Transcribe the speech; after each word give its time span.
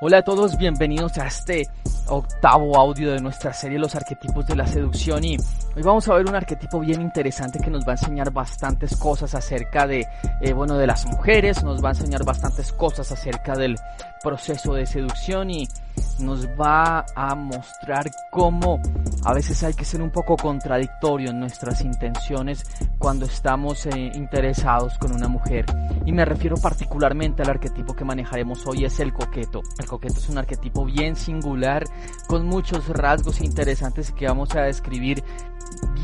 Hola 0.00 0.18
a 0.18 0.22
todos, 0.22 0.58
bienvenidos 0.58 1.18
a 1.18 1.28
este 1.28 1.68
octavo 2.08 2.76
audio 2.76 3.12
de 3.12 3.20
nuestra 3.20 3.52
serie 3.52 3.78
Los 3.78 3.94
arquetipos 3.94 4.44
de 4.46 4.56
la 4.56 4.66
seducción 4.66 5.22
y 5.22 5.36
hoy 5.76 5.82
vamos 5.82 6.08
a 6.08 6.14
ver 6.14 6.26
un 6.28 6.34
arquetipo 6.34 6.80
bien 6.80 7.00
interesante 7.00 7.58
que 7.58 7.70
nos 7.70 7.84
va 7.84 7.92
a 7.92 7.96
enseñar 7.96 8.32
bastantes 8.32 8.96
cosas 8.96 9.34
acerca 9.34 9.86
de, 9.86 10.06
eh, 10.40 10.52
bueno, 10.52 10.76
de 10.76 10.86
las 10.86 11.06
mujeres, 11.06 11.62
nos 11.64 11.82
va 11.82 11.88
a 11.88 11.92
enseñar 11.92 12.24
bastantes 12.24 12.72
cosas 12.72 13.10
acerca 13.10 13.54
del 13.54 13.76
proceso 14.22 14.74
de 14.74 14.86
seducción 14.86 15.50
y 15.50 15.68
nos 16.18 16.46
va 16.48 17.04
a 17.14 17.34
mostrar 17.34 18.10
cómo 18.30 18.80
a 19.24 19.34
veces 19.34 19.62
hay 19.64 19.74
que 19.74 19.84
ser 19.84 20.00
un 20.00 20.10
poco 20.10 20.36
contradictorio 20.36 21.30
en 21.30 21.40
nuestras 21.40 21.82
intenciones 21.82 22.64
cuando 22.98 23.26
estamos 23.26 23.84
eh, 23.86 24.12
interesados 24.14 24.96
con 24.98 25.12
una 25.12 25.28
mujer. 25.28 25.66
Y 26.06 26.12
me 26.12 26.24
refiero 26.24 26.56
particularmente 26.56 27.42
al 27.42 27.50
arquetipo 27.50 27.94
que 27.94 28.04
manejaremos 28.04 28.66
hoy, 28.66 28.84
es 28.84 28.98
el 29.00 29.12
coqueto. 29.12 29.60
El 29.78 29.86
coqueto 29.86 30.14
es 30.14 30.28
un 30.28 30.38
arquetipo 30.38 30.84
bien 30.84 31.16
singular, 31.16 31.84
con 32.26 32.46
muchos 32.46 32.88
rasgos 32.88 33.40
interesantes 33.40 34.12
que 34.12 34.26
vamos 34.26 34.54
a 34.54 34.62
describir 34.62 35.22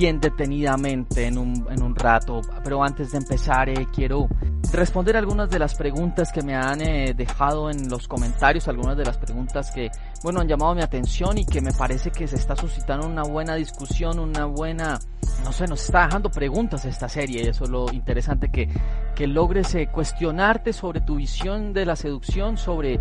bien 0.00 0.18
detenidamente 0.18 1.26
en 1.26 1.36
un, 1.36 1.66
en 1.70 1.82
un 1.82 1.94
rato. 1.94 2.40
Pero 2.64 2.82
antes 2.82 3.12
de 3.12 3.18
empezar, 3.18 3.68
eh, 3.68 3.86
quiero 3.94 4.28
responder 4.72 5.14
algunas 5.14 5.50
de 5.50 5.58
las 5.58 5.74
preguntas 5.74 6.32
que 6.32 6.40
me 6.40 6.54
han 6.54 6.80
eh, 6.80 7.12
dejado 7.12 7.70
en 7.70 7.86
los 7.90 8.08
comentarios, 8.08 8.66
algunas 8.66 8.96
de 8.96 9.04
las 9.04 9.18
preguntas 9.18 9.70
que, 9.70 9.90
bueno, 10.22 10.40
han 10.40 10.48
llamado 10.48 10.74
mi 10.74 10.80
atención 10.80 11.36
y 11.36 11.44
que 11.44 11.60
me 11.60 11.72
parece 11.72 12.10
que 12.10 12.26
se 12.26 12.36
está 12.36 12.56
suscitando 12.56 13.06
una 13.06 13.24
buena 13.24 13.56
discusión, 13.56 14.18
una 14.18 14.46
buena, 14.46 14.98
no 15.44 15.52
sé, 15.52 15.66
nos 15.66 15.84
está 15.84 16.06
dejando 16.06 16.30
preguntas 16.30 16.86
esta 16.86 17.10
serie 17.10 17.42
y 17.44 17.48
eso 17.48 17.64
es 17.64 17.70
lo 17.70 17.92
interesante 17.92 18.50
que, 18.50 18.70
que 19.14 19.26
logres 19.26 19.74
eh, 19.74 19.90
cuestionarte 19.92 20.72
sobre 20.72 21.02
tu 21.02 21.16
visión 21.16 21.74
de 21.74 21.84
la 21.84 21.94
seducción, 21.94 22.56
sobre 22.56 23.00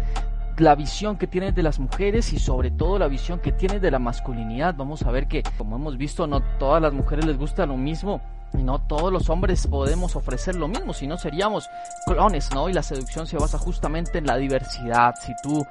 la 0.60 0.76
visión 0.76 1.18
que 1.18 1.28
tienes 1.28 1.56
de 1.56 1.64
las 1.64 1.80
mujeres 1.80 2.34
y 2.34 2.40
sobre 2.40 2.72
todo 2.72 3.00
la 3.00 3.08
visión 3.08 3.40
que 3.40 3.52
tienes 3.52 3.82
de 3.82 3.92
la 3.92 4.00
masculinidad. 4.00 4.76
Vamos 4.76 5.04
a 5.04 5.12
ver 5.12 5.28
que, 5.28 5.44
como 5.58 5.76
hemos 5.76 5.98
visto, 5.98 6.28
no 6.28 6.42
todas 6.58 6.82
las 6.82 6.94
mujeres 6.94 7.26
les 7.26 7.38
gusta 7.38 7.66
lo 7.66 7.78
mismo 7.78 8.22
y 8.54 8.64
no 8.64 8.80
todos 8.80 9.12
los 9.12 9.30
hombres 9.30 9.68
podemos 9.68 10.16
ofrecer 10.16 10.56
lo 10.56 10.68
mismo, 10.68 10.94
si 10.94 11.08
no 11.08 11.18
seríamos 11.18 11.70
clones, 12.06 12.50
¿no? 12.54 12.68
Y 12.70 12.74
la 12.74 12.84
seducción 12.84 13.28
se 13.28 13.38
basa 13.38 13.58
justamente 13.58 14.18
en 14.18 14.26
la 14.26 14.38
diversidad. 14.38 15.14
Si 15.22 15.34
tú 15.44 15.66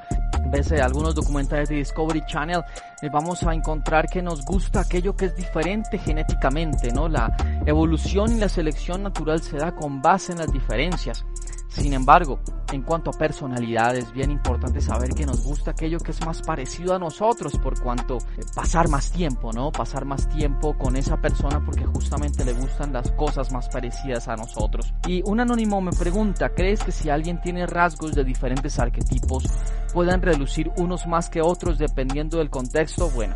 ves 0.50 0.70
eh, 0.70 0.80
algunos 0.80 1.14
documentales 1.14 1.68
de 1.68 1.76
Discovery 1.76 2.22
Channel, 2.26 2.62
eh, 3.02 3.08
vamos 3.10 3.42
a 3.42 3.52
encontrar 3.52 4.08
que 4.08 4.22
nos 4.22 4.44
gusta 4.44 4.80
aquello 4.80 5.16
que 5.16 5.26
es 5.26 5.36
diferente 5.36 5.98
genéticamente, 5.98 6.92
¿no? 6.92 7.08
La 7.08 7.36
evolución 7.66 8.36
y 8.36 8.40
la 8.40 8.48
selección 8.48 9.02
natural 9.02 9.42
se 9.42 9.56
da 9.56 9.72
con 9.72 10.00
base 10.00 10.32
en 10.32 10.38
las 10.38 10.52
diferencias. 10.52 11.24
Sin 11.68 11.92
embargo, 11.92 12.40
en 12.72 12.82
cuanto 12.82 13.10
a 13.10 13.12
personalidad, 13.12 13.96
es 13.96 14.12
bien 14.12 14.30
importante 14.30 14.80
saber 14.80 15.10
que 15.10 15.26
nos 15.26 15.44
gusta 15.44 15.70
aquello 15.72 15.98
que 15.98 16.10
es 16.10 16.24
más 16.24 16.42
parecido 16.42 16.94
a 16.94 16.98
nosotros, 16.98 17.56
por 17.58 17.80
cuanto 17.80 18.16
eh, 18.16 18.44
pasar 18.54 18.88
más 18.88 19.10
tiempo, 19.10 19.52
¿no? 19.52 19.70
Pasar 19.70 20.04
más 20.04 20.28
tiempo 20.28 20.76
con 20.76 20.96
esa 20.96 21.18
persona 21.18 21.64
porque 21.64 21.84
justamente 21.84 22.44
le 22.44 22.52
gustan 22.52 22.92
las 22.92 23.10
cosas 23.12 23.52
más 23.52 23.68
parecidas 23.68 24.28
a 24.28 24.36
nosotros. 24.36 24.92
Y 25.06 25.22
un 25.24 25.40
anónimo 25.40 25.80
me 25.80 25.92
pregunta, 25.92 26.50
¿crees 26.50 26.82
que 26.82 26.92
si 26.92 27.10
alguien 27.10 27.40
tiene 27.40 27.66
rasgos 27.66 28.14
de 28.14 28.24
diferentes 28.24 28.78
arquetipos, 28.78 29.44
puedan 29.92 30.22
relucir 30.22 30.70
unos 30.76 31.06
más 31.06 31.28
que 31.28 31.40
otros 31.40 31.78
dependiendo 31.78 32.38
del 32.38 32.50
contexto? 32.50 33.10
Bueno, 33.10 33.34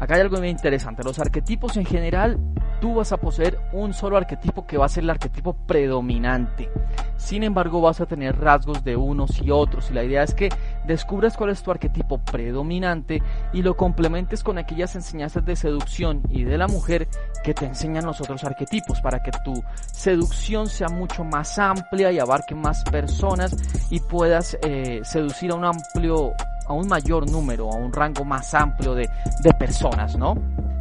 acá 0.00 0.14
hay 0.14 0.22
algo 0.22 0.38
muy 0.38 0.48
interesante. 0.48 1.02
Los 1.02 1.18
arquetipos 1.18 1.76
en 1.76 1.84
general 1.84 2.38
tú 2.84 2.96
vas 2.96 3.12
a 3.12 3.16
poseer 3.16 3.58
un 3.72 3.94
solo 3.94 4.18
arquetipo 4.18 4.66
que 4.66 4.76
va 4.76 4.84
a 4.84 4.90
ser 4.90 5.04
el 5.04 5.08
arquetipo 5.08 5.54
predominante. 5.54 6.70
Sin 7.16 7.42
embargo, 7.42 7.80
vas 7.80 8.02
a 8.02 8.04
tener 8.04 8.38
rasgos 8.38 8.84
de 8.84 8.94
unos 8.94 9.40
y 9.40 9.50
otros 9.50 9.90
y 9.90 9.94
la 9.94 10.04
idea 10.04 10.22
es 10.22 10.34
que 10.34 10.50
descubras 10.86 11.34
cuál 11.34 11.48
es 11.48 11.62
tu 11.62 11.70
arquetipo 11.70 12.18
predominante 12.18 13.22
y 13.54 13.62
lo 13.62 13.74
complementes 13.74 14.44
con 14.44 14.58
aquellas 14.58 14.96
enseñanzas 14.96 15.46
de 15.46 15.56
seducción 15.56 16.20
y 16.28 16.44
de 16.44 16.58
la 16.58 16.68
mujer 16.68 17.08
que 17.42 17.54
te 17.54 17.64
enseñan 17.64 18.04
los 18.04 18.20
otros 18.20 18.44
arquetipos 18.44 19.00
para 19.00 19.22
que 19.22 19.30
tu 19.42 19.64
seducción 19.90 20.66
sea 20.66 20.90
mucho 20.90 21.24
más 21.24 21.58
amplia 21.58 22.12
y 22.12 22.18
abarque 22.18 22.54
más 22.54 22.84
personas 22.84 23.56
y 23.88 24.00
puedas 24.00 24.58
eh, 24.60 25.00
seducir 25.04 25.52
a 25.52 25.54
un 25.54 25.64
amplio 25.64 26.34
a 26.66 26.74
un 26.74 26.86
mayor 26.86 27.30
número, 27.30 27.70
a 27.72 27.76
un 27.76 27.94
rango 27.94 28.26
más 28.26 28.52
amplio 28.52 28.94
de, 28.94 29.08
de 29.42 29.54
personas, 29.54 30.18
¿no? 30.18 30.34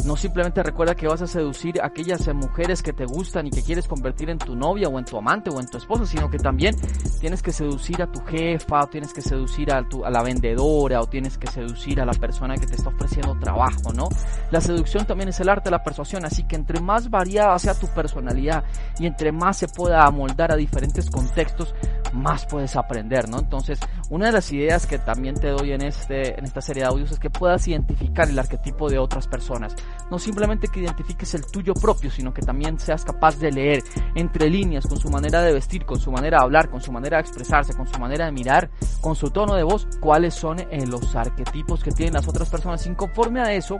No 0.06 0.18
simplemente 0.18 0.62
recuerda 0.62 0.96
que 0.96 1.08
vas 1.08 1.22
a 1.22 1.28
seducir 1.28 1.82
a 1.82 1.88
aquellas 1.88 2.28
mujeres 2.34 2.84
que 2.84 2.92
te 2.92 3.06
gustan 3.06 3.48
y 3.48 3.52
que 3.52 3.64
quieres 3.64 3.88
convertir 3.88 4.30
en 4.30 4.38
tu 4.38 4.54
novia 4.54 4.90
o 4.90 5.00
en 5.00 5.06
tu 5.06 5.18
amante 5.18 5.50
o 5.50 5.62
en 5.62 5.68
tu 5.68 5.78
esposa, 5.78 6.06
sino 6.06 6.30
que 6.30 6.38
también 6.38 6.76
tienes 7.22 7.42
que 7.42 7.54
seducir 7.54 8.02
a 8.02 8.12
tu 8.12 8.20
jefa, 8.26 8.84
o 8.84 8.88
tienes 8.88 9.14
que 9.14 9.22
seducir 9.22 9.72
a, 9.72 9.88
tu, 9.88 10.04
a 10.04 10.10
la 10.10 10.22
vendedora, 10.22 11.00
o 11.00 11.08
tienes 11.08 11.38
que 11.38 11.48
seducir 11.48 12.02
a 12.02 12.06
la 12.06 12.14
persona 12.14 12.58
que 12.58 12.68
te 12.68 12.76
está 12.76 12.90
ofreciendo 12.90 13.38
trabajo, 13.40 13.94
¿no? 13.94 14.10
La 14.52 14.60
seducción 14.60 15.06
también 15.06 15.30
es 15.30 15.40
el 15.40 15.48
arte 15.48 15.66
de 15.66 15.72
la 15.72 15.84
persuasión, 15.84 16.26
así 16.26 16.44
que 16.44 16.58
entre 16.58 16.82
más 16.82 17.10
variada 17.10 17.58
sea 17.58 17.74
tu 17.74 17.88
personalidad 17.88 18.66
y 19.00 19.06
entre 19.06 19.32
más 19.32 19.58
se 19.58 19.70
pueda 19.70 20.06
amoldar 20.06 20.52
a 20.52 20.58
diferentes 20.58 21.10
contextos, 21.10 21.74
más 22.14 22.46
puedes 22.46 22.76
aprender, 22.76 23.30
¿no? 23.30 23.40
Entonces, 23.40 23.80
una 24.10 24.28
de 24.28 24.32
las 24.32 24.52
ideas 24.52 24.86
que 24.86 25.00
también 25.00 25.36
te 25.36 25.50
doy 25.50 25.72
en, 25.72 25.82
este, 25.82 26.38
en 26.38 26.46
esta 26.46 26.62
serie 26.62 26.84
de 26.84 26.90
audios 26.90 27.12
es 27.12 27.20
que 27.20 27.30
puedas 27.30 27.68
identificar 27.68 28.30
el 28.30 28.38
arquetipo 28.38 28.90
de 28.90 29.00
otras 29.00 29.28
personas. 29.28 29.76
No 30.10 30.20
simplemente 30.20 30.68
que 30.68 30.82
identifiques 30.82 31.34
el 31.34 31.46
tuyo 31.46 31.74
propio, 31.74 32.12
sino 32.12 32.34
que 32.34 32.42
también 32.42 32.80
seas 32.80 33.04
capaz 33.04 33.38
de 33.40 33.52
leer 33.52 33.84
entre 34.16 34.50
líneas 34.50 34.88
con 34.88 35.00
su 35.00 35.10
manera 35.10 35.42
de 35.42 35.54
vestir, 35.54 35.86
con 35.86 36.00
su 36.00 36.12
manera 36.12 36.38
de 36.38 36.44
hablar, 36.44 36.70
con 36.70 36.82
su 36.82 36.92
manera 36.92 37.18
de 37.18 37.22
expresarse, 37.22 37.74
con 37.74 37.88
su 37.88 38.00
manera 38.00 38.26
de 38.26 38.32
mirar, 38.32 38.70
con 39.02 39.16
su 39.16 39.32
tono 39.32 39.56
de 39.56 39.64
voz, 39.64 39.88
cuáles 40.00 40.34
son 40.34 40.60
eh, 40.60 40.86
los 40.86 41.16
arquetipos 41.16 41.84
que 41.84 41.92
tienen 41.92 42.14
las 42.14 42.28
otras 42.28 42.50
personas. 42.50 42.86
Y 42.86 42.94
conforme 42.96 43.42
a 43.42 43.54
eso, 43.54 43.80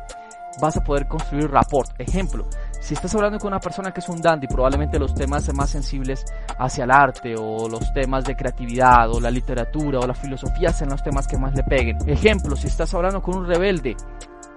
vas 0.62 0.78
a 0.78 0.84
poder 0.84 1.08
construir 1.08 1.50
rapport. 1.50 1.90
Ejemplo, 2.00 2.46
si 2.80 2.94
estás 2.94 3.14
hablando 3.16 3.40
con 3.40 3.48
una 3.48 3.60
persona 3.60 3.92
que 3.92 4.00
es 4.00 4.10
un 4.10 4.22
dandy, 4.22 4.48
probablemente 4.48 5.00
los 5.00 5.14
temas 5.14 5.52
más 5.54 5.70
sensibles 5.70 6.26
hacia 6.58 6.84
el 6.84 6.92
arte 6.92 7.36
o 7.38 7.70
los 7.70 7.94
temas 7.94 8.26
de 8.26 8.36
creatividad 8.36 9.10
o 9.12 9.20
la 9.20 9.32
literatura 9.32 10.00
o 10.00 10.08
la 10.08 10.14
filosofía 10.14 10.72
sean 10.74 10.90
los 10.90 11.04
temas 11.04 11.28
que 11.28 11.38
más 11.38 11.54
le 11.56 11.64
peguen. 11.64 11.98
Ejemplo, 12.08 12.56
si 12.56 12.68
estás 12.68 12.94
hablando 12.94 13.22
con 13.22 13.38
un 13.38 13.48
rebelde, 13.48 13.96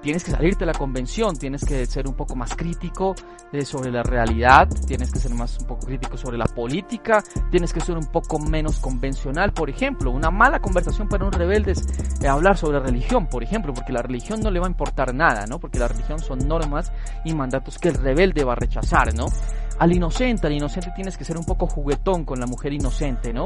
tienes 0.07 0.23
que 0.23 0.31
salirte 0.31 0.61
de 0.61 0.67
la 0.67 0.79
convención, 0.79 1.35
tienes 1.35 1.65
que 1.65 1.85
ser 1.85 2.07
un 2.07 2.15
poco 2.15 2.37
más 2.37 2.55
crítico 2.55 3.17
eh, 3.51 3.65
sobre 3.65 3.91
la 3.91 4.05
realidad, 4.05 4.69
tienes 4.87 5.11
que 5.11 5.19
ser 5.19 5.35
más 5.35 5.59
un 5.59 5.67
poco 5.67 5.85
crítico 5.85 6.17
sobre 6.17 6.39
la 6.39 6.45
política, 6.45 7.25
tienes 7.51 7.73
que 7.73 7.81
ser 7.81 7.97
un 7.97 8.07
poco 8.07 8.39
menos 8.39 8.79
convencional, 8.79 9.53
por 9.53 9.69
ejemplo, 9.69 10.13
una 10.13 10.31
mala 10.31 10.61
conversación 10.61 11.09
para 11.09 11.25
un 11.25 11.33
rebelde 11.33 11.73
es 11.73 11.85
eh, 12.23 12.29
hablar 12.29 12.57
sobre 12.57 12.79
religión, 12.79 13.27
por 13.27 13.43
ejemplo, 13.43 13.75
porque 13.75 13.93
la 13.93 14.03
religión 14.03 14.39
no 14.39 14.53
le 14.53 14.61
va 14.61 14.67
a 14.67 14.71
importar 14.71 15.13
nada, 15.13 15.45
¿no? 15.45 15.59
Porque 15.59 15.81
la 15.81 15.89
religión 15.89 16.21
son 16.21 16.47
normas 16.47 16.93
y 17.25 17.35
mandatos 17.35 17.77
que 17.77 17.89
el 17.89 17.97
rebelde 17.97 18.45
va 18.45 18.53
a 18.53 18.57
rechazar, 18.57 19.13
¿no? 19.13 19.27
Al 19.79 19.93
inocente, 19.93 20.47
al 20.47 20.55
inocente 20.55 20.91
tienes 20.95 21.17
que 21.17 21.25
ser 21.25 21.37
un 21.37 21.45
poco 21.45 21.67
juguetón 21.67 22.25
con 22.25 22.41
la 22.41 22.47
mujer 22.47 22.73
inocente, 22.73 23.33
¿no? 23.33 23.45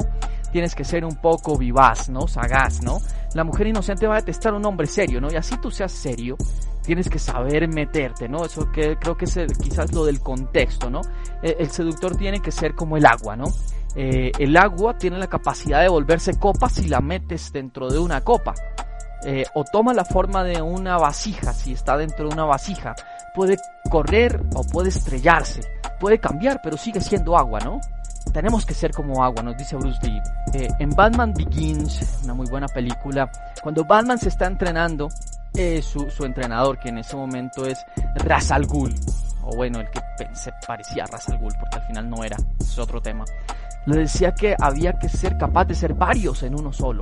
Tienes 0.53 0.75
que 0.75 0.85
ser 0.85 1.05
un 1.05 1.17
poco 1.17 1.59
vivaz, 1.59 2.09
¿no? 2.09 2.29
Sagaz, 2.29 2.83
¿no? 2.83 2.99
La 3.35 3.45
mujer 3.45 3.67
inocente 3.67 4.07
va 4.07 4.15
a 4.15 4.21
detestar 4.21 4.53
a 4.53 4.57
un 4.57 4.65
hombre 4.67 4.87
serio, 4.87 5.21
¿no? 5.21 5.31
Y 5.31 5.37
así 5.37 5.57
tú 5.61 5.71
seas 5.71 5.93
serio, 5.93 6.37
tienes 6.83 7.09
que 7.09 7.19
saber 7.19 7.69
meterte, 7.69 8.29
¿no? 8.29 8.45
Eso 8.45 8.71
que 8.71 8.97
creo 8.97 9.17
que 9.17 9.25
es 9.25 9.39
quizás 9.61 9.93
lo 9.93 10.05
del 10.05 10.21
contexto, 10.21 10.89
¿no? 10.89 11.01
El, 11.43 11.57
el, 11.59 11.71
seductor 11.71 12.17
tiene 12.17 12.41
que 12.41 12.53
ser 12.53 12.75
como 12.75 12.97
el 12.97 13.07
agua, 13.07 13.37
¿no? 13.37 13.47
Eh, 13.97 14.31
el 14.39 14.57
agua 14.57 14.97
tiene 14.97 15.19
la 15.19 15.27
capacidad 15.27 15.83
de 15.83 15.89
volverse 15.89 16.39
copa 16.39 16.69
si 16.69 16.89
la 16.89 17.01
metes 17.01 17.53
dentro 17.53 17.89
de 17.89 17.99
una 17.99 18.21
copa. 18.21 18.55
Eh, 19.25 19.45
o 19.55 19.65
toma 19.65 19.93
la 19.93 20.05
forma 20.05 20.43
de 20.45 20.63
una 20.63 20.97
vasija 20.97 21.53
si 21.53 21.73
está 21.73 21.97
dentro 21.97 22.29
de 22.29 22.35
una 22.35 22.45
vasija. 22.45 22.95
Puede 23.35 23.57
correr 23.91 24.41
o 24.55 24.63
puede 24.65 24.89
estrellarse. 24.89 25.80
Puede 26.01 26.19
cambiar, 26.19 26.61
pero 26.63 26.77
sigue 26.77 27.01
siendo 27.01 27.37
agua, 27.37 27.61
¿no? 27.61 27.81
tenemos 28.33 28.65
que 28.65 28.75
ser 28.75 28.93
como 28.93 29.25
agua, 29.25 29.43
nos 29.43 29.57
dice 29.57 29.77
Bruce 29.77 29.99
Lee. 30.03 30.21
Eh, 30.55 30.69
en 30.79 30.91
Batman 30.91 31.33
Begins, 31.35 32.21
una 32.25 32.35
muy 32.35 32.47
buena 32.49 32.69
película, 32.69 33.31
cuando 33.63 33.85
Batman 33.85 34.19
se 34.19 34.29
está 34.29 34.47
entrenando, 34.47 35.09
eh, 35.55 35.83
su, 35.83 36.09
su, 36.11 36.25
entrenador, 36.25 36.79
que 36.79 36.91
en 36.91 36.99
ese 36.99 37.17
momento 37.17 37.67
es 37.67 37.85
Ra's 38.17 38.51
al 38.51 38.67
Ghul, 38.67 38.95
o 39.43 39.57
bueno, 39.57 39.81
el 39.81 39.91
que 39.91 40.01
se 40.35 40.53
parecía 40.67 41.05
a 41.05 41.07
Ra's 41.07 41.29
al 41.29 41.39
Ghul, 41.39 41.53
porque 41.59 41.77
al 41.77 41.87
final 41.87 42.11
no 42.11 42.23
era, 42.23 42.37
es 42.61 42.79
otro 42.79 43.01
tema, 43.01 43.25
le 43.87 44.01
decía 44.01 44.33
que 44.33 44.55
había 44.61 44.93
que 44.99 45.09
ser 45.09 45.37
capaz 45.37 45.65
de 45.65 45.75
ser 45.75 45.95
varios 45.95 46.43
en 46.43 46.55
uno 46.55 46.73
solo, 46.73 47.01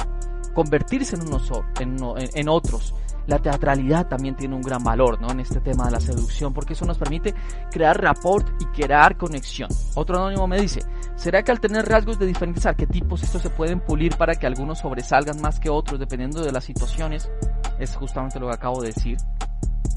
convertirse 0.55 1.17
en, 1.17 1.23
uno 1.23 1.41
en, 1.81 1.97
en, 2.03 2.31
en 2.35 2.49
otros, 2.49 2.95
la 3.29 3.39
teatralidad 3.39 4.09
también 4.09 4.35
tiene 4.35 4.57
un 4.57 4.63
gran 4.63 4.83
valor 4.83 5.21
¿no? 5.21 5.31
en 5.31 5.41
este 5.41 5.61
tema 5.61 5.85
de 5.85 5.91
la 5.93 6.01
seducción 6.01 6.55
porque 6.55 6.73
eso 6.73 6.87
nos 6.87 6.97
permite 6.97 7.35
crear 7.71 8.01
rapport 8.01 8.49
y 8.59 8.65
crear 8.67 9.19
conexión. 9.19 9.69
Otro 9.95 10.17
anónimo 10.17 10.47
me 10.49 10.59
dice, 10.59 10.81
¿será 11.15 11.43
que 11.43 11.53
al 11.53 11.61
tener 11.61 11.87
rasgos 11.87 12.19
de 12.19 12.27
diferentes 12.27 12.65
arquetipos 12.65 13.23
estos 13.23 13.43
se 13.43 13.51
pueden 13.51 13.81
pulir 13.81 14.17
para 14.17 14.35
que 14.35 14.47
algunos 14.47 14.79
sobresalgan 14.79 15.43
más 15.43 15.61
que 15.61 15.69
otros 15.69 16.01
dependiendo 16.01 16.43
de 16.43 16.53
las 16.53 16.65
situaciones? 16.65 17.31
Es 17.79 17.95
justamente 17.97 18.41
lo 18.41 18.49
que 18.49 18.55
acabo 18.55 18.81
de 18.81 18.89
decir. 18.89 19.19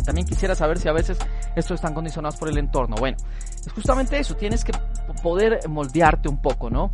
También 0.04 0.28
quisiera 0.28 0.54
saber 0.54 0.78
si 0.78 0.90
a 0.90 0.94
veces 0.94 1.18
estos 1.56 1.76
están 1.76 1.94
condicionados 1.94 2.38
por 2.38 2.50
el 2.50 2.58
entorno. 2.58 2.98
Bueno, 3.00 3.16
es 3.66 3.72
justamente 3.72 4.20
eso, 4.20 4.36
tienes 4.36 4.66
que 4.66 4.74
poder 5.24 5.60
moldearte 5.70 6.28
un 6.28 6.42
poco, 6.42 6.70
¿no? 6.70 6.92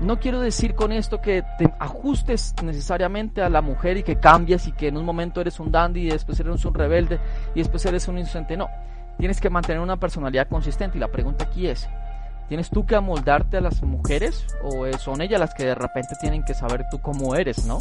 No 0.00 0.18
quiero 0.18 0.40
decir 0.40 0.74
con 0.74 0.92
esto 0.92 1.22
que 1.22 1.42
te 1.58 1.72
ajustes 1.78 2.54
necesariamente 2.62 3.40
a 3.42 3.48
la 3.48 3.62
mujer 3.62 3.96
y 3.96 4.02
que 4.02 4.16
cambies 4.16 4.66
y 4.66 4.72
que 4.72 4.88
en 4.88 4.96
un 4.98 5.04
momento 5.04 5.40
eres 5.40 5.58
un 5.58 5.72
dandy 5.72 6.06
y 6.06 6.10
después 6.10 6.38
eres 6.38 6.64
un 6.64 6.74
rebelde 6.74 7.18
y 7.54 7.60
después 7.60 7.84
eres 7.86 8.06
un 8.08 8.18
inocente. 8.18 8.56
No, 8.56 8.68
tienes 9.18 9.40
que 9.40 9.48
mantener 9.48 9.80
una 9.80 9.96
personalidad 9.96 10.48
consistente 10.48 10.98
y 10.98 11.00
la 11.00 11.08
pregunta 11.08 11.44
aquí 11.44 11.66
es, 11.66 11.88
¿tienes 12.48 12.68
tú 12.68 12.84
que 12.84 12.94
amoldarte 12.94 13.56
a 13.56 13.62
las 13.62 13.82
mujeres 13.82 14.46
o 14.62 14.86
son 14.98 15.22
ellas 15.22 15.40
las 15.40 15.54
que 15.54 15.64
de 15.64 15.74
repente 15.74 16.14
tienen 16.20 16.44
que 16.44 16.52
saber 16.52 16.84
tú 16.90 17.00
cómo 17.00 17.34
eres, 17.34 17.64
no? 17.66 17.78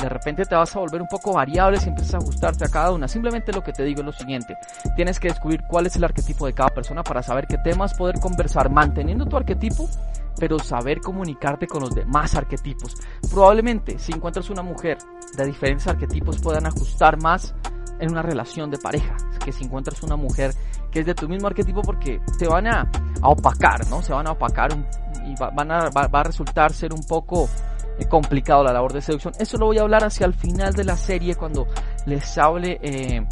de 0.00 0.08
repente 0.08 0.44
te 0.44 0.54
vas 0.54 0.74
a 0.74 0.80
volver 0.80 1.00
un 1.00 1.08
poco 1.08 1.34
variable 1.34 1.78
si 1.78 1.88
empiezas 1.88 2.14
a 2.14 2.18
ajustarte 2.18 2.64
a 2.64 2.68
cada 2.68 2.92
una. 2.92 3.06
Simplemente 3.06 3.52
lo 3.52 3.62
que 3.62 3.72
te 3.72 3.84
digo 3.84 4.00
es 4.00 4.06
lo 4.06 4.12
siguiente, 4.12 4.56
tienes 4.96 5.20
que 5.20 5.28
descubrir 5.28 5.62
cuál 5.68 5.86
es 5.86 5.96
el 5.96 6.04
arquetipo 6.04 6.46
de 6.46 6.52
cada 6.52 6.70
persona 6.70 7.02
para 7.02 7.22
saber 7.22 7.46
qué 7.46 7.58
temas 7.58 7.94
poder 7.94 8.18
conversar 8.18 8.70
manteniendo 8.70 9.26
tu 9.26 9.36
arquetipo, 9.36 9.88
pero 10.38 10.58
saber 10.58 11.00
comunicarte 11.00 11.66
con 11.66 11.82
los 11.82 11.94
demás 11.94 12.34
arquetipos. 12.34 12.96
Probablemente 13.30 13.98
si 13.98 14.12
encuentras 14.12 14.50
una 14.50 14.62
mujer 14.62 14.98
de 15.36 15.46
diferentes 15.46 15.86
arquetipos 15.86 16.38
puedan 16.40 16.66
ajustar 16.66 17.20
más 17.20 17.54
en 17.98 18.10
una 18.10 18.22
relación 18.22 18.70
de 18.70 18.78
pareja, 18.78 19.16
que 19.44 19.52
si 19.52 19.64
encuentras 19.64 20.02
una 20.02 20.16
mujer 20.16 20.54
que 20.90 21.00
es 21.00 21.06
de 21.06 21.14
tu 21.14 21.28
mismo 21.28 21.48
arquetipo 21.48 21.82
porque 21.82 22.20
te 22.38 22.48
van 22.48 22.66
a, 22.66 22.90
opacar, 23.22 23.86
¿no? 23.88 24.02
Se 24.02 24.12
van 24.12 24.26
a 24.26 24.32
opacar 24.32 24.70
y 25.26 25.34
van 25.38 25.70
a, 25.70 25.90
va 25.90 26.20
a 26.20 26.22
resultar 26.22 26.72
ser 26.72 26.94
un 26.94 27.02
poco 27.04 27.48
complicado 28.08 28.64
la 28.64 28.72
labor 28.72 28.92
de 28.92 29.02
seducción. 29.02 29.34
Eso 29.38 29.58
lo 29.58 29.66
voy 29.66 29.78
a 29.78 29.82
hablar 29.82 30.04
hacia 30.04 30.26
el 30.26 30.34
final 30.34 30.72
de 30.72 30.84
la 30.84 30.96
serie 30.96 31.34
cuando 31.34 31.66
les 32.06 32.38
hable 32.38 32.78
eh, 32.82 33.24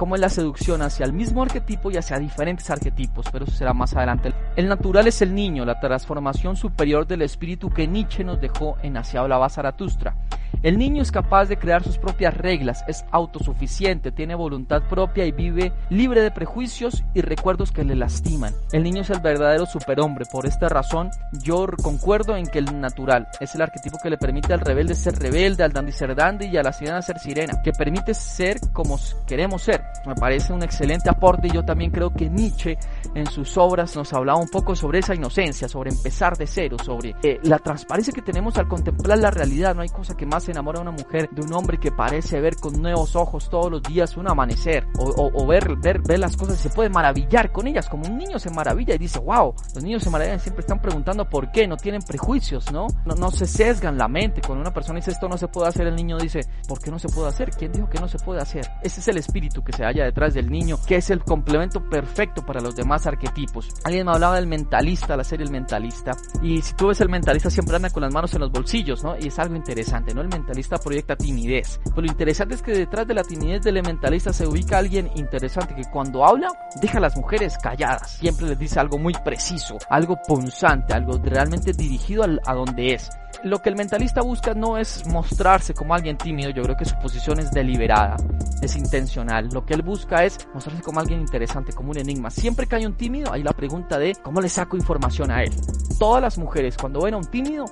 cómo 0.00 0.14
es 0.14 0.20
la 0.22 0.30
seducción 0.30 0.80
hacia 0.80 1.04
el 1.04 1.12
mismo 1.12 1.42
arquetipo 1.42 1.90
y 1.90 1.98
hacia 1.98 2.18
diferentes 2.18 2.70
arquetipos, 2.70 3.26
pero 3.30 3.44
eso 3.44 3.54
será 3.54 3.74
más 3.74 3.94
adelante. 3.94 4.32
El 4.56 4.66
natural 4.66 5.06
es 5.06 5.20
el 5.20 5.34
niño, 5.34 5.66
la 5.66 5.78
transformación 5.78 6.56
superior 6.56 7.06
del 7.06 7.20
espíritu 7.20 7.68
que 7.68 7.86
Nietzsche 7.86 8.24
nos 8.24 8.40
dejó 8.40 8.78
en 8.82 8.96
Hacia 8.96 9.20
hablaba 9.20 9.50
Zaratustra. 9.50 10.16
El 10.62 10.78
niño 10.78 11.02
es 11.02 11.10
capaz 11.10 11.46
de 11.46 11.56
crear 11.56 11.82
sus 11.82 11.98
propias 11.98 12.36
reglas, 12.36 12.84
es 12.86 13.04
autosuficiente, 13.10 14.12
tiene 14.12 14.34
voluntad 14.34 14.82
propia 14.88 15.24
y 15.24 15.32
vive 15.32 15.72
libre 15.88 16.20
de 16.20 16.30
prejuicios 16.30 17.02
y 17.14 17.22
recuerdos 17.22 17.72
que 17.72 17.84
le 17.84 17.96
lastiman. 17.96 18.52
El 18.72 18.82
niño 18.82 19.02
es 19.02 19.10
el 19.10 19.20
verdadero 19.20 19.66
superhombre. 19.66 20.26
Por 20.30 20.46
esta 20.46 20.68
razón, 20.68 21.10
yo 21.42 21.66
concuerdo 21.82 22.36
en 22.36 22.46
que 22.46 22.58
el 22.58 22.80
natural 22.80 23.28
es 23.40 23.54
el 23.54 23.62
arquetipo 23.62 23.98
que 24.02 24.10
le 24.10 24.18
permite 24.18 24.52
al 24.52 24.60
rebelde 24.60 24.94
ser 24.94 25.18
rebelde, 25.18 25.64
al 25.64 25.72
dandy 25.72 25.92
ser 25.92 26.14
dandy 26.14 26.46
y 26.46 26.56
a 26.56 26.62
la 26.62 26.72
sirena 26.72 27.02
ser 27.02 27.18
sirena, 27.18 27.62
que 27.62 27.72
permite 27.72 28.14
ser 28.14 28.58
como 28.72 28.98
queremos 29.26 29.62
ser. 29.62 29.82
Me 30.06 30.14
parece 30.14 30.52
un 30.52 30.62
excelente 30.62 31.08
aporte 31.08 31.48
y 31.48 31.52
yo 31.52 31.64
también 31.64 31.90
creo 31.90 32.12
que 32.12 32.28
Nietzsche 32.28 32.76
en 33.14 33.26
sus 33.26 33.56
obras 33.56 33.96
nos 33.96 34.12
hablaba 34.12 34.38
un 34.38 34.48
poco 34.48 34.76
sobre 34.76 34.98
esa 34.98 35.14
inocencia, 35.14 35.68
sobre 35.68 35.90
empezar 35.90 36.36
de 36.36 36.46
cero, 36.46 36.76
sobre 36.84 37.14
eh, 37.22 37.40
la 37.44 37.58
transparencia 37.58 38.12
que 38.12 38.22
tenemos 38.22 38.56
al 38.58 38.68
contemplar 38.68 39.18
la 39.18 39.30
realidad. 39.30 39.74
No 39.74 39.82
hay 39.82 39.88
cosa 39.88 40.16
que 40.16 40.26
más 40.26 40.39
se 40.40 40.52
enamora 40.52 40.78
a 40.78 40.82
una 40.82 40.90
mujer 40.90 41.28
de 41.30 41.42
un 41.42 41.52
hombre 41.52 41.78
que 41.78 41.92
parece 41.92 42.40
ver 42.40 42.56
con 42.56 42.80
nuevos 42.80 43.16
ojos 43.16 43.48
todos 43.48 43.70
los 43.70 43.82
días 43.82 44.16
un 44.16 44.28
amanecer 44.28 44.86
o, 44.98 45.46
ver, 45.46 45.76
ver, 45.76 46.00
ver 46.00 46.18
las 46.18 46.36
cosas 46.36 46.58
y 46.58 46.68
se 46.68 46.70
puede 46.70 46.88
maravillar 46.88 47.52
con 47.52 47.66
ellas 47.66 47.88
como 47.88 48.06
un 48.06 48.18
niño 48.18 48.38
se 48.38 48.50
maravilla 48.50 48.94
y 48.94 48.98
dice 48.98 49.18
wow 49.18 49.54
los 49.74 49.82
niños 49.82 50.02
se 50.02 50.10
maravillan 50.10 50.40
siempre 50.40 50.60
están 50.60 50.80
preguntando 50.80 51.28
por 51.28 51.50
qué 51.52 51.66
no 51.66 51.76
tienen 51.76 52.02
prejuicios 52.02 52.70
no 52.72 52.86
no, 53.04 53.14
no 53.14 53.30
se 53.30 53.46
sesgan 53.46 53.98
la 53.98 54.08
mente 54.08 54.40
cuando 54.40 54.62
una 54.62 54.72
persona 54.72 54.98
dice 54.98 55.10
esto 55.10 55.28
no 55.28 55.36
se 55.36 55.48
puede 55.48 55.68
hacer 55.68 55.86
el 55.86 55.96
niño 55.96 56.18
dice 56.18 56.40
¿por 56.66 56.80
qué 56.80 56.90
no 56.90 56.98
se 56.98 57.08
puede 57.08 57.28
hacer? 57.28 57.50
¿quién 57.50 57.72
dijo 57.72 57.88
que 57.88 58.00
no 58.00 58.08
se 58.08 58.18
puede 58.18 58.40
hacer? 58.40 58.66
ese 58.82 59.00
es 59.00 59.08
el 59.08 59.18
espíritu 59.18 59.62
que 59.62 59.72
se 59.72 59.84
halla 59.84 60.04
detrás 60.04 60.34
del 60.34 60.50
niño 60.50 60.78
que 60.86 60.96
es 60.96 61.10
el 61.10 61.22
complemento 61.22 61.82
perfecto 61.88 62.44
para 62.44 62.60
los 62.60 62.74
demás 62.76 63.06
arquetipos 63.06 63.68
alguien 63.84 64.06
me 64.06 64.12
hablaba 64.12 64.36
del 64.36 64.46
mentalista 64.46 65.16
la 65.16 65.24
serie 65.24 65.44
El 65.44 65.52
Mentalista 65.52 66.12
y 66.42 66.60
si 66.62 66.74
tú 66.74 66.88
ves 66.88 67.00
el 67.00 67.08
mentalista 67.08 67.50
siempre 67.50 67.76
anda 67.76 67.90
con 67.90 68.02
las 68.02 68.12
manos 68.12 68.32
en 68.34 68.40
los 68.40 68.50
bolsillos 68.50 69.02
¿no? 69.04 69.16
y 69.18 69.28
es 69.28 69.38
algo 69.38 69.56
interesante 69.56 70.14
¿no? 70.14 70.20
el 70.20 70.28
mentalista 70.30 70.78
proyecta 70.78 71.16
timidez. 71.16 71.80
Pero 71.84 72.02
lo 72.02 72.06
interesante 72.06 72.54
es 72.54 72.62
que 72.62 72.72
detrás 72.72 73.06
de 73.06 73.14
la 73.14 73.24
timidez 73.24 73.62
del 73.62 73.82
mentalista 73.82 74.32
se 74.32 74.46
ubica 74.46 74.78
alguien 74.78 75.10
interesante 75.16 75.74
que 75.74 75.84
cuando 75.90 76.24
habla 76.24 76.48
deja 76.80 76.98
a 76.98 77.02
las 77.02 77.16
mujeres 77.16 77.56
calladas. 77.58 78.16
Siempre 78.18 78.48
les 78.48 78.58
dice 78.58 78.80
algo 78.80 78.98
muy 78.98 79.14
preciso, 79.24 79.78
algo 79.88 80.16
punzante, 80.26 80.94
algo 80.94 81.18
realmente 81.22 81.72
dirigido 81.72 82.24
a 82.44 82.54
donde 82.54 82.94
es 82.94 83.10
lo 83.42 83.60
que 83.60 83.70
el 83.70 83.76
mentalista 83.76 84.22
busca 84.22 84.54
no 84.54 84.76
es 84.76 85.06
mostrarse 85.06 85.72
como 85.72 85.94
alguien 85.94 86.18
tímido, 86.18 86.50
yo 86.50 86.62
creo 86.62 86.76
que 86.76 86.84
su 86.84 86.94
posición 86.98 87.38
es 87.38 87.50
deliberada, 87.50 88.16
es 88.60 88.76
intencional. 88.76 89.48
Lo 89.52 89.64
que 89.64 89.74
él 89.74 89.82
busca 89.82 90.24
es 90.24 90.46
mostrarse 90.52 90.82
como 90.82 91.00
alguien 91.00 91.20
interesante, 91.20 91.72
como 91.72 91.90
un 91.90 91.98
enigma. 91.98 92.30
Siempre 92.30 92.66
que 92.66 92.76
hay 92.76 92.86
un 92.86 92.96
tímido, 92.96 93.32
hay 93.32 93.42
la 93.42 93.52
pregunta 93.52 93.98
de 93.98 94.14
cómo 94.22 94.40
le 94.40 94.48
saco 94.48 94.76
información 94.76 95.30
a 95.30 95.42
él. 95.42 95.52
Todas 95.98 96.20
las 96.20 96.38
mujeres 96.38 96.76
cuando 96.76 97.02
ven 97.02 97.14
a 97.14 97.18
un 97.18 97.24
tímido 97.24 97.64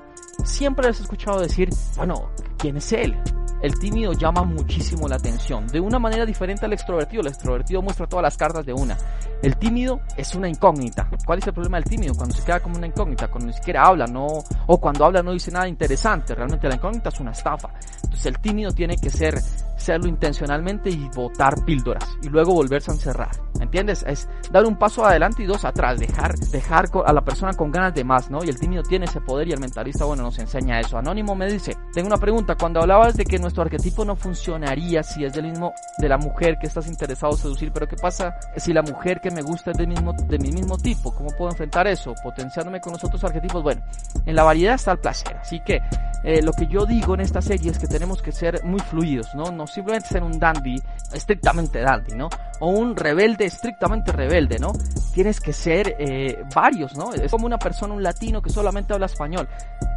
siempre 0.49 0.87
les 0.89 0.99
he 0.99 1.03
escuchado 1.03 1.41
decir, 1.41 1.69
bueno, 1.97 2.31
¿quién 2.57 2.77
es 2.79 2.93
él? 2.93 3.17
El 3.61 3.77
tímido 3.77 4.13
llama 4.13 4.45
muchísimo 4.45 5.09
la 5.09 5.17
atención, 5.17 5.67
de 5.67 5.81
una 5.81 5.99
manera 5.99 6.25
diferente 6.25 6.65
al 6.65 6.73
extrovertido. 6.73 7.23
El 7.23 7.29
extrovertido 7.29 7.83
muestra 7.83 8.07
todas 8.07 8.23
las 8.23 8.37
cartas 8.37 8.65
de 8.65 8.73
una. 8.73 8.97
El 9.43 9.57
tímido 9.57 10.01
es 10.17 10.35
una 10.37 10.49
incógnita. 10.49 11.09
¿Cuál 11.27 11.41
es 11.41 11.47
el 11.49 11.53
problema 11.53 11.79
del 11.79 11.89
tímido? 11.89 12.15
Cuando 12.15 12.37
se 12.37 12.45
queda 12.45 12.61
como 12.61 12.77
una 12.77 12.87
incógnita, 12.87 13.29
cuando 13.29 13.49
ni 13.49 13.53
siquiera 13.53 13.85
habla, 13.85 14.07
no, 14.07 14.27
o 14.67 14.81
cuando 14.81 15.05
habla 15.05 15.23
no 15.25 15.33
dice 15.33 15.51
nada 15.51 15.67
interesante. 15.67 16.37
Realmente 16.37 16.69
la 16.69 16.77
incógnita 16.77 17.09
es 17.09 17.19
una 17.19 17.33
estafa. 17.33 17.71
Entonces 18.05 18.27
el 18.27 18.39
tímido 18.39 18.71
tiene 18.71 18.97
que 18.97 19.11
ser, 19.11 19.41
serlo 19.79 20.09
intencionalmente 20.09 20.91
y 20.91 21.09
botar 21.15 21.65
píldoras 21.65 22.05
y 22.23 22.29
luego 22.29 22.53
volverse 22.53 22.91
a 22.91 22.95
encerrar. 22.95 23.31
¿Entiendes? 23.61 24.05
Es 24.07 24.29
dar 24.53 24.65
un 24.67 24.77
paso 24.77 25.05
adelante 25.05 25.43
y 25.43 25.47
dos 25.47 25.65
atrás, 25.65 25.99
dejar, 25.99 26.37
dejar 26.37 26.87
a 27.05 27.13
la 27.13 27.25
persona 27.25 27.55
con 27.55 27.73
ganas 27.73 27.95
de 27.95 28.05
más, 28.05 28.31
¿no? 28.31 28.45
Y 28.45 28.49
el 28.49 28.59
tímido 28.59 28.83
tiene 28.83 29.07
ese 29.07 29.21
poder 29.21 29.49
y 29.49 29.53
el 29.53 29.59
mentalista, 29.59 30.05
bueno, 30.05 30.23
nos 30.23 30.39
enseña 30.39 30.81
eso. 30.81 30.97
Anónimo 30.97 31.35
me 31.35 31.51
dice, 31.51 31.77
tengo 31.93 32.07
una 32.07 32.19
pregunta, 32.19 32.55
cuando 32.55 32.81
hablabas 32.81 33.17
de 33.17 33.25
que 33.25 33.39
nuestro 33.39 33.63
arquetipo 33.63 34.05
no 34.05 34.15
funcionaría 34.15 35.03
si 35.03 35.25
es 35.25 35.33
del 35.33 35.49
mismo, 35.49 35.73
de 35.99 36.09
la 36.09 36.19
mujer 36.19 36.57
que 36.61 36.69
estás 36.69 36.87
interesado 36.87 37.33
en 37.33 37.39
seducir, 37.39 37.73
pero 37.73 37.89
¿qué 37.89 37.97
pasa 37.97 38.37
si 38.57 38.73
la 38.73 38.83
mujer 38.83 39.21
que 39.21 39.31
me 39.31 39.43
gusta 39.43 39.73
es 39.73 39.79
del 39.79 39.89
mismo, 39.89 40.13
de 40.13 40.39
mi 40.39 40.53
mismo 40.53 40.79
tipo? 40.79 41.13
¿Cómo 41.15 41.31
puedo 41.31 41.51
enfrentar 41.51 41.87
eso? 41.89 42.15
Potenciándome 42.23 42.81
con 42.81 42.93
los 42.93 43.03
otros 43.05 43.23
arquetipos. 43.25 43.63
Bueno, 43.63 43.83
en 44.25 44.37
la 44.37 44.45
variedad 44.45 44.75
está 44.75 44.93
el 44.93 44.99
placer, 44.99 45.37
así 45.37 45.61
que 45.61 45.81
eh, 46.25 46.43
lo 46.43 46.53
que 46.53 46.67
yo 46.67 46.85
digo 46.85 47.15
en 47.15 47.21
esta 47.21 47.41
serie 47.41 47.71
es 47.71 47.79
que 47.79 47.87
tenemos 47.87 48.23
que 48.23 48.33
ser 48.33 48.65
muy 48.65 48.81
fluidos. 48.81 49.35
No 49.35 49.53
simplemente 49.73 50.09
ser 50.09 50.23
un 50.23 50.39
dandy, 50.39 50.81
estrictamente 51.13 51.81
dandy, 51.81 52.15
¿no? 52.15 52.29
O 52.61 52.71
un 52.71 52.97
rebelde 52.97 53.47
estrictamente 53.47 54.13
rebelde, 54.13 54.59
¿no? 54.59 54.73
Tienes 55.15 55.41
que 55.41 55.53
ser 55.53 55.97
eh, 55.99 56.45
varios, 56.55 56.97
¿no? 56.97 57.13
Es 57.13 57.31
como 57.31 57.47
una 57.47 57.59
persona, 57.59 57.95
un 57.95 58.03
latino 58.03 58.43
que 58.43 58.51
solamente 58.51 58.93
habla 58.93 59.07
español. 59.07 59.49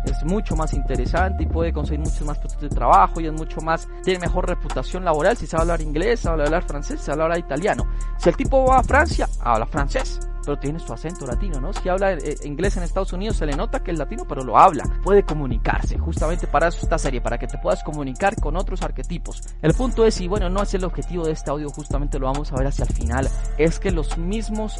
Es 0.06 0.24
mucho 0.24 0.56
más 0.56 0.74
interesante 0.74 1.44
y 1.44 1.48
puede 1.48 1.72
conseguir 1.72 2.00
muchos 2.00 2.22
más 2.22 2.38
puestos 2.40 2.62
de 2.62 2.70
trabajo 2.70 3.20
y 3.22 3.28
es 3.28 3.34
mucho 3.34 3.62
más, 3.62 3.88
tiene 4.04 4.20
mejor 4.20 4.48
reputación 4.48 5.06
laboral 5.06 5.38
si 5.38 5.46
sabe 5.48 5.62
hablar 5.62 5.82
inglés, 5.82 6.22
sabe 6.22 6.44
hablar 6.44 6.64
francés, 6.64 7.02
sabe 7.02 7.24
hablar 7.24 7.40
italiano. 7.40 7.86
Si 8.18 8.30
el 8.30 8.36
tipo 8.36 8.66
va 8.66 8.80
a 8.80 8.84
Francia, 8.84 9.28
habla 9.42 9.66
francés 9.66 10.20
pero 10.46 10.58
tiene 10.58 10.80
su 10.80 10.92
acento 10.94 11.26
latino, 11.26 11.60
¿no? 11.60 11.74
Si 11.74 11.90
habla 11.90 12.14
eh, 12.14 12.36
inglés 12.44 12.78
en 12.78 12.84
Estados 12.84 13.14
Unidos 13.14 13.38
se 13.38 13.46
le 13.46 13.54
nota 13.54 13.82
que 13.82 13.92
es 13.92 13.98
latino, 13.98 14.26
pero 14.28 14.44
lo 14.44 14.58
habla, 14.58 14.84
puede 15.04 15.24
comunicarse, 15.24 15.98
justamente 15.98 16.48
para 16.48 16.68
eso 16.68 16.80
esta 16.82 16.98
serie, 16.98 17.22
para 17.22 17.38
que 17.38 17.48
te 17.48 17.58
puedas 17.58 17.84
comunicar 17.84 18.36
con 18.40 18.56
otros 18.56 18.82
arquetipos. 18.82 19.42
El 19.62 19.74
punto 19.74 20.06
es, 20.06 20.20
y 20.22 20.28
bueno, 20.28 20.50
no 20.50 20.64
es 20.64 20.74
el 20.74 20.84
objetivo 20.84 21.26
de 21.26 21.34
este 21.34 21.50
audio, 21.50 21.70
justamente 21.70 22.20
lo 22.20 22.28
vamos 22.28 22.52
a 22.52 22.56
ver 22.56 22.68
hacia 22.68 22.86
el 22.86 22.94
final, 22.94 23.30
es 23.58 23.80
que 23.80 23.92
los 23.92 24.18
mismos, 24.18 24.80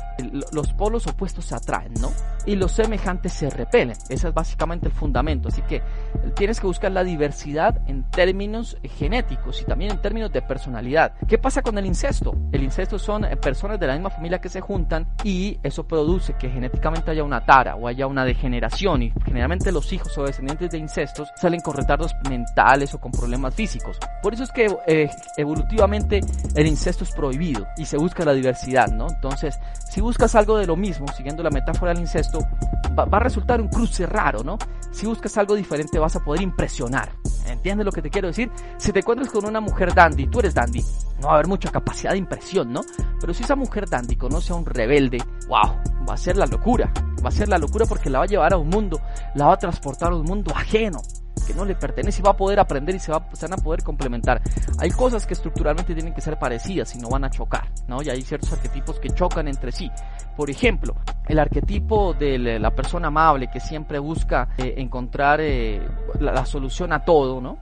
los 0.52 0.74
polos 0.74 1.08
opuestos 1.08 1.46
se 1.46 1.56
atraen, 1.56 1.94
¿no? 2.00 2.12
Y 2.46 2.56
los 2.56 2.72
semejantes 2.72 3.34
se 3.34 3.50
repelen, 3.50 3.98
ese 4.10 4.28
es 4.28 4.34
básicamente 4.34 4.88
el 4.88 4.94
fundamento, 4.94 5.50
así 5.50 5.62
que 5.64 5.82
tienes 6.36 6.60
que 6.60 6.68
buscar 6.68 6.92
la 6.92 7.04
diversidad 7.04 7.82
en 7.88 8.04
términos 8.10 8.78
genéticos 8.98 9.62
y 9.62 9.66
también 9.66 9.92
en 9.92 10.02
términos 10.02 10.32
de 10.32 10.42
personalidad. 10.42 11.14
¿Qué 11.28 11.38
pasa 11.38 11.62
con 11.62 11.78
el 11.78 11.86
incesto? 11.86 12.36
El 12.52 12.64
incesto 12.64 12.98
son 12.98 13.26
eh, 13.26 13.38
personas 13.38 13.80
de 13.80 13.88
la 13.88 13.94
misma 13.94 14.10
familia 14.10 14.40
que 14.40 14.50
se 14.50 14.62
juntan 14.62 15.08
y 15.24 15.51
eso 15.64 15.88
produce 15.88 16.34
que 16.34 16.50
genéticamente 16.50 17.12
haya 17.12 17.24
una 17.24 17.46
tara 17.46 17.76
o 17.76 17.88
haya 17.88 18.08
una 18.08 18.26
degeneración 18.26 19.04
y 19.04 19.14
generalmente 19.26 19.72
los 19.72 19.92
hijos 19.94 20.18
o 20.18 20.24
descendientes 20.24 20.70
de 20.72 20.78
incestos 20.78 21.30
salen 21.36 21.62
con 21.62 21.76
retardos 21.76 22.14
mentales 22.30 22.94
o 22.94 23.00
con 23.00 23.12
problemas 23.12 23.54
físicos. 23.56 23.98
Por 24.22 24.34
eso 24.34 24.44
es 24.44 24.52
que 24.52 24.68
eh, 24.88 25.10
evolutivamente 25.38 26.22
el 26.56 26.68
incesto 26.68 27.04
es 27.04 27.12
prohibido 27.12 27.68
y 27.78 27.86
se 27.86 27.98
busca 27.98 28.26
la 28.26 28.34
diversidad, 28.34 28.88
¿no? 28.88 29.08
Entonces, 29.10 29.60
si 29.90 30.02
buscas 30.02 30.36
algo 30.36 30.58
de 30.58 30.68
lo 30.68 30.76
mismo, 30.76 31.08
siguiendo 31.10 31.44
la 31.44 31.50
metáfora 31.50 31.94
del 31.94 32.02
incesto, 32.02 32.40
va, 32.98 33.06
va 33.06 33.18
a 33.18 33.22
resultar 33.22 33.62
un 33.62 33.68
cruce 33.68 34.06
raro, 34.06 34.44
¿no? 34.44 34.58
Si 34.92 35.06
buscas 35.06 35.38
algo 35.38 35.56
diferente 35.56 36.00
vas 36.00 36.16
a 36.16 36.24
poder 36.24 36.42
impresionar. 36.42 37.10
¿Entiendes 37.48 37.86
lo 37.86 37.92
que 37.92 38.02
te 38.02 38.10
quiero 38.10 38.28
decir? 38.28 38.50
Si 38.78 38.92
te 38.92 39.00
encuentras 39.00 39.30
con 39.30 39.46
una 39.46 39.60
mujer 39.60 39.94
dandy, 39.94 40.28
tú 40.28 40.40
eres 40.40 40.54
dandy, 40.54 40.84
no 41.22 41.28
va 41.28 41.34
a 41.34 41.36
haber 41.36 41.48
mucha 41.48 41.72
capacidad 41.72 42.12
de 42.12 42.18
impresión, 42.18 42.74
¿no? 42.74 42.82
Pero 43.20 43.34
si 43.34 43.44
esa 43.44 43.56
mujer 43.56 43.88
dandy 43.88 44.16
conoce 44.16 44.52
a 44.54 44.56
un 44.56 44.66
rebelde, 44.66 45.20
wow, 45.48 45.78
va 46.10 46.14
a 46.14 46.18
ser 46.18 46.36
la 46.36 46.46
locura. 46.46 46.92
Va 47.24 47.30
a 47.30 47.32
ser 47.32 47.48
la 47.48 47.60
locura 47.60 47.86
porque 47.86 48.10
la 48.10 48.20
va 48.20 48.26
a 48.26 48.28
llevar 48.28 48.54
a 48.54 48.58
un 48.58 48.68
mundo, 48.68 49.00
la 49.36 49.46
va 49.46 49.54
a 49.54 49.58
transportar 49.58 50.12
a 50.12 50.16
un 50.16 50.26
mundo 50.26 50.52
ajeno. 50.56 51.00
que 51.46 51.54
no 51.56 51.66
le 51.66 51.76
pertenece 51.76 52.22
y 52.22 52.24
va 52.24 52.32
a 52.32 52.38
poder 52.38 52.60
aprender 52.60 52.94
y 52.94 53.00
se, 53.00 53.12
va, 53.12 53.20
van 53.20 53.54
a 53.54 53.58
poder 53.58 53.84
complementar. 53.84 54.42
Hay 54.78 54.92
cosas 54.92 55.26
que 55.26 55.34
estructuralmente 55.34 55.94
tienen 55.94 56.14
que 56.14 56.22
ser 56.22 56.38
parecidas 56.38 56.96
y 56.96 57.00
no 57.00 57.10
van 57.10 57.24
a 57.24 57.30
chocar, 57.30 57.68
¿no? 57.88 58.02
Y 58.04 58.10
hay 58.10 58.22
ciertos 58.22 58.54
arquetipos 58.54 59.00
que 59.00 59.10
chocan 59.10 59.48
entre 59.48 59.72
sí. 59.72 59.90
Por 60.38 60.50
ejemplo, 60.50 60.96
el 61.28 61.40
arquetipo 61.40 62.14
de 62.14 62.38
la 62.60 62.72
persona 62.72 63.08
amable 63.08 63.50
que 63.52 63.60
siempre 63.60 64.00
busca 64.00 64.50
eh, 64.58 64.76
encontrar 64.78 65.42
eh, 65.42 65.82
la, 66.20 66.46
solución 66.46 66.94
a 66.94 67.04
todo, 67.04 67.42
¿no? 67.42 67.58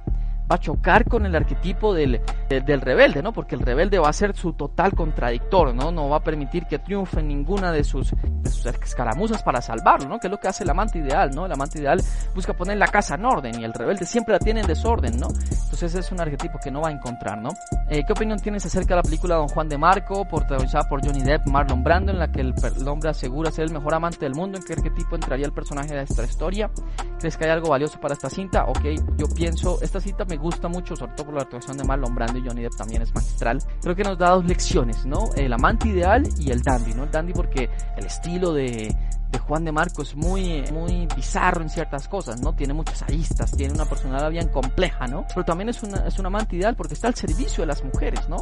Va 0.50 0.56
a 0.56 0.60
chocar 0.60 1.06
con 1.06 1.25
el 1.25 1.36
arquetipo 1.36 1.94
del, 1.94 2.22
del, 2.50 2.82
rebelde, 2.82 3.22
¿no? 3.22 3.32
Porque 3.34 3.56
el 3.56 3.62
rebelde 3.62 4.00
va 4.00 4.10
a 4.10 4.13
ser 4.13 4.36
su 4.36 4.53
total 4.53 4.94
contradictor, 4.94 5.75
¿no? 5.75 5.91
No 5.91 6.10
va 6.10 6.18
a 6.18 6.24
permitir 6.24 6.65
que 6.65 6.79
triunfe 6.79 7.22
ninguna 7.22 7.72
de 7.72 7.84
sus, 7.84 8.12
de 8.12 8.50
sus 8.50 8.65
escaramuzas 8.65 9.44
para 9.44 9.62
salvarlo, 9.62 10.10
¿no? 10.10 10.20
Que 10.20 10.27
es 10.27 10.32
lo 10.32 10.39
que 10.39 10.48
hace 10.48 10.63
el 10.63 10.70
amante 10.70 11.00
ideal, 11.00 11.32
¿no? 11.36 11.46
El 11.46 11.51
amante 11.51 11.79
ideal 11.79 12.01
busca 12.34 12.53
poner 12.53 12.77
la 12.77 12.88
casa 12.88 13.15
en 13.15 13.25
orden 13.25 13.60
y 13.60 13.63
el 13.63 13.74
rebelde 13.74 14.06
siempre 14.06 14.34
la 14.34 14.39
tiene 14.39 14.62
en 14.62 14.68
desorden, 14.68 15.20
¿no? 15.20 15.27
Entonces 15.29 15.94
es 15.96 16.12
un 16.12 16.20
arquetipo 16.20 16.58
que 16.63 16.72
no 16.72 16.82
va 16.82 16.89
a 16.89 16.91
encontrar, 16.91 17.38
¿no? 17.38 17.50
Eh, 17.89 18.03
¿Qué 18.06 18.13
opinión 18.13 18.39
tienes 18.39 18.65
acerca 18.65 18.96
de 18.96 18.98
la 18.98 19.03
película 19.03 19.36
Don 19.36 19.48
Juan 19.48 19.70
de 19.70 19.77
Marco, 19.77 20.25
protagonizada 20.25 20.89
por 20.89 21.06
Johnny 21.06 21.22
Depp, 21.22 21.48
Marlon 21.48 21.84
Brando, 21.84 22.12
en 22.12 22.20
la 22.20 22.32
que 22.32 22.41
el, 22.41 22.53
el 22.75 22.88
hombre 22.88 23.10
asegura 23.10 23.51
ser 23.51 23.65
el 23.65 23.72
mejor 23.72 23.94
amante 23.94 24.25
del 24.25 24.34
mundo? 24.34 24.58
¿En 24.58 24.63
qué 24.63 24.74
arquetipo 24.74 25.15
entraría 25.15 25.46
el 25.46 25.53
personaje 25.53 25.94
de 25.94 26.01
esta 26.01 26.24
historia? 26.24 26.72
¿Crees 27.20 27.38
que 27.38 27.46
hay 27.46 27.51
algo 27.51 27.70
valioso 27.70 28.00
para 28.00 28.13
esta 28.13 28.29
cinta? 28.29 28.65
Ok, 28.65 28.86
yo 29.18 29.27
pienso, 29.36 29.79
esta 29.82 30.00
cinta 30.00 30.25
me 30.25 30.38
gusta 30.39 30.67
mucho, 30.67 30.96
sobre 30.96 31.13
todo 31.13 31.27
por 31.27 31.36
la 31.36 31.41
actuación 31.43 31.77
de 31.77 31.84
Marlon 31.84 32.15
Brando 32.15 32.39
y 32.39 32.48
Johnny 32.48 32.63
Depp 32.63 32.75
también 32.75 33.01
es 33.01 33.13
magistral. 33.13 33.62
Creo 33.81 33.96
que 33.96 34.03
nos 34.03 34.17
da 34.17 34.31
dos 34.31 34.46
lecciones, 34.46 35.05
¿no? 35.05 35.29
El 35.36 35.53
amante 35.53 35.89
ideal 35.89 36.27
y 36.39 36.51
el 36.51 36.62
dandy, 36.62 36.93
¿no? 36.93 37.03
El 37.03 37.12
dandy 37.12 37.34
porque 37.34 37.69
el 37.98 38.05
estilo 38.05 38.53
de, 38.53 38.96
de 39.31 39.39
Juan 39.39 39.63
de 39.63 39.72
Marco 39.72 40.01
es 40.01 40.15
muy, 40.15 40.63
muy 40.72 41.08
bizarro 41.15 41.62
en 41.62 41.69
ciertas 41.69 42.08
cosas, 42.08 42.41
¿no? 42.41 42.53
Tiene 42.53 42.74
muchas 42.74 43.01
aristas, 43.03 43.51
tiene 43.51 43.74
una 43.74 43.86
personalidad 43.86 44.31
bien 44.31 44.48
compleja, 44.48 45.05
¿no? 45.08 45.25
Pero 45.27 45.46
también 45.46 45.69
es, 45.69 45.84
una, 45.84 46.08
es 46.08 46.17
un 46.17 46.25
amante 46.25 46.55
ideal 46.55 46.75
porque 46.75 46.96
está 46.96 47.08
al 47.08 47.15
servicio 47.15 47.62
de 47.62 47.67
las 47.67 47.84
mujeres, 47.84 48.27
¿no? 48.27 48.38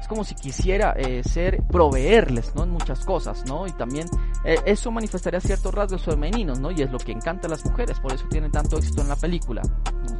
Es 0.00 0.08
como 0.08 0.24
si 0.24 0.34
quisiera 0.34 0.94
eh, 0.96 1.22
ser, 1.24 1.62
proveerles, 1.64 2.54
¿no? 2.54 2.64
En 2.64 2.70
muchas 2.70 3.04
cosas, 3.04 3.44
¿no? 3.46 3.66
Y 3.66 3.72
también 3.72 4.06
eh, 4.44 4.56
eso 4.64 4.90
manifestaría 4.90 5.40
ciertos 5.40 5.74
rasgos 5.74 6.04
femeninos, 6.04 6.58
¿no? 6.58 6.70
Y 6.70 6.82
es 6.82 6.90
lo 6.90 6.98
que 6.98 7.12
encanta 7.12 7.46
a 7.46 7.50
las 7.50 7.64
mujeres, 7.64 8.00
por 8.00 8.12
eso 8.12 8.24
tiene 8.30 8.48
tanto 8.48 8.78
éxito 8.78 9.02
en 9.02 9.08
la 9.08 9.16
película. 9.16 9.62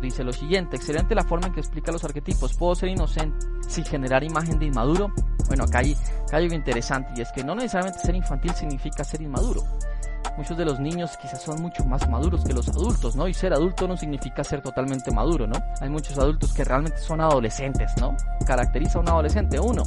Dice 0.01 0.25
lo 0.25 0.33
siguiente, 0.33 0.77
excelente 0.77 1.15
la 1.15 1.25
forma 1.25 1.49
en 1.49 1.53
que 1.53 1.61
explica 1.61 1.93
los 1.93 2.05
arquetipos. 2.05 2.55
¿Puedo 2.55 2.75
ser 2.75 2.89
inocente 2.89 3.47
sin 3.69 3.85
generar 3.85 4.25
imagen 4.25 4.59
de 4.59 4.67
inmaduro? 4.67 5.13
Bueno, 5.47 5.65
acá 5.65 5.81
hay, 5.81 5.93
acá 5.93 6.37
hay 6.39 6.45
algo 6.45 6.55
interesante 6.55 7.13
y 7.17 7.21
es 7.21 7.31
que 7.33 7.45
no 7.45 7.55
necesariamente 7.55 8.01
ser 8.01 8.15
infantil 8.15 8.53
significa 8.55 9.05
ser 9.05 9.21
inmaduro 9.21 9.63
muchos 10.37 10.57
de 10.57 10.65
los 10.65 10.81
niños 10.81 11.17
quizás 11.21 11.43
son 11.43 11.61
mucho 11.61 11.85
más 11.85 12.09
maduros 12.09 12.45
que 12.45 12.53
los 12.53 12.69
adultos, 12.69 13.17
¿no? 13.17 13.29
Y 13.29 13.35
ser 13.35 13.53
adulto 13.53 13.87
no 13.87 13.97
significa 13.97 14.43
ser 14.43 14.63
totalmente 14.63 15.11
maduro, 15.11 15.47
¿no? 15.47 15.57
Hay 15.81 15.91
muchos 15.91 16.17
adultos 16.19 16.53
que 16.53 16.65
realmente 16.65 16.99
son 16.99 17.21
adolescentes, 17.21 17.93
¿no? 17.99 18.17
Caracteriza 18.47 18.99
a 18.99 19.03
un 19.03 19.09
adolescente, 19.09 19.61
uno, 19.61 19.83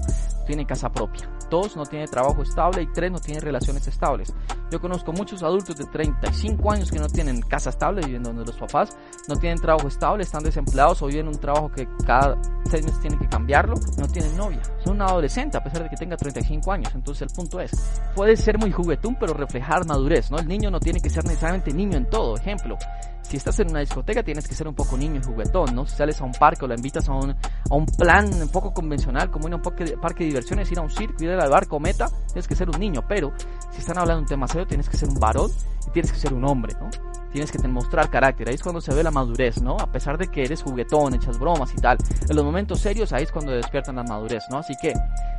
tiene 0.46 0.66
casa 0.66 0.92
propia, 0.92 1.28
dos, 1.54 1.76
no 1.76 1.86
tiene 1.86 2.08
trabajo 2.08 2.42
estable 2.42 2.82
y 2.82 2.88
tres, 2.88 3.12
no 3.12 3.20
tiene 3.20 3.40
relaciones 3.40 3.88
estables. 3.88 4.34
Yo 4.72 4.82
conozco 4.82 5.14
muchos 5.14 5.44
adultos 5.44 5.78
de 5.78 5.86
35 5.86 6.72
años 6.72 6.92
que 6.92 6.98
no 6.98 7.08
tienen 7.08 7.42
casa 7.42 7.70
estable, 7.70 8.02
viviendo 8.02 8.30
donde 8.30 8.46
los 8.46 8.58
papás, 8.58 8.98
no 9.28 9.36
tienen 9.36 9.60
trabajo 9.62 9.88
estable, 9.88 10.24
están 10.24 10.44
desempleados 10.44 11.04
o 11.04 11.08
viven 11.08 11.28
un 11.28 11.38
trabajo 11.38 11.72
que 11.72 11.88
cada 12.08 12.42
seis 12.66 12.84
meses 12.84 13.00
tienen 13.02 13.20
que 13.20 13.28
cambiarlo, 13.28 13.76
no 13.98 14.08
tienen 14.08 14.36
novia. 14.36 14.62
Son 14.84 14.96
un 14.96 15.04
adolescente 15.04 15.58
a 15.58 15.64
pesar 15.64 15.84
de 15.84 15.90
que 15.90 15.96
tenga 15.96 16.18
35 16.18 16.72
años. 16.72 16.92
Entonces 16.96 17.22
el 17.22 17.36
punto 17.36 17.60
es, 17.60 17.72
puede 18.16 18.36
ser 18.36 18.58
muy 18.58 18.72
juguetón, 18.72 19.16
pero 19.20 19.36
reflejar 19.36 19.86
madurez, 19.86 20.32
¿no? 20.32 20.40
El 20.40 20.48
niño 20.48 20.72
no 20.72 20.80
tiene 20.80 21.00
que 21.02 21.12
ser 21.12 21.24
necesariamente 21.26 21.72
niño 21.72 21.98
en 21.98 22.10
todo. 22.10 22.36
Ejemplo, 22.36 22.78
si 23.24 23.38
estás 23.38 23.60
en 23.60 23.70
una 23.72 23.80
discoteca 23.80 24.22
tienes 24.24 24.48
que 24.48 24.54
ser 24.54 24.68
un 24.68 24.76
poco 24.76 24.98
niño 24.98 25.20
y 25.20 25.24
juguetón, 25.24 25.74
¿no? 25.74 25.86
Si 25.86 25.96
sales 25.96 26.20
a 26.22 26.26
un 26.26 26.34
parque 26.34 26.66
o 26.66 26.68
la 26.68 26.76
invitas 26.76 27.08
a 27.10 27.14
un, 27.14 27.32
a 27.32 27.76
un 27.76 27.86
plan 27.86 28.30
un 28.42 28.50
poco 28.50 28.74
convencional, 28.74 29.32
como 29.32 29.48
ir 29.48 29.54
a 29.54 29.58
un 29.58 29.62
parque 29.62 30.24
de 30.24 30.26
diversiones, 30.26 30.72
ir 30.72 30.80
a 30.80 30.82
un 30.82 30.90
circo, 30.90 31.24
ir 31.24 31.32
al 31.32 31.50
barco 31.50 31.80
meta, 31.80 32.10
tienes 32.28 32.48
que 32.48 32.56
ser 32.56 32.70
un 32.70 32.80
niño. 32.80 33.04
Pero 33.08 33.34
si 33.72 33.80
están 33.80 33.98
hablando 33.98 34.18
de 34.18 34.24
un 34.24 34.28
tema 34.28 34.48
serio, 34.48 34.68
tienes 34.68 34.90
que 34.90 34.98
ser 34.98 35.10
un 35.10 35.20
varón 35.20 35.52
y 35.88 35.92
tienes 35.92 36.12
que 36.12 36.20
ser 36.20 36.34
un 36.34 36.46
hombre, 36.46 36.74
¿no? 36.80 36.90
Tienes 37.32 37.52
que 37.52 37.68
mostrar 37.68 38.12
carácter, 38.12 38.48
ahí 38.50 38.56
es 38.56 38.62
cuando 38.62 38.80
se 38.80 38.94
ve 38.94 39.02
la 39.02 39.10
madurez, 39.10 39.60
¿no? 39.62 39.76
A 39.80 39.92
pesar 39.92 40.18
de 40.18 40.28
que 40.28 40.44
eres 40.44 40.62
juguetón, 40.62 41.16
echas 41.16 41.40
bromas 41.40 41.74
y 41.76 41.82
tal. 41.82 41.98
En 42.30 42.36
los 42.36 42.46
momentos 42.46 42.80
serios, 42.80 43.12
ahí 43.12 43.24
es 43.24 43.32
cuando 43.32 43.52
despiertan 43.52 43.96
la 43.96 44.04
madurez, 44.04 44.44
¿no? 44.52 44.58
Así 44.58 44.76
que 44.80 44.94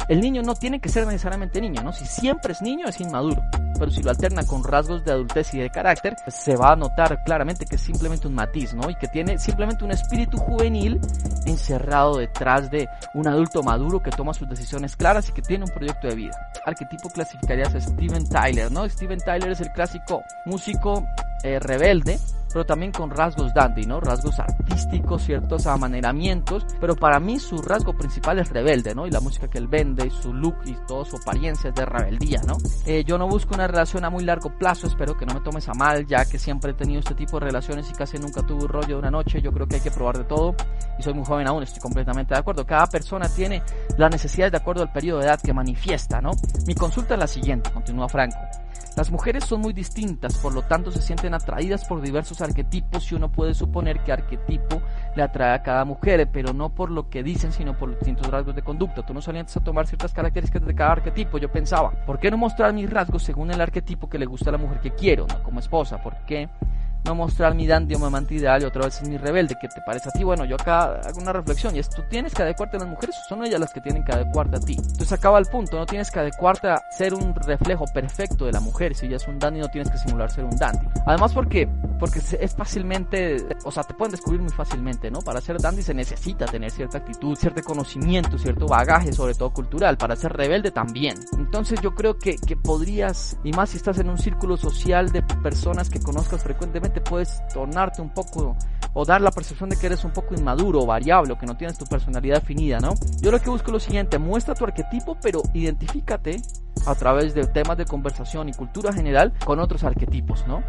el 0.09 0.21
niño 0.21 0.43
no 0.43 0.55
tiene 0.55 0.81
que 0.81 0.88
ser 0.88 1.07
necesariamente 1.07 1.61
niño, 1.61 1.83
¿no? 1.83 1.93
Si 1.93 2.05
siempre 2.05 2.53
es 2.53 2.62
niño, 2.62 2.87
es 2.88 3.00
inmaduro. 3.00 3.41
Pero 3.78 3.90
si 3.90 4.02
lo 4.02 4.11
alterna 4.11 4.45
con 4.45 4.64
rasgos 4.64 5.04
de 5.04 5.12
adultez 5.12 5.52
y 5.54 5.59
de 5.59 5.71
carácter, 5.71 6.16
pues 6.25 6.37
se 6.37 6.57
va 6.57 6.73
a 6.73 6.76
notar 6.76 7.23
claramente 7.25 7.66
que 7.66 7.76
es 7.76 7.81
simplemente 7.81 8.26
un 8.26 8.35
matiz, 8.35 8.75
¿no? 8.75 8.88
Y 8.90 8.95
que 8.95 9.09
tiene 9.09 9.38
simplemente 9.38 9.85
un 9.85 9.90
espíritu 9.90 10.38
juvenil 10.38 11.00
encerrado 11.47 12.19
detrás 12.19 12.71
de 12.71 12.88
un 13.14 13.28
adulto 13.28 13.62
maduro 13.62 14.02
que 14.02 14.11
toma 14.11 14.35
sus 14.35 14.49
decisiones 14.49 14.97
claras 14.97 15.28
y 15.28 15.33
que 15.33 15.43
tiene 15.43 15.64
un 15.64 15.71
proyecto 15.71 16.09
de 16.09 16.14
vida. 16.14 16.37
Arquetipo 16.64 17.09
clasificarías 17.11 17.75
a 17.75 17.81
Steven 17.81 18.28
Tyler, 18.28 18.71
¿no? 18.71 18.88
Steven 18.88 19.19
Tyler 19.19 19.50
es 19.50 19.61
el 19.61 19.71
clásico 19.73 20.23
músico 20.47 21.07
eh, 21.43 21.59
rebelde 21.59 22.19
pero 22.54 22.64
también 22.64 22.92
con 22.92 23.11
rasgos 23.11 23.52
dandy, 23.52 23.84
¿no? 23.84 23.99
Rasgos 23.99 24.38
artísticos, 24.38 25.25
ciertos 25.25 25.66
amaneramientos, 25.66 26.64
pero 26.80 26.94
para 26.94 27.18
mí 27.18 27.40
su 27.40 27.61
rasgo 27.61 27.94
principal 27.94 28.38
es 28.38 28.49
rebelde, 28.49 28.94
¿no? 28.94 29.08
Y 29.08 29.11
la 29.11 29.18
música 29.18 29.49
que 29.49 29.58
él 29.58 29.66
vende, 29.66 30.08
su 30.08 30.32
look 30.32 30.58
y 30.64 30.76
toda 30.87 31.04
su 31.04 31.16
apariencia 31.16 31.70
es 31.70 31.75
de 31.75 31.84
rebeldía, 31.84 32.42
¿no? 32.46 32.56
Eh, 32.87 33.02
yo 33.04 33.18
no 33.18 33.26
busco 33.26 33.54
una 33.54 33.66
relación 33.66 34.04
a 34.04 34.11
muy 34.11 34.23
largo 34.23 34.56
plazo, 34.56 34.87
espero 34.87 35.16
que 35.16 35.26
no 35.26 35.34
me 35.34 35.40
tomes 35.40 35.68
a 35.68 35.75
mal, 35.75 36.06
ya 36.06 36.25
que 36.26 36.38
siempre 36.38 36.70
he 36.70 36.75
tenido 36.75 37.00
este 37.00 37.16
tipo 37.16 37.40
de 37.40 37.46
relaciones 37.46 37.90
y 37.90 37.92
casi 37.92 38.18
nunca 38.18 38.40
tuve 38.42 38.62
un 38.62 38.68
rollo 38.68 38.87
de 38.87 38.94
una 38.94 39.11
noche, 39.11 39.42
yo 39.42 39.50
creo 39.50 39.66
que 39.66 39.75
hay 39.75 39.82
que 39.82 39.90
probar 39.90 40.18
de 40.18 40.25
todo 40.25 40.54
y 40.96 41.02
soy 41.02 41.12
muy 41.12 41.25
joven 41.25 41.49
aún, 41.49 41.64
estoy 41.64 41.80
completamente 41.80 42.34
de 42.34 42.40
acuerdo. 42.40 42.64
Cada 42.64 42.87
persona 42.87 43.28
tiene 43.28 43.64
las 43.99 44.12
necesidades 44.12 44.52
de 44.52 44.58
acuerdo 44.58 44.82
al 44.82 44.92
periodo 44.92 45.18
de 45.18 45.26
edad 45.26 45.40
que 45.40 45.52
manifiesta, 45.52 46.20
¿no? 46.20 46.30
Mi 46.68 46.76
consulta 46.76 47.14
es 47.14 47.20
la 47.20 47.26
siguiente, 47.26 47.73
continúa 47.73 48.08
Franco. 48.08 48.38
Las 48.96 49.10
mujeres 49.10 49.44
son 49.44 49.60
muy 49.60 49.72
distintas, 49.72 50.38
por 50.38 50.54
lo 50.54 50.62
tanto 50.62 50.92
se 50.92 51.02
sienten 51.02 51.34
atraídas 51.34 51.84
por 51.84 52.00
diversos 52.00 52.40
arquetipos 52.40 53.10
y 53.10 53.16
uno 53.16 53.30
puede 53.30 53.52
suponer 53.52 53.98
que 54.04 54.12
arquetipo 54.12 54.80
le 55.16 55.22
atrae 55.24 55.52
a 55.52 55.62
cada 55.64 55.84
mujer, 55.84 56.28
pero 56.32 56.52
no 56.52 56.68
por 56.68 56.92
lo 56.92 57.08
que 57.10 57.24
dicen, 57.24 57.50
sino 57.50 57.76
por 57.76 57.88
los 57.88 57.98
distintos 57.98 58.28
rasgos 58.28 58.54
de 58.54 58.62
conducta. 58.62 59.04
Tú 59.04 59.12
no 59.12 59.20
solías 59.20 59.56
a 59.56 59.64
tomar 59.64 59.88
ciertas 59.88 60.12
características 60.12 60.64
de 60.64 60.74
cada 60.76 60.92
arquetipo. 60.92 61.38
Yo 61.38 61.50
pensaba, 61.50 61.90
¿por 62.06 62.20
qué 62.20 62.30
no 62.30 62.36
mostrar 62.36 62.72
mis 62.72 62.88
rasgos 62.88 63.24
según 63.24 63.50
el 63.50 63.60
arquetipo 63.60 64.08
que 64.08 64.18
le 64.18 64.26
gusta 64.26 64.50
a 64.50 64.52
la 64.52 64.58
mujer 64.58 64.78
que 64.80 64.92
quiero, 64.92 65.26
no 65.26 65.42
como 65.42 65.58
esposa? 65.58 66.00
¿Por 66.00 66.14
qué? 66.26 66.48
No 67.04 67.14
mostrar 67.14 67.54
mi 67.54 67.66
dandy 67.66 67.94
o 67.94 67.99
mi 67.99 68.06
amante 68.06 68.34
ideal 68.34 68.62
y 68.62 68.66
otra 68.66 68.84
vez 68.84 69.00
es 69.00 69.08
mi 69.08 69.16
rebelde. 69.16 69.56
¿Qué 69.61 69.68
te 69.68 69.80
parece 69.82 70.08
a 70.08 70.12
ti? 70.12 70.25
Bueno, 70.25 70.44
yo 70.44 70.56
acá 70.56 71.00
hago 71.00 71.20
una 71.20 71.32
reflexión 71.32 71.76
y 71.76 71.78
es, 71.78 71.88
tú 71.88 72.02
tienes 72.08 72.34
que 72.34 72.42
adecuarte 72.42 72.76
a 72.76 72.80
las 72.80 72.88
mujeres 72.88 73.16
o 73.25 73.28
son 73.28 73.44
ellas 73.44 73.61
las 73.61 73.73
que 73.73 73.80
tienen 73.80 74.04
que 74.04 74.12
adecuarte 74.12 74.56
a 74.56 74.61
ti. 74.61 74.76
Entonces 74.76 75.12
acaba 75.12 75.38
el 75.38 75.46
punto, 75.46 75.76
no 75.76 75.87
tienes 75.87 76.11
que 76.11 76.20
adecuarte 76.20 76.68
a 76.68 76.82
ser 76.90 77.14
un 77.14 77.34
reflejo 77.34 77.84
perfecto 77.92 78.46
de 78.46 78.52
la 78.52 78.61
mujer. 78.61 78.94
Si 78.94 79.06
ella 79.06 79.16
es 79.16 79.28
un 79.28 79.38
dandy, 79.38 79.61
no 79.61 79.68
tienes 79.68 79.90
que 79.90 79.99
simular 79.99 80.30
ser 80.30 80.44
un 80.44 80.56
dandy. 80.56 80.87
Además, 81.06 81.32
porque 81.32 81.68
porque 81.99 82.18
es 82.18 82.54
fácilmente, 82.54 83.46
o 83.64 83.70
sea, 83.70 83.82
te 83.82 83.94
pueden 83.94 84.12
descubrir 84.12 84.40
muy 84.40 84.50
fácilmente, 84.50 85.11
¿no? 85.11 85.20
Para 85.20 85.40
ser 85.40 85.58
dandy 85.58 85.82
se 85.82 85.94
necesita 85.94 86.46
tener 86.46 86.70
cierta 86.70 86.99
actitud, 86.99 87.37
cierto 87.37 87.62
conocimiento, 87.62 88.37
cierto 88.37 88.66
bagaje, 88.66 89.12
sobre 89.12 89.34
todo 89.34 89.50
cultural. 89.52 89.96
Para 89.96 90.16
ser 90.16 90.32
rebelde 90.32 90.70
también. 90.70 91.16
Entonces 91.38 91.80
yo 91.80 91.94
creo 91.94 92.18
que, 92.18 92.37
que 92.37 92.56
podrías, 92.56 93.38
y 93.44 93.52
más 93.52 93.70
si 93.70 93.76
estás 93.76 93.99
en 93.99 94.11
un 94.11 94.18
círculo 94.18 94.56
social 94.56 95.11
de 95.12 95.23
personas 95.23 95.88
que 95.88 96.00
conozcas 96.00 96.42
frecuentemente, 96.42 96.93
puedes 97.00 97.42
tornarte 97.48 98.02
un 98.02 98.10
poco 98.10 98.56
o 98.94 99.04
dar 99.04 99.20
la 99.20 99.30
percepción 99.30 99.68
de 99.68 99.76
que 99.76 99.86
eres 99.86 100.04
un 100.04 100.12
poco 100.12 100.34
inmaduro 100.34 100.80
o 100.80 100.86
variable 100.86 101.32
o 101.32 101.38
que 101.38 101.46
no 101.46 101.56
tienes 101.56 101.76
tu 101.76 101.84
personalidad 101.84 102.36
definida, 102.36 102.78
¿no? 102.78 102.94
Yo 103.20 103.30
lo 103.30 103.40
que 103.40 103.50
busco 103.50 103.66
es 103.66 103.72
lo 103.72 103.80
siguiente, 103.80 104.18
muestra 104.18 104.54
tu 104.54 104.64
arquetipo, 104.64 105.16
pero 105.20 105.42
identifícate 105.52 106.40
a 106.86 106.94
través 106.94 107.34
de 107.34 107.46
temas 107.46 107.76
de 107.76 107.84
conversación 107.86 108.48
y 108.48 108.52
cultura 108.52 108.92
general 108.92 109.32
con 109.44 109.58
otros 109.58 109.84
arquetipos, 109.84 110.46
¿no? 110.46 110.62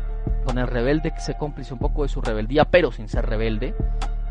Con 0.46 0.58
el 0.58 0.67
rebelde 0.67 1.12
que 1.12 1.22
se 1.22 1.38
cómplice 1.38 1.74
un 1.74 1.79
poco 1.79 2.03
de 2.03 2.10
su 2.10 2.22
rebeldía, 2.22 2.65
pero 2.65 2.91
sin 2.91 3.08
ser 3.08 3.25
rebelde. 3.27 3.75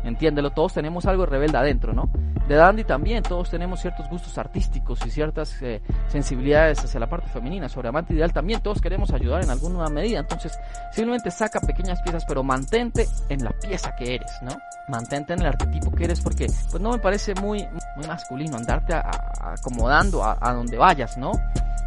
Entiéndelo, 0.05 0.51
todos 0.51 0.73
tenemos 0.73 1.05
algo 1.05 1.25
de 1.25 1.31
rebelde 1.31 1.57
adentro, 1.57 1.93
¿no? 1.93 2.09
De 2.47 2.55
Dandy 2.55 2.83
también, 2.83 3.23
todos 3.23 3.49
tenemos 3.49 3.81
ciertos 3.81 4.07
gustos 4.07 4.37
artísticos 4.37 5.03
y 5.05 5.09
ciertas 5.09 5.59
eh, 5.63 5.81
sensibilidades 6.07 6.83
hacia 6.83 6.99
la 6.99 7.09
parte 7.09 7.27
femenina. 7.27 7.67
Sobre 7.67 7.89
Amante 7.89 8.13
Ideal 8.13 8.31
también 8.31 8.61
todos 8.61 8.81
queremos 8.81 9.11
ayudar 9.11 9.43
en 9.43 9.49
alguna 9.49 9.87
medida. 9.89 10.19
Entonces, 10.19 10.57
simplemente 10.91 11.31
saca 11.31 11.59
pequeñas 11.59 12.01
piezas, 12.03 12.23
pero 12.27 12.43
mantente 12.43 13.07
en 13.29 13.43
la 13.43 13.51
pieza 13.51 13.95
que 13.95 14.15
eres, 14.15 14.31
¿no? 14.43 14.51
Mantente 14.87 15.33
en 15.33 15.39
el 15.41 15.47
arquetipo 15.47 15.89
que 15.89 16.03
eres, 16.03 16.21
porque 16.21 16.45
pues 16.69 16.81
no 16.81 16.91
me 16.91 16.99
parece 16.99 17.33
muy, 17.35 17.67
muy 17.95 18.07
masculino 18.07 18.57
andarte 18.57 18.93
acomodando 18.93 20.23
a, 20.23 20.37
a 20.39 20.53
donde 20.53 20.77
vayas, 20.77 21.17
¿no? 21.17 21.31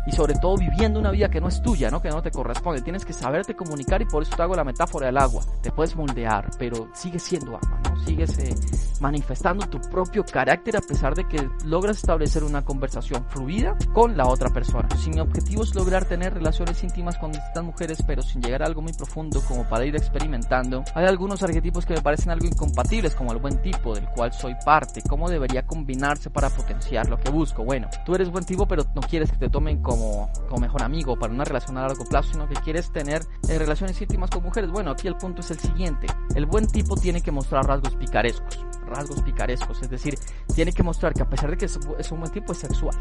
y 0.08 0.12
sobre 0.12 0.34
todo 0.36 0.56
viviendo 0.56 0.98
una 0.98 1.10
vida 1.10 1.28
que 1.28 1.38
no 1.38 1.48
es 1.48 1.60
tuya, 1.60 1.90
¿no? 1.90 2.00
Que 2.00 2.08
no 2.08 2.22
te 2.22 2.30
corresponde. 2.30 2.80
Tienes 2.80 3.04
que 3.04 3.12
saberte 3.12 3.54
comunicar 3.54 4.00
y 4.00 4.06
por 4.06 4.22
eso 4.22 4.34
te 4.34 4.42
hago 4.42 4.54
la 4.54 4.64
metáfora 4.64 5.06
del 5.06 5.18
agua. 5.18 5.42
Te 5.60 5.70
puedes 5.70 5.94
moldear, 5.96 6.48
pero 6.58 6.88
sigue 6.94 7.18
siendo 7.18 7.56
agua. 7.56 7.87
Sigues 8.08 8.38
eh, 8.38 8.54
manifestando 9.00 9.66
tu 9.66 9.78
propio 9.90 10.24
carácter 10.24 10.76
a 10.76 10.80
pesar 10.80 11.14
de 11.14 11.28
que 11.28 11.48
logras 11.64 11.98
establecer 11.98 12.42
una 12.42 12.64
conversación 12.64 13.24
fluida 13.28 13.76
con 13.92 14.16
la 14.16 14.26
otra 14.26 14.48
persona. 14.48 14.88
Si 14.96 15.10
mi 15.10 15.20
objetivo 15.20 15.62
es 15.62 15.74
lograr 15.74 16.06
tener 16.06 16.32
relaciones 16.32 16.82
íntimas 16.82 17.18
con 17.18 17.32
distintas 17.32 17.64
mujeres, 17.64 18.02
pero 18.06 18.22
sin 18.22 18.40
llegar 18.40 18.62
a 18.62 18.66
algo 18.66 18.80
muy 18.80 18.92
profundo 18.94 19.42
como 19.46 19.68
para 19.68 19.84
ir 19.84 19.94
experimentando, 19.94 20.84
hay 20.94 21.04
algunos 21.04 21.42
arquetipos 21.42 21.84
que 21.84 21.94
me 21.94 22.00
parecen 22.00 22.30
algo 22.30 22.46
incompatibles, 22.46 23.14
como 23.14 23.32
el 23.32 23.38
buen 23.38 23.60
tipo, 23.60 23.94
del 23.94 24.08
cual 24.08 24.32
soy 24.32 24.54
parte, 24.64 25.02
cómo 25.06 25.28
debería 25.28 25.66
combinarse 25.66 26.30
para 26.30 26.48
potenciar 26.48 27.08
lo 27.08 27.18
que 27.18 27.30
busco. 27.30 27.64
Bueno, 27.64 27.88
tú 28.06 28.14
eres 28.14 28.30
buen 28.30 28.44
tipo, 28.44 28.66
pero 28.66 28.84
no 28.94 29.02
quieres 29.02 29.30
que 29.30 29.38
te 29.38 29.50
tomen 29.50 29.82
como, 29.82 30.30
como 30.48 30.60
mejor 30.60 30.82
amigo 30.82 31.18
para 31.18 31.32
una 31.32 31.44
relación 31.44 31.76
a 31.76 31.82
largo 31.82 32.04
plazo, 32.06 32.32
sino 32.32 32.48
que 32.48 32.54
quieres 32.54 32.90
tener 32.90 33.22
eh, 33.48 33.58
relaciones 33.58 34.00
íntimas 34.00 34.30
con 34.30 34.42
mujeres. 34.42 34.70
Bueno, 34.70 34.92
aquí 34.92 35.08
el 35.08 35.16
punto 35.16 35.40
es 35.40 35.50
el 35.50 35.58
siguiente. 35.58 36.06
El 36.34 36.46
buen 36.46 36.66
tipo 36.66 36.96
tiene 36.96 37.20
que 37.20 37.30
mostrar 37.30 37.66
rasgos 37.66 37.97
picarescos, 37.98 38.64
rasgos 38.86 39.22
picarescos, 39.22 39.82
es 39.82 39.90
decir, 39.90 40.18
tiene 40.54 40.72
que 40.72 40.82
mostrar 40.82 41.12
que 41.12 41.22
a 41.22 41.28
pesar 41.28 41.50
de 41.50 41.56
que 41.56 41.66
es 41.66 42.12
un 42.12 42.20
buen 42.20 42.32
tipo, 42.32 42.52
es 42.52 42.58
sexual. 42.58 42.96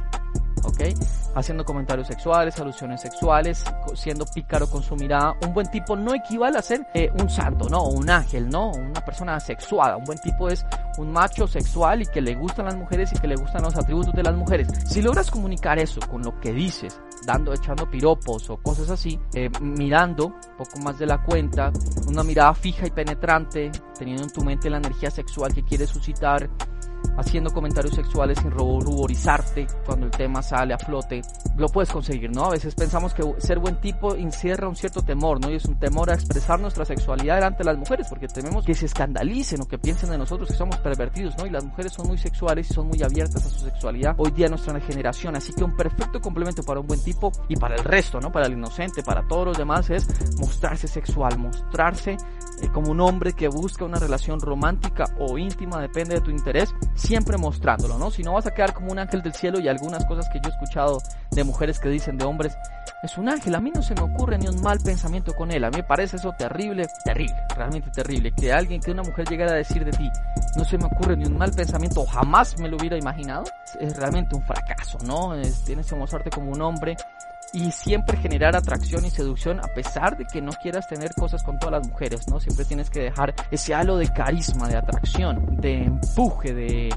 ¿ok? 0.68 0.82
Haciendo 1.36 1.64
comentarios 1.66 2.08
sexuales, 2.08 2.60
alusiones 2.60 3.02
sexuales, 3.02 3.64
siendo 3.96 4.26
pícaro 4.26 4.70
con 4.70 4.84
su 4.84 4.96
mirada. 4.96 5.36
Un 5.46 5.54
buen 5.54 5.70
tipo 5.70 5.96
no 5.96 6.14
equivale 6.14 6.58
a 6.58 6.62
ser 6.62 6.86
eh, 6.94 7.10
un 7.20 7.30
santo, 7.30 7.70
¿no? 7.70 7.84
Un 7.84 8.10
ángel, 8.10 8.50
¿no? 8.50 8.72
Una 8.72 9.04
persona 9.04 9.40
sexuada. 9.40 9.98
Un 9.98 10.04
buen 10.04 10.20
tipo 10.20 10.50
es 10.50 10.66
un 10.98 11.12
macho 11.12 11.48
sexual 11.48 12.02
y 12.02 12.06
que 12.08 12.22
le 12.22 12.36
gustan 12.36 12.66
las 12.66 12.76
mujeres 12.76 13.12
y 13.14 13.20
que 13.20 13.28
le 13.28 13.36
gustan 13.36 13.64
los 13.64 13.76
atributos 13.76 14.14
de 14.14 14.24
las 14.24 14.36
mujeres. 14.36 14.68
Si 14.86 15.02
logras 15.02 15.32
comunicar 15.32 15.80
eso 15.80 16.00
con 16.10 16.22
lo 16.24 16.40
que 16.40 16.52
dices, 16.54 17.00
dando, 17.28 17.54
echando 17.54 17.92
piropos 17.92 18.50
o 18.50 18.56
cosas 18.58 18.90
así, 18.90 19.20
eh, 19.34 19.50
mirando 19.62 20.34
poco 20.58 20.80
más 20.80 20.98
de 20.98 21.06
la 21.06 21.22
cuenta, 21.22 21.74
una 22.08 22.24
mirada 22.24 22.54
fija 22.54 22.88
y 22.88 22.90
penetrante, 22.90 23.70
teniendo 24.00 24.24
en 24.24 24.30
tu 24.30 24.44
mente 24.46 24.70
la 24.70 24.78
energía 24.78 25.12
sexual 25.12 25.54
que 25.54 25.62
quieres 25.62 25.90
suscitar, 25.90 26.50
haciendo 27.18 27.52
comentarios 27.52 27.94
sexuales 27.96 28.40
sin 28.40 28.50
ruborizarte 28.50 29.68
cuando 29.86 30.06
el 30.06 30.12
tema 30.12 30.42
sale 30.42 30.74
a 30.74 30.80
flote, 30.80 31.22
lo 31.58 31.68
puedes 31.70 31.92
conseguir, 31.92 32.32
¿no? 32.32 32.46
A 32.46 32.52
veces 32.52 32.76
pensamos 32.76 33.14
que 33.14 33.24
ser 33.40 33.60
buen 33.60 33.82
tipo 33.82 34.16
encierra 34.16 34.68
un 34.68 34.76
cierto 34.76 35.02
temor, 35.02 35.42
¿no? 35.42 35.50
Y 35.52 35.56
es 35.56 35.66
un 35.66 35.80
temor 35.80 36.10
a 36.10 36.14
expresar 36.14 36.60
nuestra 36.60 36.86
sexualidad 36.86 37.36
delante 37.36 37.60
de 37.60 37.66
las 37.66 37.78
mujeres, 37.78 38.08
porque 38.10 38.28
tememos 38.28 38.64
que 38.64 38.76
se 38.76 38.86
escandalicen 38.86 39.62
o 39.62 39.68
que 39.68 39.78
piensen 39.78 40.12
de 40.12 40.18
nosotros 40.18 40.50
que 40.50 40.56
somos 40.56 40.78
pervertidos, 40.78 41.36
¿no? 41.38 41.46
Y 41.46 41.50
las 41.50 41.66
mujeres 41.66 41.94
son 41.94 42.08
muy 42.08 42.18
sexuales 42.18 42.70
y 42.70 42.74
son 42.74 42.88
muy 42.88 43.02
abiertas 43.02 43.46
a 43.46 43.50
su 43.50 43.60
sexualidad 43.66 44.16
hoy 44.18 44.32
día 44.32 44.46
en 44.46 44.52
nuestra 44.52 44.80
generación, 44.80 45.36
así 45.36 45.54
que 45.54 45.64
un 45.64 45.76
perfecto 45.76 46.22
complemento 46.22 46.64
para 46.64 46.80
un 46.80 46.88
buen 46.88 47.04
tipo 47.04 47.32
y 47.48 47.56
para 47.56 47.76
el 47.76 47.84
resto, 47.84 48.20
¿no? 48.20 48.32
Para 48.32 48.46
el 48.46 48.54
inocente, 48.54 49.02
para 49.02 49.28
todos 49.28 49.48
los 49.48 49.58
demás 49.58 49.90
es 49.90 50.08
mostrarse 50.40 50.88
sexual, 50.88 51.40
mostrarse 51.40 52.18
eh, 52.62 52.70
como 52.72 52.92
un 52.92 53.02
hombre 53.02 53.34
que 53.34 53.48
busca 53.48 53.86
una 53.86 54.00
relación 54.00 54.40
romántica 54.40 55.06
o 55.20 55.38
íntima, 55.38 55.82
depende 55.82 56.16
de 56.16 56.22
tu 56.22 56.32
interés, 56.32 56.74
siempre 56.96 57.38
mostrándolo, 57.38 57.98
¿no? 57.98 58.12
Si 58.12 58.24
no 58.24 58.34
vas 58.34 58.46
a 58.46 58.54
quedar 58.54 58.74
como 58.74 58.92
un 58.92 59.00
ángel 59.00 59.22
del 59.22 59.34
cielo 59.34 59.60
y 59.60 59.68
algunas 59.68 60.06
cosas 60.06 60.28
que 60.32 60.40
yo 60.44 60.50
he 60.50 60.54
escuchado 60.54 61.00
de 61.32 61.44
mujeres 61.48 61.80
que 61.80 61.90
dicen 61.90 62.18
de 62.18 62.26
hombres, 62.26 62.58
es 63.04 63.18
un 63.18 63.30
ángel, 63.30 63.56
a 63.56 63.60
mí 63.60 63.72
no 63.74 63.82
se 63.82 63.96
me 63.96 64.02
ocurre 64.02 64.38
ni 64.38 64.48
un 64.48 64.62
mal 64.62 64.80
pensamiento 64.80 65.34
con 65.34 65.52
él, 65.52 65.64
a 65.64 65.70
mí 65.70 65.78
me 65.78 65.84
parece 65.84 66.18
eso 66.18 66.34
terrible, 66.38 66.88
terrible, 67.04 67.36
realmente 67.56 67.90
terrible, 67.92 68.32
que 68.32 68.52
alguien, 68.52 68.82
que 68.82 68.92
una 68.92 69.04
mujer 69.04 69.28
llegara 69.30 69.54
a 69.54 69.58
decir 69.58 69.86
de 69.86 69.92
ti, 69.92 70.10
no 70.56 70.66
se 70.66 70.78
me 70.78 70.86
ocurre 70.86 71.16
ni 71.16 71.26
un 71.26 71.38
mal 71.38 71.52
pensamiento, 71.52 72.06
jamás 72.06 72.58
me 72.60 72.68
lo 72.68 72.78
hubiera 72.78 72.98
imaginado, 72.98 73.46
es 73.80 73.96
realmente 73.98 74.36
un 74.36 74.44
fracaso, 74.44 74.98
¿no? 75.06 75.36
Es, 75.36 75.64
tienes 75.64 75.88
que 75.88 75.96
mostrarte 75.96 76.30
como 76.30 76.52
un 76.52 76.62
hombre 76.62 76.98
y 77.54 77.72
siempre 77.72 78.18
generar 78.18 78.56
atracción 78.56 79.06
y 79.06 79.10
seducción 79.10 79.60
a 79.60 79.68
pesar 79.74 80.18
de 80.18 80.26
que 80.26 80.42
no 80.42 80.52
quieras 80.52 80.88
tener 80.88 81.14
cosas 81.14 81.44
con 81.44 81.58
todas 81.60 81.80
las 81.80 81.88
mujeres, 81.88 82.28
¿no? 82.28 82.40
Siempre 82.40 82.66
tienes 82.66 82.90
que 82.90 83.00
dejar 83.00 83.34
ese 83.52 83.74
halo 83.74 83.98
de 83.98 84.12
carisma, 84.12 84.68
de 84.68 84.78
atracción, 84.78 85.58
de 85.62 85.84
empuje, 85.84 86.54
de, 86.54 86.90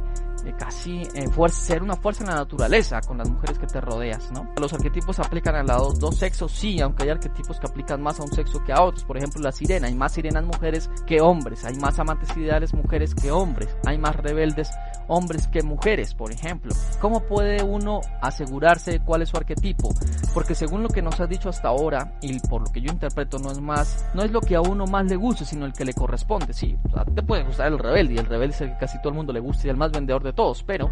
casi 0.59 1.02
eh, 1.14 1.28
ser 1.50 1.82
una 1.82 1.97
fuerza 1.97 2.25
en 2.25 2.30
la 2.30 2.37
naturaleza 2.37 3.00
con 3.00 3.18
las 3.18 3.28
mujeres 3.28 3.59
que 3.59 3.66
te 3.66 3.80
rodeas, 3.80 4.30
¿no? 4.32 4.49
Los 4.59 4.73
arquetipos 4.73 5.18
aplican 5.18 5.54
a 5.56 5.62
los 5.62 5.99
dos 5.99 6.16
sexos, 6.16 6.52
sí, 6.52 6.80
aunque 6.80 7.04
hay 7.04 7.11
arquetipos 7.11 7.59
que 7.59 7.66
aplican 7.66 8.02
más 8.02 8.20
a 8.20 8.23
un 8.23 8.32
sexo 8.32 8.62
que 8.64 8.73
a 8.73 8.82
otros. 8.82 9.04
Por 9.04 9.16
ejemplo, 9.16 9.40
la 9.42 9.52
sirena, 9.52 9.88
hay 9.88 9.94
más 9.94 10.12
sirenas 10.12 10.44
mujeres 10.44 10.90
que 11.06 11.20
hombres, 11.20 11.64
hay 11.64 11.76
más 11.76 11.99
amantes 11.99 12.37
ideales 12.37 12.75
mujeres 12.75 13.14
que 13.14 13.30
hombres, 13.30 13.68
hay 13.85 13.99
más 13.99 14.16
rebeldes 14.16 14.70
hombres 15.09 15.49
que 15.49 15.62
mujeres, 15.62 16.14
por 16.14 16.32
ejemplo. 16.32 16.75
¿Cómo 17.00 17.20
puede 17.20 17.62
uno 17.62 18.00
asegurarse 18.20 19.00
cuál 19.00 19.23
es 19.23 19.30
su 19.30 19.36
arquetipo? 19.36 19.91
Porque 20.32 20.54
según 20.54 20.82
lo 20.82 20.88
que 20.88 21.02
nos 21.02 21.21
has 21.21 21.28
dicho 21.28 21.49
hasta 21.49 21.69
ahora, 21.69 22.19
y 22.23 22.38
por 22.41 22.62
lo 22.62 22.73
que 22.73 22.80
yo 22.80 22.93
interpreto, 22.93 23.38
no 23.38 23.50
es 23.50 23.60
más, 23.60 24.06
no 24.14 24.23
es 24.23 24.30
lo 24.30 24.41
que 24.41 24.54
a 24.54 24.60
uno 24.60 24.86
más 24.86 25.06
le 25.06 25.17
guste, 25.17 25.45
sino 25.45 25.67
el 25.67 25.73
que 25.73 25.84
le 25.84 25.95
corresponde. 25.95 26.52
Sí, 26.52 26.76
te 27.14 27.23
puede 27.23 27.43
gustar 27.45 27.69
el 27.69 27.78
rebelde, 27.78 28.14
y 28.14 28.19
el 28.19 28.26
rebelde 28.26 28.54
es 28.54 28.60
el 28.60 28.73
que 28.73 28.78
casi 28.78 28.99
todo 28.99 29.10
el 29.10 29.17
mundo 29.17 29.32
le 29.32 29.41
gusta 29.41 29.67
y 29.67 29.71
el 29.71 29.76
más 29.76 29.91
vendedor 29.91 30.23
de 30.23 30.29
todos, 30.32 30.62
pero 30.62 30.90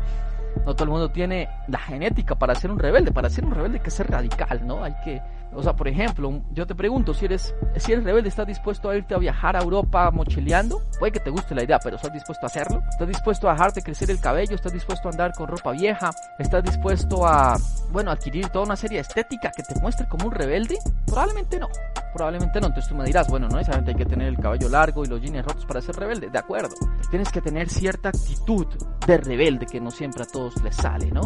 no 0.65 0.75
todo 0.75 0.85
el 0.85 0.91
mundo 0.91 1.11
tiene 1.11 1.49
la 1.69 1.79
genética 1.79 2.35
para 2.35 2.55
ser 2.55 2.71
un 2.71 2.79
rebelde. 2.79 3.13
Para 3.13 3.31
ser 3.31 3.45
un 3.45 3.55
rebelde 3.55 3.79
hay 3.79 3.85
que 3.85 3.91
ser 3.91 4.11
radical, 4.11 4.67
¿no? 4.67 4.85
Hay 4.85 4.95
que 5.05 5.23
o 5.53 5.63
sea, 5.63 5.75
por 5.75 5.89
ejemplo, 5.89 6.43
yo 6.53 6.67
te 6.67 6.75
pregunto, 6.75 7.15
si 7.15 7.25
eres, 7.25 7.55
si 7.77 7.93
eres 7.93 8.05
rebelde, 8.05 8.29
¿estás 8.29 8.47
dispuesto 8.47 8.91
a 8.91 8.97
irte 8.97 9.15
a 9.15 9.19
viajar 9.19 9.57
a 9.57 9.61
Europa 9.61 10.11
mochileando? 10.11 10.83
Puede 10.99 11.13
que 11.13 11.21
te 11.21 11.31
guste 11.31 11.55
la 11.55 11.65
idea, 11.65 11.79
pero 11.83 11.97
¿estás 11.97 12.13
dispuesto 12.13 12.47
a 12.47 12.49
hacerlo? 12.49 12.83
¿Estás 12.89 13.09
dispuesto 13.09 13.49
a 13.49 13.53
dejarte 13.53 13.83
crecer 13.83 14.11
el 14.11 14.21
cabello? 14.21 14.55
¿Estás 14.55 14.73
dispuesto 14.73 15.09
a 15.09 15.13
andar 15.13 15.33
con 15.33 15.49
ropa 15.49 15.73
vieja? 15.73 16.11
¿Estás 16.39 16.63
dispuesto 16.65 17.27
a, 17.27 17.57
bueno, 17.91 18.11
adquirir 18.11 18.49
toda 18.51 18.67
una 18.67 18.77
serie 18.77 19.01
estética 19.01 19.51
que 19.51 19.63
te 19.63 19.79
muestre 19.81 20.07
como 20.07 20.27
un 20.27 20.33
rebelde? 20.33 20.79
Probablemente 21.07 21.59
no. 21.59 21.69
Probablemente 22.13 22.61
no. 22.61 22.69
Entonces 22.69 22.91
tú 22.91 22.97
me 22.97 23.05
dirás, 23.05 23.29
bueno, 23.29 23.49
no 23.49 23.57
necesariamente 23.57 23.93
hay 23.93 23.97
que 23.97 24.11
tener 24.11 24.29
el 24.29 24.39
cabello 24.39 24.69
largo 24.69 25.05
y 25.05 25.09
los 25.09 25.21
jeans 25.21 25.45
rotos 25.45 25.65
para 25.67 25.81
ser 25.81 25.97
rebelde. 25.97 26.31
De 26.31 26.39
acuerdo. 26.39 26.75
Tienes 27.11 27.31
que 27.31 27.41
tener 27.41 27.69
cierta 27.69 28.11
actitud 28.11 28.67
de 29.07 29.17
rebelde 29.17 29.67
que 29.67 29.81
no 29.81 29.91
siempre 29.91 30.23
a 30.23 30.27
todos 30.27 30.63
les 30.63 30.77
sale, 30.77 31.11
¿no? 31.11 31.23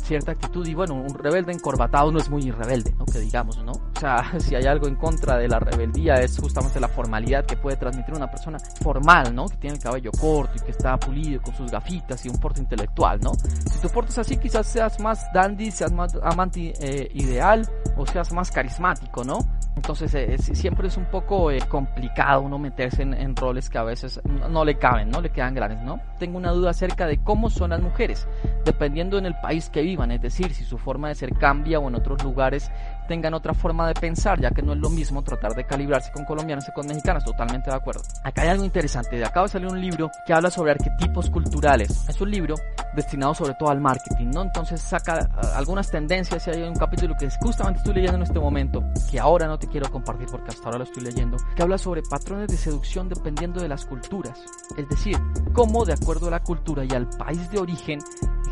Cierta 0.00 0.32
actitud 0.32 0.66
y 0.66 0.74
bueno, 0.74 0.94
un 0.94 1.14
rebelde 1.14 1.52
encorbatado 1.52 2.10
no 2.12 2.18
es 2.18 2.28
muy 2.28 2.50
rebelde, 2.50 2.94
¿no? 2.98 3.04
Que 3.04 3.18
digamos, 3.18 3.62
¿no? 3.64 3.72
O 3.72 4.00
sea, 4.00 4.32
si 4.38 4.54
hay 4.54 4.64
algo 4.66 4.86
en 4.86 4.96
contra 4.96 5.36
de 5.36 5.48
la 5.48 5.58
rebeldía 5.58 6.14
es 6.14 6.38
justamente 6.38 6.80
la 6.80 6.88
formalidad 6.88 7.44
que 7.44 7.56
puede 7.56 7.76
transmitir 7.76 8.14
una 8.14 8.30
persona 8.30 8.58
formal, 8.82 9.34
¿no? 9.34 9.46
Que 9.48 9.56
tiene 9.56 9.76
el 9.76 9.82
cabello 9.82 10.10
corto 10.12 10.54
y 10.56 10.64
que 10.64 10.70
está 10.70 10.96
pulido 10.98 11.40
con 11.42 11.54
sus 11.54 11.70
gafitas 11.70 12.24
y 12.26 12.28
un 12.28 12.38
porte 12.38 12.60
intelectual, 12.60 13.20
¿no? 13.20 13.32
Si 13.34 13.80
te 13.80 13.88
portas 13.88 14.18
así 14.18 14.36
quizás 14.36 14.66
seas 14.66 15.00
más 15.00 15.26
dandy, 15.32 15.70
seas 15.70 15.92
más 15.92 16.16
amante 16.22 16.72
eh, 16.80 17.10
ideal 17.14 17.68
o 17.96 18.06
seas 18.06 18.32
más 18.32 18.50
carismático, 18.50 19.24
¿no? 19.24 19.38
Entonces 19.76 20.14
eh, 20.14 20.38
siempre 20.38 20.88
es 20.88 20.96
un 20.96 21.04
poco 21.04 21.50
eh, 21.50 21.58
complicado 21.68 22.40
uno 22.40 22.58
meterse 22.58 23.02
en, 23.02 23.12
en, 23.12 23.36
roles 23.36 23.68
que 23.68 23.76
a 23.76 23.82
veces 23.82 24.20
no 24.24 24.64
le 24.64 24.78
caben, 24.78 25.10
no 25.10 25.20
le 25.20 25.30
quedan 25.30 25.54
grandes, 25.54 25.82
¿no? 25.82 26.00
Tengo 26.18 26.38
una 26.38 26.50
duda 26.52 26.70
acerca 26.70 27.06
de 27.06 27.18
cómo 27.22 27.50
son 27.50 27.70
las 27.70 27.82
mujeres, 27.82 28.26
dependiendo 28.66 29.16
en 29.16 29.24
el 29.24 29.34
país 29.36 29.70
que 29.70 29.80
vivan, 29.80 30.10
es 30.10 30.20
decir, 30.20 30.52
si 30.52 30.64
su 30.64 30.76
forma 30.76 31.08
de 31.08 31.14
ser 31.14 31.32
cambia 31.32 31.78
o 31.78 31.88
en 31.88 31.94
otros 31.94 32.22
lugares 32.22 32.70
tengan 33.06 33.32
otra 33.34 33.54
forma 33.54 33.86
de 33.86 33.94
pensar, 33.94 34.40
ya 34.40 34.50
que 34.50 34.62
no 34.62 34.72
es 34.72 34.78
lo 34.78 34.90
mismo 34.90 35.22
tratar 35.22 35.54
de 35.54 35.64
calibrarse 35.64 36.10
con 36.12 36.24
colombianos 36.24 36.68
y 36.68 36.72
con 36.72 36.86
mexicanos, 36.86 37.24
totalmente 37.24 37.70
de 37.70 37.76
acuerdo. 37.76 38.02
Acá 38.24 38.42
hay 38.42 38.48
algo 38.48 38.64
interesante, 38.64 39.16
de 39.16 39.24
acá 39.24 39.40
va 39.40 39.46
a 39.46 39.48
salir 39.48 39.68
un 39.68 39.80
libro 39.80 40.10
que 40.26 40.32
habla 40.32 40.50
sobre 40.50 40.72
arquetipos 40.72 41.30
culturales. 41.30 42.04
Es 42.08 42.20
un 42.20 42.30
libro 42.30 42.56
destinado 42.94 43.34
sobre 43.34 43.54
todo 43.54 43.70
al 43.70 43.80
marketing, 43.80 44.30
¿no? 44.34 44.42
Entonces 44.42 44.80
saca 44.80 45.28
ah, 45.32 45.52
algunas 45.56 45.90
tendencias 45.90 46.46
y 46.48 46.50
hay 46.50 46.62
un 46.62 46.74
capítulo 46.74 47.14
que 47.18 47.28
justamente 47.40 47.78
estoy 47.78 47.94
leyendo 47.94 48.16
en 48.16 48.22
este 48.22 48.40
momento, 48.40 48.82
que 49.08 49.20
ahora 49.20 49.46
no 49.46 49.58
te 49.58 49.68
quiero 49.68 49.90
compartir 49.90 50.26
porque 50.28 50.50
hasta 50.50 50.64
ahora 50.64 50.78
lo 50.78 50.84
estoy 50.84 51.04
leyendo, 51.04 51.36
que 51.54 51.62
habla 51.62 51.78
sobre 51.78 52.02
patrones 52.02 52.48
de 52.48 52.56
seducción 52.56 53.08
dependiendo 53.08 53.60
de 53.60 53.68
las 53.68 53.86
culturas. 53.86 54.42
Es 54.76 54.88
decir, 54.88 55.16
cómo 55.52 55.84
de 55.84 55.92
acuerdo 55.92 56.26
a 56.26 56.30
la 56.32 56.42
cultura 56.42 56.84
y 56.84 56.90
al 56.90 57.08
país 57.08 57.48
de 57.50 57.58
origen 57.58 58.00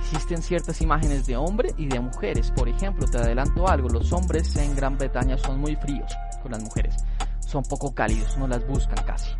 existen 0.05 0.43
ciertas 0.43 0.81
imágenes 0.83 1.27
de 1.27 1.37
hombre 1.37 1.75
y 1.79 1.87
de 1.87 1.99
mujeres. 1.99 2.51
Por 2.51 2.69
ejemplo, 2.69 3.07
te 3.07 3.19
adelanto 3.19 3.67
algo, 3.67 3.89
los 3.89 4.13
hombres 4.13 4.55
en 4.57 4.77
Gran 4.77 4.99
Bretaña 4.99 5.39
son 5.39 5.59
muy 5.59 5.77
fríos 5.77 6.13
con 6.43 6.53
las 6.53 6.63
mujeres, 6.63 6.97
son 7.41 7.63
poco 7.65 7.95
cálidos, 7.95 8.37
no 8.37 8.47
las 8.47 8.67
buscan 8.67 9.03
casi 9.07 9.31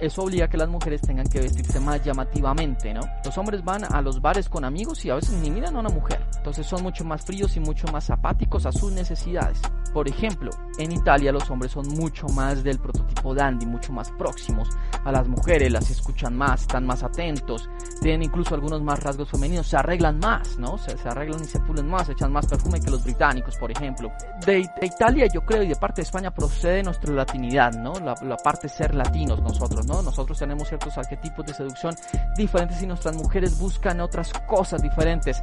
eso 0.00 0.22
obliga 0.22 0.46
a 0.46 0.48
que 0.48 0.56
las 0.56 0.68
mujeres 0.68 1.00
tengan 1.00 1.26
que 1.26 1.40
vestirse 1.40 1.80
más 1.80 2.04
llamativamente, 2.04 2.94
¿no? 2.94 3.00
Los 3.24 3.36
hombres 3.38 3.64
van 3.64 3.84
a 3.84 4.00
los 4.00 4.20
bares 4.20 4.48
con 4.48 4.64
amigos 4.64 5.04
y 5.04 5.10
a 5.10 5.16
veces 5.16 5.32
ni 5.34 5.50
miran 5.50 5.76
a 5.76 5.80
una 5.80 5.88
mujer. 5.88 6.24
Entonces 6.36 6.66
son 6.66 6.82
mucho 6.82 7.04
más 7.04 7.24
fríos 7.24 7.56
y 7.56 7.60
mucho 7.60 7.86
más 7.88 8.10
apáticos 8.10 8.66
a 8.66 8.72
sus 8.72 8.92
necesidades. 8.92 9.60
Por 9.92 10.08
ejemplo, 10.08 10.50
en 10.78 10.92
Italia 10.92 11.32
los 11.32 11.50
hombres 11.50 11.72
son 11.72 11.86
mucho 11.88 12.26
más 12.28 12.62
del 12.62 12.78
prototipo 12.78 13.34
dandy, 13.34 13.66
mucho 13.66 13.92
más 13.92 14.10
próximos 14.12 14.68
a 15.04 15.12
las 15.12 15.28
mujeres, 15.28 15.70
las 15.70 15.90
escuchan 15.90 16.36
más, 16.36 16.62
están 16.62 16.86
más 16.86 17.02
atentos, 17.02 17.68
tienen 18.00 18.22
incluso 18.22 18.54
algunos 18.54 18.82
más 18.82 19.02
rasgos 19.02 19.28
femeninos, 19.28 19.66
se 19.66 19.76
arreglan 19.76 20.18
más, 20.18 20.58
¿no? 20.58 20.78
Se, 20.78 20.96
se 20.96 21.08
arreglan 21.08 21.42
y 21.42 21.46
se 21.46 21.60
pulen 21.60 21.88
más, 21.88 22.08
echan 22.08 22.32
más 22.32 22.46
perfume 22.46 22.80
que 22.80 22.90
los 22.90 23.04
británicos, 23.04 23.56
por 23.56 23.70
ejemplo. 23.70 24.10
De, 24.46 24.60
Italia 24.80 25.26
yo 25.32 25.42
creo 25.42 25.62
y 25.62 25.68
de 25.68 25.76
parte 25.76 26.02
de 26.02 26.04
España 26.04 26.30
procede 26.30 26.82
nuestra 26.82 27.12
latinidad, 27.12 27.72
¿no? 27.74 27.92
La, 28.00 28.14
la 28.22 28.36
parte 28.36 28.68
ser 28.68 28.94
latinos 28.94 29.42
nosotros 29.42 29.71
nosotros, 29.74 30.38
tenemos 30.38 30.68
ciertos 30.68 30.96
arquetipos 30.98 31.46
de 31.46 31.54
seducción 31.54 31.94
diferentes 32.36 32.82
y 32.82 32.86
nuestras 32.86 33.16
mujeres 33.16 33.58
buscan 33.58 34.00
otras 34.00 34.32
cosas 34.46 34.82
diferentes. 34.82 35.40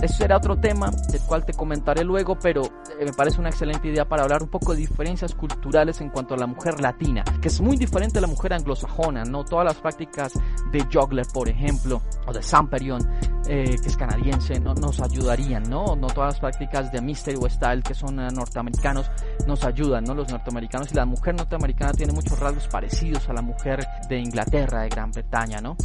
Eso 0.00 0.14
será 0.14 0.36
otro 0.36 0.58
tema 0.58 0.90
del 0.90 1.20
cual 1.22 1.44
te 1.44 1.52
comentaré 1.52 2.04
luego, 2.04 2.38
pero 2.38 2.62
eh, 2.64 3.04
me 3.04 3.12
parece 3.12 3.40
una 3.40 3.50
excelente 3.50 3.88
idea 3.88 4.04
para 4.04 4.22
hablar 4.22 4.42
un 4.42 4.48
poco 4.48 4.72
de 4.72 4.78
diferencias 4.78 5.34
culturales 5.34 6.00
en 6.00 6.10
cuanto 6.10 6.34
a 6.34 6.36
la 6.36 6.46
mujer 6.46 6.80
latina, 6.80 7.24
que 7.40 7.48
es 7.48 7.60
muy 7.60 7.76
diferente 7.76 8.18
a 8.18 8.20
la 8.20 8.26
mujer 8.26 8.52
anglosajona, 8.52 9.24
¿no? 9.24 9.44
Todas 9.44 9.64
las 9.64 9.76
prácticas 9.76 10.32
de 10.70 10.84
juggler, 10.92 11.26
por 11.32 11.48
ejemplo, 11.48 12.02
o 12.26 12.32
de 12.32 12.42
Samperion, 12.42 13.08
eh, 13.48 13.76
que 13.80 13.88
es 13.88 13.96
canadiense, 13.96 14.60
no, 14.60 14.74
nos 14.74 15.00
ayudarían, 15.00 15.64
¿no? 15.64 15.96
No 15.96 16.06
todas 16.08 16.34
las 16.34 16.40
prácticas 16.40 16.92
de 16.92 17.00
Mystery 17.00 17.38
o 17.40 17.48
Style, 17.48 17.82
que 17.82 17.94
son 17.94 18.20
eh, 18.20 18.28
norteamericanos, 18.32 19.10
nos 19.46 19.64
ayudan, 19.64 20.04
¿no? 20.04 20.14
Los 20.14 20.30
norteamericanos 20.30 20.92
y 20.92 20.94
la 20.94 21.04
mujer 21.04 21.34
norteamericana 21.34 21.92
tiene 21.92 22.12
muchos 22.12 22.38
rasgos 22.38 22.68
parecidos 22.68 23.28
a 23.28 23.32
la 23.32 23.42
mujer 23.42 23.84
de 24.08 24.18
Inglaterra, 24.18 24.82
de 24.82 24.88
Gran 24.88 25.10
Bretaña, 25.10 25.60
¿no? 25.60 25.76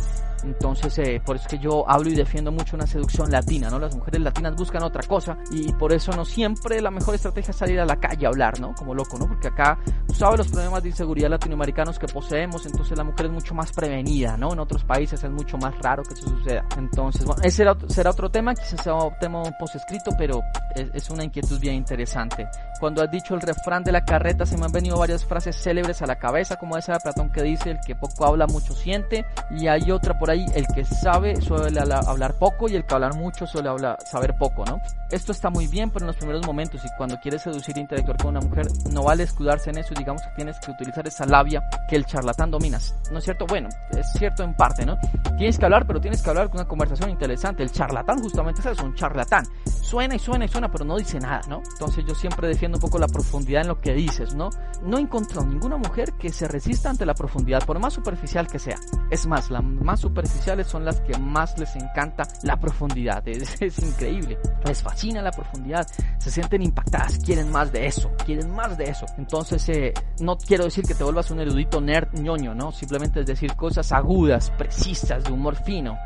Entonces, 0.44 0.98
eh, 1.00 1.22
por 1.26 1.36
eso 1.36 1.46
es 1.46 1.58
que 1.58 1.60
yo 1.60 1.90
hablo 1.90 2.10
y 2.10 2.16
defiendo 2.16 2.52
mucho 2.52 2.76
una 2.76 2.88
seducción 2.88 3.32
latina, 3.32 3.70
¿no? 3.70 3.80
Las 3.80 3.96
mujeres 3.96 4.22
latinas 4.22 4.56
buscan 4.56 4.84
otra 4.84 5.02
cosa 5.08 5.38
y 5.52 5.72
por 5.74 5.94
eso 5.94 6.12
no 6.12 6.26
siempre 6.26 6.82
la 6.82 6.92
mejor 6.92 7.16
estrategia 7.16 7.52
es 7.52 7.58
salir 7.58 7.80
a 7.80 7.86
la 7.86 7.98
calle 7.98 8.26
a 8.26 8.30
hablar, 8.30 8.60
¿no? 8.60 8.74
Como 8.74 8.94
loco, 8.94 9.18
¿no? 9.18 9.28
Porque 9.28 9.48
acá, 9.48 9.80
tú 10.08 10.14
sabes 10.14 10.40
los 10.40 10.48
problemas 10.50 10.84
de 10.84 10.90
inseguridad 10.90 11.30
latinoamericanos 11.30 12.00
que 12.00 12.08
poseemos, 12.08 12.66
entonces 12.66 12.98
la 12.98 13.04
mujer 13.04 13.28
es 13.28 13.32
mucho 13.32 13.56
más 13.56 13.72
prevenida, 13.72 14.38
¿no? 14.38 14.54
En 14.54 14.60
otros 14.60 14.84
países 14.84 15.24
es 15.24 15.32
mucho 15.32 15.58
más 15.58 15.78
raro 15.80 16.04
que 16.04 16.14
eso 16.14 16.30
suceda. 16.30 16.66
Entonces, 16.78 17.26
bueno, 17.26 17.42
ese 17.44 17.66
será, 17.88 18.12
otro 18.12 18.30
tema, 18.30 18.54
quizás 18.54 18.82
sea 18.84 18.94
un 18.94 19.14
tema 19.20 19.44
post 19.60 19.76
escrito, 19.76 20.12
pero 20.18 20.42
es, 20.76 20.90
es 20.94 21.10
una 21.10 21.24
inquietud 21.24 21.60
bien 21.60 21.76
interesante. 21.76 22.48
Cuando 22.80 23.02
has 23.02 23.12
dicho 23.12 23.34
el 23.34 23.42
refrán 23.42 23.84
de 23.84 23.92
la 23.92 24.06
carreta, 24.06 24.46
se 24.46 24.58
me 24.58 24.66
han 24.66 24.72
venido 24.72 24.98
varias 24.98 25.26
frases 25.26 25.56
célebres 25.56 26.02
a 26.02 26.06
la 26.06 26.18
cabeza, 26.18 26.58
como 26.58 26.78
esa 26.78 26.94
de 26.94 27.00
Platón 27.00 27.32
que 27.32 27.42
dice, 27.42 27.72
el 27.72 27.80
que 27.86 27.96
poco 27.96 28.26
habla, 28.26 28.48
mucho 28.48 28.74
siente, 28.74 29.26
y 29.52 29.68
hay 29.68 29.92
otra 29.92 30.18
por 30.18 30.27
ahí, 30.32 30.46
el 30.56 30.66
que 30.68 30.86
sabe 30.86 31.42
suele 31.42 31.80
hablar 31.80 32.34
poco 32.36 32.70
y 32.70 32.76
el 32.76 32.86
que 32.86 32.94
hablar 32.94 33.16
mucho 33.16 33.46
suele 33.46 33.70
hablar, 33.70 33.98
saber 34.06 34.36
poco, 34.38 34.66
¿no? 34.66 34.80
Esto 35.12 35.32
está 35.32 35.50
muy 35.50 35.68
bien, 35.68 35.90
pero 35.90 36.04
en 36.04 36.08
los 36.08 36.18
primeros 36.18 36.46
momentos 36.46 36.84
y 36.84 36.88
cuando 36.98 37.20
quieres 37.20 37.42
seducir 37.42 37.78
e 37.78 37.82
interactuar 37.82 38.18
con 38.18 38.30
una 38.30 38.42
mujer, 38.42 38.68
no 38.92 39.04
vale 39.04 39.24
escudarse 39.24 39.70
en 39.70 39.78
eso 39.78 39.94
digamos 39.98 40.22
que 40.22 40.30
tienes 40.36 40.60
que 40.60 40.72
utilizar 40.72 41.08
esa 41.08 41.26
labia 41.26 41.64
que 41.88 41.96
el 41.96 42.06
charlatán 42.06 42.52
dominas, 42.52 42.96
¿no 43.12 43.20
es 43.20 43.24
cierto? 43.24 43.46
Bueno, 43.48 43.70
es 43.92 44.12
cierto 44.14 44.44
en 44.44 44.54
parte, 44.54 44.86
¿no? 44.86 44.98
Tienes 45.38 45.58
que 45.58 45.66
hablar, 45.66 45.86
pero 45.86 46.00
tienes 46.00 46.22
que 46.22 46.30
hablar 46.30 46.50
con 46.50 46.60
una 46.60 46.68
conversación 46.68 47.10
interesante. 47.10 47.64
El 47.64 47.72
charlatán 47.72 48.22
justamente 48.22 48.62
es 48.62 48.68
eso, 48.68 48.86
un 48.86 48.96
charlatán. 48.96 49.46
Suena 49.82 50.16
y 50.16 50.20
suena 50.20 50.46
y 50.46 50.48
suena, 50.48 50.70
pero 50.70 50.84
no 50.84 50.98
dice 50.98 51.20
nada, 51.20 51.42
¿no? 51.48 51.62
Entonces 51.74 52.04
yo 52.08 52.16
siempre 52.16 52.48
defiendo 52.48 52.78
un 52.78 52.82
poco 52.82 53.00
la 53.00 53.08
profundidad 53.08 53.62
en 53.62 53.70
lo 53.70 53.80
que 53.80 53.94
dices, 53.94 54.36
¿no? 54.36 54.50
No 54.84 54.98
he 54.98 55.02
encontrado 55.02 55.46
ninguna 55.46 55.78
mujer 55.78 56.14
que 56.14 56.30
se 56.30 56.48
resista 56.48 56.90
ante 56.90 57.06
la 57.06 57.14
profundidad, 57.14 57.66
por 57.66 57.80
más 57.80 57.94
superficial 57.94 58.48
que 58.48 58.60
sea. 58.60 58.78
Es 59.10 59.26
más, 59.28 59.50
las 59.50 59.64
más 59.64 60.00
superficiales 60.18 60.66
son 60.66 60.84
las 60.84 61.00
que 61.02 61.16
más 61.20 61.58
les 61.60 61.76
encanta 61.76 62.24
la 62.44 62.58
profundidad. 62.58 63.24
Es, 63.28 63.80
increíble. 63.80 64.38
Les 64.66 64.82
fascina 64.82 65.22
la 65.22 65.32
profundidad. 65.32 65.86
Se 66.18 66.32
sienten 66.32 66.64
impactadas. 66.64 67.20
Quieren 67.20 67.52
más 67.52 67.72
de 67.72 67.86
eso. 67.86 68.12
Quieren 68.26 68.50
más 68.52 68.78
de 68.78 68.86
eso. 68.86 69.06
Entonces, 69.18 69.70
eh, 69.70 69.94
no 70.20 70.38
quiero 70.38 70.64
decir 70.64 70.86
que 70.86 70.96
te 70.96 71.04
vuelvas 71.04 71.30
un 71.30 71.40
erudito 71.40 71.80
nerd 71.80 72.14
ñoño, 72.20 72.56
¿no? 72.56 72.72
Simplemente 72.72 73.20
es 73.20 73.26
decir 73.28 73.56
cosas 73.56 73.92
agudas, 73.92 74.50
precisas, 74.58 75.24
de 75.24 75.32
humor 75.32 75.56
fino. 75.56 75.98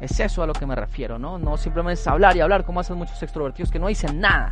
Es 0.00 0.18
eso 0.18 0.42
a 0.42 0.46
lo 0.46 0.52
que 0.52 0.66
me 0.66 0.74
refiero, 0.74 1.18
¿no? 1.18 1.38
No 1.38 1.56
simplemente 1.56 2.00
es 2.00 2.06
hablar 2.08 2.36
y 2.36 2.40
hablar 2.40 2.64
como 2.64 2.80
hacen 2.80 2.96
muchos 2.96 3.22
extrovertidos 3.22 3.70
que 3.70 3.78
no 3.78 3.86
dicen 3.86 4.18
nada 4.18 4.50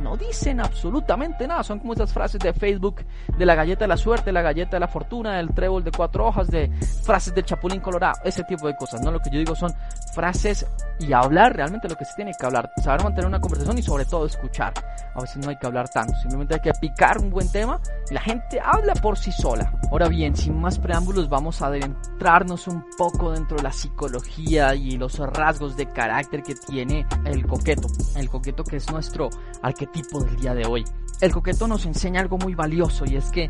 no 0.00 0.16
dicen 0.16 0.60
absolutamente 0.60 1.46
nada. 1.46 1.62
Son 1.62 1.78
como 1.78 1.92
esas 1.92 2.12
frases 2.12 2.40
de 2.40 2.52
Facebook 2.52 3.04
de 3.36 3.46
la 3.46 3.54
galleta 3.54 3.84
de 3.84 3.88
la 3.88 3.96
suerte, 3.96 4.32
la 4.32 4.42
galleta 4.42 4.76
de 4.76 4.80
la 4.80 4.88
fortuna, 4.88 5.38
el 5.38 5.54
trébol 5.54 5.84
de 5.84 5.92
cuatro 5.92 6.26
hojas, 6.26 6.48
de 6.48 6.68
frases 7.04 7.34
del 7.34 7.44
chapulín 7.44 7.80
colorado, 7.80 8.20
ese 8.24 8.44
tipo 8.44 8.66
de 8.66 8.76
cosas. 8.76 9.00
No 9.02 9.10
lo 9.10 9.20
que 9.20 9.30
yo 9.30 9.38
digo 9.38 9.54
son 9.54 9.72
frases 10.14 10.66
y 11.00 11.12
hablar 11.12 11.56
realmente 11.56 11.88
lo 11.88 11.96
que 11.96 12.04
se 12.04 12.14
tiene 12.14 12.32
que 12.38 12.46
hablar. 12.46 12.70
Saber 12.82 13.02
mantener 13.02 13.26
una 13.26 13.40
conversación 13.40 13.78
y 13.78 13.82
sobre 13.82 14.04
todo 14.04 14.26
escuchar. 14.26 14.72
A 15.14 15.20
veces 15.20 15.38
no 15.38 15.50
hay 15.50 15.56
que 15.56 15.66
hablar 15.66 15.88
tanto, 15.88 16.14
simplemente 16.20 16.54
hay 16.54 16.60
que 16.60 16.72
picar 16.80 17.18
un 17.18 17.30
buen 17.30 17.50
tema 17.50 17.80
y 18.08 18.14
la 18.14 18.20
gente 18.20 18.60
habla 18.62 18.94
por 18.94 19.18
sí 19.18 19.32
sola. 19.32 19.72
Ahora 19.90 20.08
bien, 20.08 20.36
sin 20.36 20.60
más 20.60 20.78
preámbulos, 20.78 21.28
vamos 21.28 21.60
a 21.62 21.66
adentrarnos 21.66 22.68
un 22.68 22.84
poco 22.96 23.32
dentro 23.32 23.56
de 23.56 23.64
la 23.64 23.72
psicología 23.72 24.74
y 24.74 24.96
los 24.96 25.18
rasgos 25.18 25.76
de 25.76 25.86
carácter 25.86 26.42
que 26.42 26.54
tiene 26.54 27.06
el 27.24 27.46
coqueto. 27.46 27.88
El 28.16 28.28
coqueto 28.28 28.62
que 28.62 28.76
es 28.76 28.90
nuestro 28.90 29.30
arquetipo 29.62 29.90
tipo 29.90 30.22
del 30.22 30.36
día 30.36 30.54
de 30.54 30.66
hoy. 30.66 30.84
El 31.20 31.32
coqueto 31.32 31.68
nos 31.68 31.84
enseña 31.84 32.20
algo 32.20 32.38
muy 32.38 32.54
valioso 32.54 33.04
y 33.06 33.16
es 33.16 33.30
que 33.30 33.48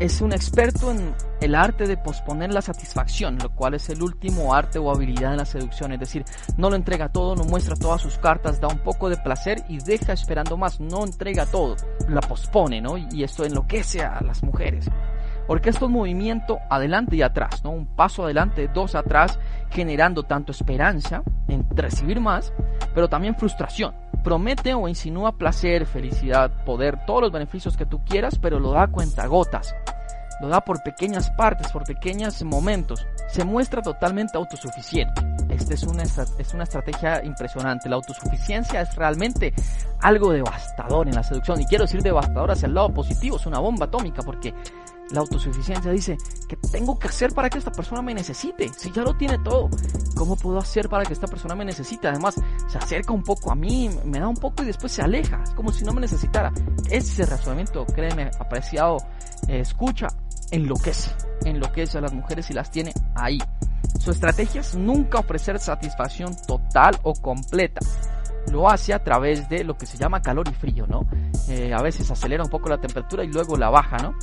es 0.00 0.22
un 0.22 0.32
experto 0.32 0.90
en 0.90 1.14
el 1.42 1.54
arte 1.54 1.86
de 1.86 1.98
posponer 1.98 2.54
la 2.54 2.62
satisfacción, 2.62 3.36
lo 3.36 3.50
cual 3.50 3.74
es 3.74 3.90
el 3.90 4.02
último 4.02 4.54
arte 4.54 4.78
o 4.78 4.90
habilidad 4.90 5.32
en 5.32 5.36
la 5.36 5.44
seducción, 5.44 5.92
es 5.92 6.00
decir, 6.00 6.24
no 6.56 6.70
lo 6.70 6.76
entrega 6.76 7.10
todo, 7.10 7.36
no 7.36 7.44
muestra 7.44 7.76
todas 7.76 8.00
sus 8.00 8.16
cartas, 8.16 8.62
da 8.62 8.68
un 8.68 8.78
poco 8.78 9.10
de 9.10 9.18
placer 9.18 9.62
y 9.68 9.76
deja 9.76 10.14
esperando 10.14 10.56
más, 10.56 10.80
no 10.80 11.04
entrega 11.04 11.44
todo, 11.44 11.76
la 12.08 12.22
pospone, 12.22 12.80
¿no? 12.80 12.96
Y 12.96 13.22
esto 13.22 13.44
enloquece 13.44 14.00
a 14.00 14.22
las 14.22 14.42
mujeres. 14.42 14.86
Porque 15.46 15.68
esto 15.68 15.84
es 15.84 15.90
movimiento 15.90 16.60
adelante 16.70 17.16
y 17.16 17.22
atrás, 17.22 17.62
¿no? 17.62 17.70
Un 17.70 17.94
paso 17.94 18.24
adelante, 18.24 18.70
dos 18.72 18.94
atrás, 18.94 19.38
generando 19.68 20.22
tanto 20.22 20.52
esperanza 20.52 21.22
en 21.46 21.66
recibir 21.76 22.20
más, 22.20 22.54
pero 22.94 23.08
también 23.08 23.36
frustración 23.36 23.94
promete 24.22 24.74
o 24.74 24.88
insinúa 24.88 25.32
placer, 25.32 25.86
felicidad, 25.86 26.50
poder, 26.64 27.04
todos 27.06 27.22
los 27.22 27.32
beneficios 27.32 27.76
que 27.76 27.86
tú 27.86 28.04
quieras, 28.04 28.38
pero 28.38 28.58
lo 28.58 28.72
da 28.72 28.84
a 28.84 28.88
cuentagotas. 28.88 29.74
Lo 30.40 30.48
da 30.48 30.62
por 30.62 30.82
pequeñas 30.82 31.30
partes, 31.32 31.70
por 31.70 31.84
pequeños 31.84 32.42
momentos. 32.42 33.06
Se 33.28 33.44
muestra 33.44 33.82
totalmente 33.82 34.38
autosuficiente. 34.38 35.20
Esta 35.50 35.74
es 35.74 35.82
una, 35.82 36.02
es 36.02 36.54
una 36.54 36.64
estrategia 36.64 37.22
impresionante. 37.22 37.90
La 37.90 37.96
autosuficiencia 37.96 38.80
es 38.80 38.96
realmente 38.96 39.52
algo 40.00 40.32
devastador 40.32 41.08
en 41.08 41.14
la 41.14 41.22
seducción. 41.22 41.60
Y 41.60 41.66
quiero 41.66 41.84
decir 41.84 42.02
devastador 42.02 42.52
hacia 42.52 42.66
el 42.66 42.74
lado 42.74 42.88
positivo. 42.88 43.36
Es 43.36 43.44
una 43.44 43.58
bomba 43.58 43.84
atómica 43.84 44.22
porque 44.22 44.54
la 45.10 45.20
autosuficiencia 45.20 45.90
dice, 45.90 46.16
que 46.48 46.56
tengo 46.56 46.98
que 46.98 47.08
hacer 47.08 47.32
para 47.32 47.50
que 47.50 47.58
esta 47.58 47.72
persona 47.72 48.02
me 48.02 48.14
necesite? 48.14 48.70
Si 48.76 48.90
ya 48.90 49.02
lo 49.02 49.14
tiene 49.16 49.38
todo, 49.38 49.68
¿cómo 50.16 50.36
puedo 50.36 50.58
hacer 50.58 50.88
para 50.88 51.04
que 51.04 51.12
esta 51.12 51.26
persona 51.26 51.54
me 51.54 51.64
necesite? 51.64 52.08
Además, 52.08 52.34
se 52.68 52.78
acerca 52.78 53.12
un 53.12 53.22
poco 53.22 53.50
a 53.50 53.54
mí, 53.54 53.90
me 54.04 54.20
da 54.20 54.28
un 54.28 54.36
poco 54.36 54.62
y 54.62 54.66
después 54.66 54.92
se 54.92 55.02
aleja. 55.02 55.42
Es 55.42 55.50
como 55.50 55.72
si 55.72 55.84
no 55.84 55.92
me 55.92 56.00
necesitara. 56.00 56.52
Ese 56.90 57.26
razonamiento, 57.26 57.86
créeme, 57.86 58.30
apreciado, 58.38 58.98
eh, 59.48 59.60
escucha, 59.60 60.08
enloquece. 60.50 61.10
Enloquece 61.44 61.98
a 61.98 62.00
las 62.02 62.12
mujeres 62.12 62.50
y 62.50 62.54
las 62.54 62.70
tiene 62.70 62.92
ahí. 63.14 63.38
Su 63.98 64.10
estrategia 64.10 64.60
es 64.60 64.74
nunca 64.76 65.18
ofrecer 65.18 65.58
satisfacción 65.58 66.34
total 66.46 66.98
o 67.02 67.14
completa 67.14 67.80
lo 68.50 68.68
hace 68.68 68.92
a 68.92 69.02
través 69.02 69.48
de 69.48 69.64
lo 69.64 69.76
que 69.76 69.86
se 69.86 69.98
llama 69.98 70.22
calor 70.22 70.48
y 70.48 70.54
frío, 70.54 70.86
¿no? 70.86 71.06
Eh, 71.48 71.72
a 71.72 71.82
veces 71.82 72.10
acelera 72.10 72.42
un 72.42 72.50
poco 72.50 72.68
la 72.68 72.78
temperatura 72.78 73.24
y 73.24 73.28
luego 73.28 73.56
la 73.56 73.70
baja, 73.70 73.96
¿no? 73.98 74.14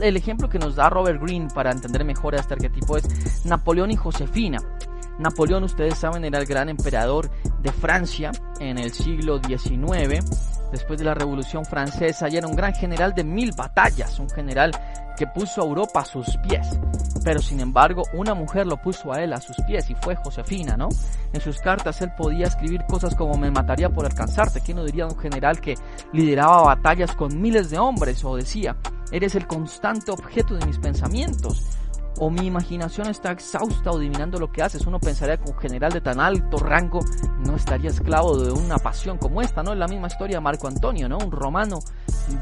El 0.00 0.16
ejemplo 0.16 0.48
que 0.48 0.58
nos 0.58 0.76
da 0.76 0.88
Robert 0.90 1.20
Greene 1.20 1.48
para 1.54 1.70
entender 1.70 2.04
mejor 2.04 2.34
este 2.34 2.54
arquetipo 2.54 2.96
es 2.96 3.44
Napoleón 3.44 3.90
y 3.90 3.96
Josefina. 3.96 4.58
Napoleón, 5.18 5.64
ustedes 5.64 5.98
saben, 5.98 6.24
era 6.24 6.38
el 6.38 6.46
gran 6.46 6.68
emperador 6.68 7.30
de 7.60 7.72
Francia 7.72 8.32
en 8.60 8.78
el 8.78 8.92
siglo 8.92 9.38
XIX, 9.38 10.24
después 10.70 10.98
de 10.98 11.04
la 11.04 11.14
Revolución 11.14 11.64
Francesa, 11.64 12.28
y 12.28 12.36
era 12.36 12.46
un 12.46 12.54
gran 12.54 12.74
general 12.74 13.14
de 13.14 13.24
mil 13.24 13.52
batallas, 13.52 14.18
un 14.18 14.28
general 14.28 14.72
que 15.16 15.26
puso 15.26 15.62
a 15.62 15.64
Europa 15.64 16.00
a 16.00 16.04
sus 16.04 16.36
pies. 16.46 16.78
Pero 17.24 17.40
sin 17.40 17.60
embargo, 17.60 18.02
una 18.12 18.34
mujer 18.34 18.66
lo 18.66 18.76
puso 18.76 19.12
a 19.12 19.22
él 19.22 19.32
a 19.32 19.40
sus 19.40 19.56
pies 19.66 19.88
y 19.90 19.94
fue 19.94 20.14
Josefina, 20.16 20.76
¿no? 20.76 20.88
En 21.32 21.40
sus 21.40 21.58
cartas 21.58 22.00
él 22.02 22.12
podía 22.16 22.46
escribir 22.46 22.84
cosas 22.84 23.14
como 23.14 23.36
me 23.36 23.50
mataría 23.50 23.88
por 23.88 24.04
alcanzarte. 24.04 24.60
¿Quién 24.60 24.76
no 24.76 24.84
diría 24.84 25.06
un 25.06 25.18
general 25.18 25.60
que 25.60 25.74
lideraba 26.12 26.62
batallas 26.62 27.16
con 27.16 27.40
miles 27.40 27.70
de 27.70 27.78
hombres? 27.78 28.22
O 28.24 28.36
decía, 28.36 28.76
eres 29.12 29.34
el 29.34 29.46
constante 29.46 30.10
objeto 30.10 30.54
de 30.54 30.66
mis 30.66 30.78
pensamientos 30.78 31.64
o 32.18 32.30
mi 32.30 32.46
imaginación 32.46 33.08
está 33.08 33.32
exhausta 33.32 33.90
o 33.90 33.96
adivinando 33.96 34.38
lo 34.38 34.50
que 34.50 34.62
haces. 34.62 34.86
Uno 34.86 34.98
pensaría 34.98 35.36
que 35.36 35.50
un 35.50 35.58
general 35.58 35.92
de 35.92 36.00
tan 36.00 36.20
alto 36.20 36.56
rango 36.58 37.00
no 37.44 37.56
estaría 37.56 37.90
esclavo 37.90 38.38
de 38.38 38.52
una 38.52 38.78
pasión 38.78 39.18
como 39.18 39.42
esta, 39.42 39.62
¿no? 39.62 39.72
Es 39.72 39.78
la 39.78 39.88
misma 39.88 40.08
historia 40.08 40.38
de 40.38 40.40
Marco 40.40 40.66
Antonio, 40.66 41.08
¿no? 41.08 41.18
Un 41.18 41.30
romano 41.30 41.78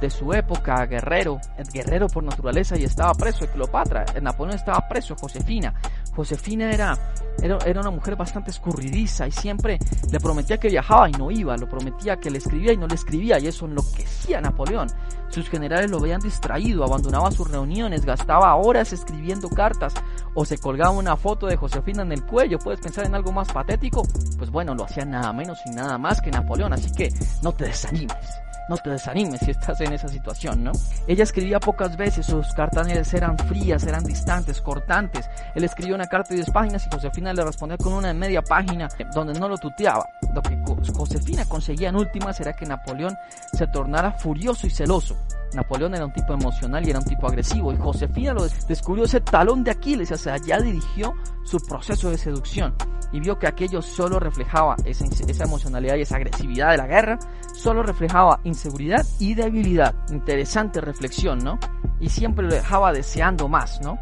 de 0.01 0.11
su 0.11 0.33
época, 0.33 0.87
guerrero, 0.87 1.41
guerrero 1.73 2.07
por 2.09 2.23
naturaleza 2.23 2.79
y 2.79 2.85
estaba 2.85 3.13
preso, 3.15 3.47
Cleopatra, 3.49 4.05
Napoleón 4.23 4.57
estaba 4.57 4.87
preso, 4.89 5.15
Josefina. 5.17 5.75
Josefina 6.15 6.73
era, 6.73 6.97
era, 7.43 7.59
era, 7.67 7.81
una 7.81 7.91
mujer 7.91 8.17
bastante 8.17 8.51
escurridiza 8.51 9.27
y 9.27 9.33
siempre 9.33 9.79
le 10.11 10.21
prometía 10.21 10.59
que 10.59 10.69
viajaba 10.69 11.09
y 11.09 11.13
no 11.13 11.31
iba, 11.31 11.57
lo 11.57 11.69
prometía 11.69 12.17
que 12.17 12.31
le 12.31 12.39
escribía 12.39 12.73
y 12.73 12.77
no 12.77 12.87
le 12.87 12.95
escribía 12.95 13.39
y 13.39 13.49
eso 13.49 13.67
enloquecía 13.67 14.39
a 14.39 14.41
Napoleón. 14.41 14.89
Sus 15.29 15.49
generales 15.49 15.91
lo 15.91 15.99
veían 15.99 16.21
distraído, 16.21 16.85
abandonaba 16.85 17.31
sus 17.33 17.51
reuniones, 17.51 18.05
gastaba 18.05 18.55
horas 18.55 18.93
escribiendo 18.93 19.49
cartas 19.49 19.93
o 20.35 20.45
se 20.45 20.59
colgaba 20.59 20.91
una 20.91 21.17
foto 21.17 21.47
de 21.49 21.57
Josefina 21.57 22.03
en 22.03 22.13
el 22.13 22.25
cuello. 22.25 22.59
¿Puedes 22.59 22.81
pensar 22.81 23.05
en 23.07 23.17
algo 23.17 23.33
más 23.33 23.53
patético? 23.53 24.07
Pues 24.39 24.51
bueno, 24.51 24.75
lo 24.75 24.85
hacía 24.85 25.05
nada 25.05 25.33
menos 25.33 25.59
y 25.67 25.71
nada 25.71 25.99
más 25.99 26.21
que 26.21 26.31
Napoleón, 26.31 26.73
así 26.73 26.93
que 26.93 27.13
no 27.43 27.53
te 27.53 27.65
desanimes. 27.65 28.44
No 28.69 28.77
te 28.77 28.91
desanimes 28.91 29.41
si 29.41 29.51
estás 29.51 29.81
en 29.81 29.93
esa 29.93 30.09
situación, 30.09 30.65
¿no? 30.65 30.73
Ella 31.07 31.25
escribía 31.25 31.61
pocas 31.61 31.97
veces, 31.97 32.27
sus 32.27 32.53
cartas 32.55 32.89
eran 33.13 33.39
frías, 33.39 33.85
eran 33.85 34.05
distantes, 34.05 34.61
cortantes. 34.61 35.29
Él 35.55 35.65
escribió 35.65 35.95
una 35.95 36.07
carta 36.07 36.31
de 36.31 36.37
10 36.37 36.51
páginas 36.51 36.87
y 36.87 36.95
Josefina 36.95 37.33
le 37.33 37.45
respondía 37.45 37.77
con 37.77 37.93
una 37.93 38.09
de 38.09 38.15
media 38.15 38.43
página 38.43 38.89
donde 39.15 39.39
no 39.39 39.49
lo 39.49 39.59
tuteaba. 39.59 40.09
Lo 40.35 40.43
que 40.43 40.59
Josefina 40.93 41.45
conseguía 41.47 41.89
en 41.89 41.97
últimas 41.97 42.41
era 42.41 42.53
que 42.53 42.67
Napoleón 42.67 43.17
se 43.53 43.67
tornara 43.67 44.13
furioso 44.13 44.67
y 44.67 44.71
celoso. 44.71 45.17
Napoleón 45.55 45.95
era 45.95 46.05
un 46.05 46.13
tipo 46.13 46.33
emocional 46.33 46.87
y 46.87 46.91
era 46.91 46.99
un 46.99 47.05
tipo 47.05 47.27
agresivo 47.27 47.73
y 47.73 47.77
Josefina 47.77 48.33
lo 48.33 48.47
descubrió 48.69 49.05
ese 49.05 49.21
talón 49.21 49.65
de 49.65 49.71
Aquiles, 49.71 50.11
o 50.13 50.17
sea, 50.17 50.37
ya 50.39 50.59
dirigió 50.61 51.15
su 51.45 51.59
proceso 51.59 52.11
de 52.11 52.19
seducción 52.19 52.75
y 53.15 53.21
vio 53.21 53.39
que 53.39 53.47
aquello 53.47 53.81
solo 53.81 54.19
reflejaba 54.19 54.75
esa, 54.85 55.05
esa 55.05 55.45
emocionalidad 55.45 55.95
y 55.95 56.03
esa 56.03 56.17
agresividad 56.17 56.73
de 56.73 56.79
la 56.79 56.87
guerra, 56.89 57.19
solo 57.55 57.85
reflejaba 57.85 58.41
inseguridad 58.43 59.07
y 59.21 59.35
debilidad. 59.35 59.95
Interesante 60.11 60.81
reflexión, 60.81 61.39
¿no? 61.39 61.61
Y 62.01 62.09
siempre 62.09 62.45
lo 62.45 62.53
dejaba 62.53 62.93
deseando 62.93 63.49
más, 63.49 63.81
¿no? 63.83 63.99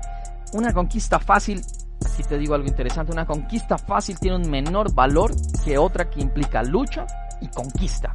Una 0.55 0.73
conquista 0.73 1.19
fácil, 1.19 1.63
aquí 2.11 2.23
te 2.23 2.39
digo 2.39 2.55
algo 2.55 2.67
interesante, 2.67 3.13
una 3.13 3.27
conquista 3.27 3.77
fácil 3.77 4.19
tiene 4.19 4.37
un 4.37 4.51
menor 4.51 4.95
valor 4.95 5.33
que 5.63 5.77
otra 5.77 6.09
que 6.09 6.23
implica 6.23 6.63
lucha 6.63 7.05
y 7.43 7.49
conquista. 7.49 8.15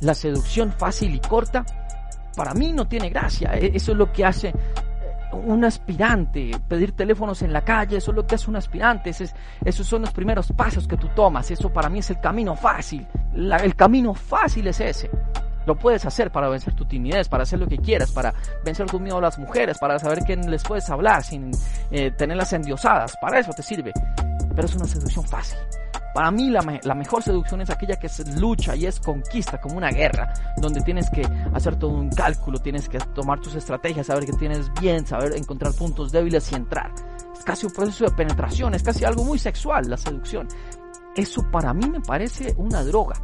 La 0.00 0.14
seducción 0.14 0.72
fácil 0.72 1.14
y 1.14 1.20
corta 1.20 1.66
para 2.36 2.54
mí 2.54 2.72
no 2.72 2.86
tiene 2.86 3.10
gracia. 3.10 3.52
E, 3.54 3.72
eso 3.74 3.92
es 3.92 3.98
lo 3.98 4.12
que 4.12 4.24
hace 4.24 4.52
un 5.32 5.64
aspirante, 5.64 6.50
pedir 6.68 6.92
teléfonos 6.92 7.42
en 7.42 7.52
la 7.52 7.62
calle, 7.62 7.98
eso 7.98 8.10
es 8.10 8.16
lo 8.16 8.26
que 8.26 8.34
hace 8.34 8.50
un 8.50 8.56
aspirante, 8.56 9.10
esos 9.10 9.86
son 9.86 10.02
los 10.02 10.12
primeros 10.12 10.50
pasos 10.52 10.88
que 10.88 10.96
tú 10.96 11.08
tomas, 11.14 11.50
eso 11.50 11.72
para 11.72 11.88
mí 11.88 12.00
es 12.00 12.10
el 12.10 12.20
camino 12.20 12.56
fácil, 12.56 13.06
el 13.34 13.76
camino 13.76 14.14
fácil 14.14 14.66
es 14.66 14.80
ese. 14.80 15.10
Lo 15.66 15.76
puedes 15.76 16.04
hacer 16.06 16.32
para 16.32 16.48
vencer 16.48 16.74
tu 16.74 16.86
timidez, 16.86 17.28
para 17.28 17.42
hacer 17.42 17.58
lo 17.58 17.68
que 17.68 17.76
quieras, 17.76 18.10
para 18.10 18.32
vencer 18.64 18.86
tu 18.86 18.98
miedo 18.98 19.18
a 19.18 19.20
las 19.20 19.38
mujeres, 19.38 19.78
para 19.78 19.98
saber 19.98 20.24
que 20.24 20.34
les 20.34 20.62
puedes 20.64 20.88
hablar 20.88 21.22
sin 21.22 21.50
eh, 21.90 22.10
tenerlas 22.10 22.52
endiosadas, 22.54 23.16
para 23.20 23.38
eso 23.38 23.52
te 23.52 23.62
sirve. 23.62 23.92
Pero 24.54 24.66
es 24.66 24.74
una 24.74 24.86
seducción 24.86 25.24
fácil. 25.26 25.58
Para 26.12 26.30
mí 26.32 26.50
la, 26.50 26.94
mejor 26.94 27.22
seducción 27.22 27.60
es 27.60 27.70
aquella 27.70 27.96
que 27.96 28.08
es 28.08 28.36
lucha 28.36 28.74
y 28.74 28.86
es 28.86 28.98
conquista, 28.98 29.60
como 29.60 29.76
una 29.76 29.90
guerra, 29.90 30.32
donde 30.56 30.80
tienes 30.80 31.08
que 31.10 31.22
hacer 31.54 31.76
todo 31.76 31.92
un 31.92 32.10
cálculo, 32.10 32.58
tienes 32.58 32.88
que 32.88 32.98
tomar 32.98 33.40
tus 33.40 33.54
estrategias, 33.54 34.08
saber 34.08 34.26
que 34.26 34.32
tienes 34.32 34.72
bien, 34.80 35.06
saber 35.06 35.36
encontrar 35.36 35.72
puntos 35.72 36.10
débiles 36.10 36.50
y 36.50 36.56
entrar. 36.56 36.92
Es 37.32 37.44
casi 37.44 37.66
un 37.66 37.72
proceso 37.72 38.04
de 38.04 38.10
penetración, 38.10 38.74
es 38.74 38.82
casi 38.82 39.04
algo 39.04 39.24
muy 39.24 39.38
sexual 39.38 39.88
la 39.88 39.96
seducción. 39.96 40.48
Eso 41.14 41.48
para 41.50 41.72
mí 41.72 41.88
me 41.88 42.00
parece 42.00 42.54
una 42.56 42.82
droga. 42.82 43.14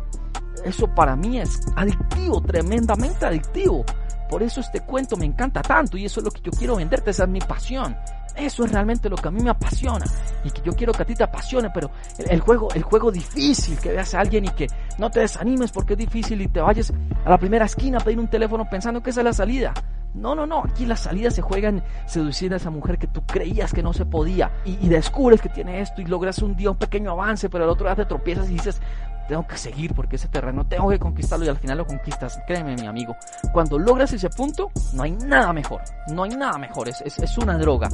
Eso 0.65 0.87
para 0.95 1.17
mí 1.17 1.41
es 1.41 1.61
adictivo, 1.75 2.41
tremendamente 2.41 3.27
adictivo. 3.27 3.85
Por 4.29 4.43
eso 4.43 4.61
este 4.61 4.81
cuento 4.81 5.17
me 5.17 5.27
encanta 5.27 5.63
tanto 5.63 5.97
y 5.97 6.05
eso 6.05 6.21
es 6.21 6.25
lo 6.25 6.31
que 6.31 6.41
yo 6.41 6.51
quiero 6.53 6.77
venderte, 6.77 7.11
esa 7.11 7.25
es 7.25 7.29
mi 7.29 7.41
pasión. 7.41 7.97
Eso 8.37 8.65
es 8.65 8.73
realmente 8.73 9.09
lo 9.09 9.17
que 9.17 9.29
a 9.29 9.31
mí 9.31 9.43
me 9.43 9.51
apasiona 9.51 10.05
y 10.45 10.51
que 10.51 10.63
yo 10.63 10.73
quiero 10.75 10.93
que 10.93 11.03
a 11.03 11.07
ti 11.07 11.15
te 11.15 11.25
apasione, 11.25 11.71
pero 11.71 11.91
el, 12.19 12.41
juego, 12.41 12.69
el 12.75 12.83
juego 12.83 13.11
difícil, 13.11 13.79
que 13.79 13.91
veas 13.91 14.15
a 14.15 14.21
alguien 14.21 14.45
y 14.45 14.51
que 14.51 14.67
no 14.99 15.11
te 15.11 15.21
desanimes 15.21 15.73
porque 15.73 15.95
es 15.95 15.99
difícil 15.99 16.41
y 16.43 16.49
te 16.49 16.61
vayas 16.61 16.93
a 17.25 17.31
la 17.31 17.39
primera 17.39 17.65
esquina 17.65 17.99
a 17.99 18.01
pedir 18.01 18.19
un 18.19 18.29
teléfono 18.29 18.69
pensando 18.69 19.03
que 19.03 19.11
esa 19.11 19.21
es 19.21 19.25
la 19.25 19.33
salida. 19.33 19.73
No, 20.15 20.35
no, 20.35 20.47
no, 20.47 20.63
aquí 20.65 20.87
la 20.87 20.97
salida 20.97 21.31
se 21.31 21.43
juega 21.43 21.69
en 21.69 21.83
seducir 22.07 22.53
a 22.55 22.57
esa 22.57 22.71
mujer 22.71 22.99
que 22.99 23.07
tú 23.07 23.23
creías 23.27 23.73
que 23.73 23.83
no 23.83 23.93
se 23.93 24.07
podía 24.07 24.51
y, 24.65 24.79
y 24.81 24.89
descubres 24.89 25.43
que 25.43 25.51
tiene 25.51 25.81
esto 25.81 26.01
y 26.01 26.07
logras 26.07 26.39
un 26.39 26.57
día 26.57 26.71
un 26.71 26.79
pequeño 26.79 27.11
avance, 27.11 27.51
pero 27.51 27.65
el 27.65 27.71
otro 27.71 27.87
día 27.87 27.97
te 27.97 28.07
tropiezas 28.07 28.49
y 28.49 28.55
dices, 28.55 28.81
tengo 29.27 29.47
que 29.47 29.57
seguir 29.57 29.95
porque 29.95 30.17
ese 30.17 30.29
terreno 30.29 30.67
tengo 30.67 30.89
que 30.89 30.99
conquistarlo 30.99 31.45
y 31.45 31.49
al 31.49 31.59
final 31.59 31.79
lo 31.79 31.87
conquistas. 31.87 32.39
Créeme, 32.47 32.77
mi 32.77 32.87
amigo. 32.87 33.17
Cuando 33.53 33.79
logras 33.79 34.13
ese 34.13 34.31
punto, 34.31 34.71
no 34.93 35.03
hay 35.03 35.13
nada 35.13 35.53
mejor. 35.53 35.83
No 36.09 36.25
hay 36.25 36.31
nada 36.31 36.59
mejor. 36.59 36.89
Es, 36.89 37.01
es, 37.03 37.19
es 37.19 37.39
una 37.39 37.59
droga. 37.59 37.89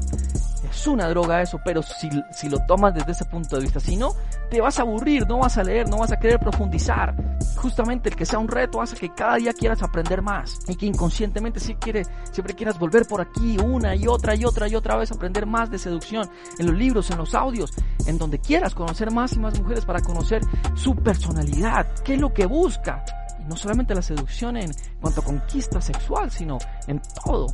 Es 0.70 0.86
una 0.86 1.08
droga 1.08 1.42
eso, 1.42 1.60
pero 1.64 1.82
si, 1.82 2.08
si 2.30 2.48
lo 2.48 2.58
tomas 2.66 2.94
desde 2.94 3.12
ese 3.12 3.24
punto 3.24 3.56
de 3.56 3.62
vista, 3.62 3.80
si 3.80 3.96
no, 3.96 4.14
te 4.50 4.60
vas 4.60 4.78
a 4.78 4.82
aburrir, 4.82 5.26
no 5.26 5.38
vas 5.38 5.58
a 5.58 5.64
leer, 5.64 5.88
no 5.88 5.98
vas 5.98 6.12
a 6.12 6.18
querer 6.18 6.38
profundizar. 6.38 7.14
Justamente 7.56 8.08
el 8.08 8.16
que 8.16 8.24
sea 8.24 8.38
un 8.38 8.48
reto 8.48 8.80
hace 8.80 8.96
que 8.96 9.12
cada 9.12 9.36
día 9.36 9.52
quieras 9.52 9.82
aprender 9.82 10.22
más 10.22 10.60
y 10.68 10.76
que 10.76 10.86
inconscientemente 10.86 11.60
si 11.60 11.74
quiere, 11.74 12.04
siempre 12.30 12.54
quieras 12.54 12.78
volver 12.78 13.06
por 13.06 13.20
aquí 13.20 13.58
una 13.58 13.94
y 13.94 14.06
otra 14.06 14.34
y 14.34 14.44
otra 14.44 14.68
y 14.68 14.74
otra 14.74 14.96
vez 14.96 15.12
aprender 15.12 15.46
más 15.46 15.70
de 15.70 15.78
seducción 15.78 16.28
en 16.58 16.66
los 16.66 16.74
libros, 16.74 17.10
en 17.10 17.18
los 17.18 17.34
audios, 17.34 17.72
en 18.06 18.18
donde 18.18 18.38
quieras 18.38 18.74
conocer 18.74 19.10
más 19.10 19.32
y 19.34 19.38
más 19.38 19.58
mujeres 19.60 19.84
para 19.84 20.00
conocer 20.00 20.42
su 20.74 20.94
personalidad, 20.96 21.86
qué 22.04 22.14
es 22.14 22.20
lo 22.20 22.32
que 22.32 22.46
busca. 22.46 23.04
Y 23.40 23.44
no 23.44 23.56
solamente 23.56 23.94
la 23.94 24.02
seducción 24.02 24.56
en 24.56 24.70
cuanto 25.00 25.20
a 25.20 25.24
conquista 25.24 25.80
sexual, 25.80 26.30
sino 26.30 26.58
en 26.86 27.00
todo 27.24 27.46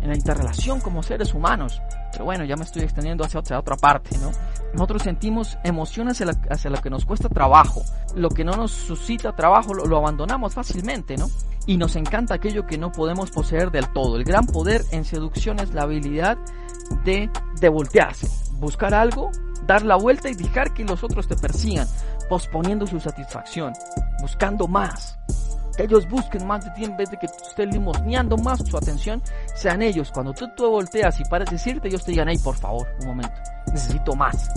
en 0.00 0.08
la 0.08 0.16
interrelación 0.16 0.80
como 0.80 1.02
seres 1.02 1.34
humanos. 1.34 1.80
Pero 2.10 2.24
bueno, 2.24 2.44
ya 2.44 2.56
me 2.56 2.64
estoy 2.64 2.82
extendiendo 2.82 3.24
hacia 3.24 3.40
otra, 3.40 3.76
parte, 3.76 4.16
¿no? 4.18 4.30
Nosotros 4.72 5.02
sentimos 5.02 5.58
emociones 5.64 6.22
hacia, 6.50 6.70
lo 6.70 6.80
que 6.80 6.90
nos 6.90 7.04
cuesta 7.04 7.28
trabajo. 7.28 7.82
Lo 8.14 8.28
que 8.28 8.44
no 8.44 8.52
nos 8.52 8.72
suscita 8.72 9.34
trabajo 9.34 9.74
lo, 9.74 9.86
lo, 9.86 9.98
abandonamos 9.98 10.54
fácilmente, 10.54 11.16
¿no? 11.16 11.28
Y 11.66 11.76
nos 11.76 11.96
encanta 11.96 12.34
aquello 12.34 12.66
que 12.66 12.78
no 12.78 12.90
podemos 12.90 13.30
poseer 13.30 13.70
del 13.70 13.88
todo. 13.92 14.16
El 14.16 14.24
gran 14.24 14.46
poder 14.46 14.84
en 14.90 15.04
seducción 15.04 15.60
es 15.60 15.72
la 15.72 15.82
habilidad 15.82 16.36
de, 17.04 17.30
de 17.60 17.68
voltearse. 17.68 18.28
Buscar 18.58 18.94
algo, 18.94 19.30
dar 19.66 19.82
la 19.82 19.96
vuelta 19.96 20.28
y 20.28 20.34
dejar 20.34 20.72
que 20.74 20.84
los 20.84 21.02
otros 21.04 21.28
te 21.28 21.36
persigan, 21.36 21.86
posponiendo 22.28 22.86
su 22.86 23.00
satisfacción, 23.00 23.72
buscando 24.20 24.66
más 24.66 25.18
que 25.76 25.84
ellos 25.84 26.08
busquen 26.08 26.46
más 26.46 26.64
de 26.64 26.70
ti 26.72 26.84
en 26.84 26.96
vez 26.96 27.10
de 27.10 27.18
que 27.18 27.28
tú 27.28 27.34
estés 27.48 27.72
limosneando 27.72 28.36
más 28.36 28.60
su 28.66 28.76
atención, 28.76 29.22
sean 29.54 29.82
ellos. 29.82 30.10
Cuando 30.12 30.32
tú, 30.32 30.48
tú 30.54 30.68
volteas 30.68 31.18
y 31.20 31.24
pares 31.24 31.50
decirte, 31.50 31.88
ellos 31.88 32.04
te 32.04 32.12
digan, 32.12 32.28
hey, 32.28 32.38
por 32.42 32.56
favor, 32.56 32.86
un 33.00 33.06
momento, 33.06 33.34
necesito 33.68 34.14
más, 34.14 34.50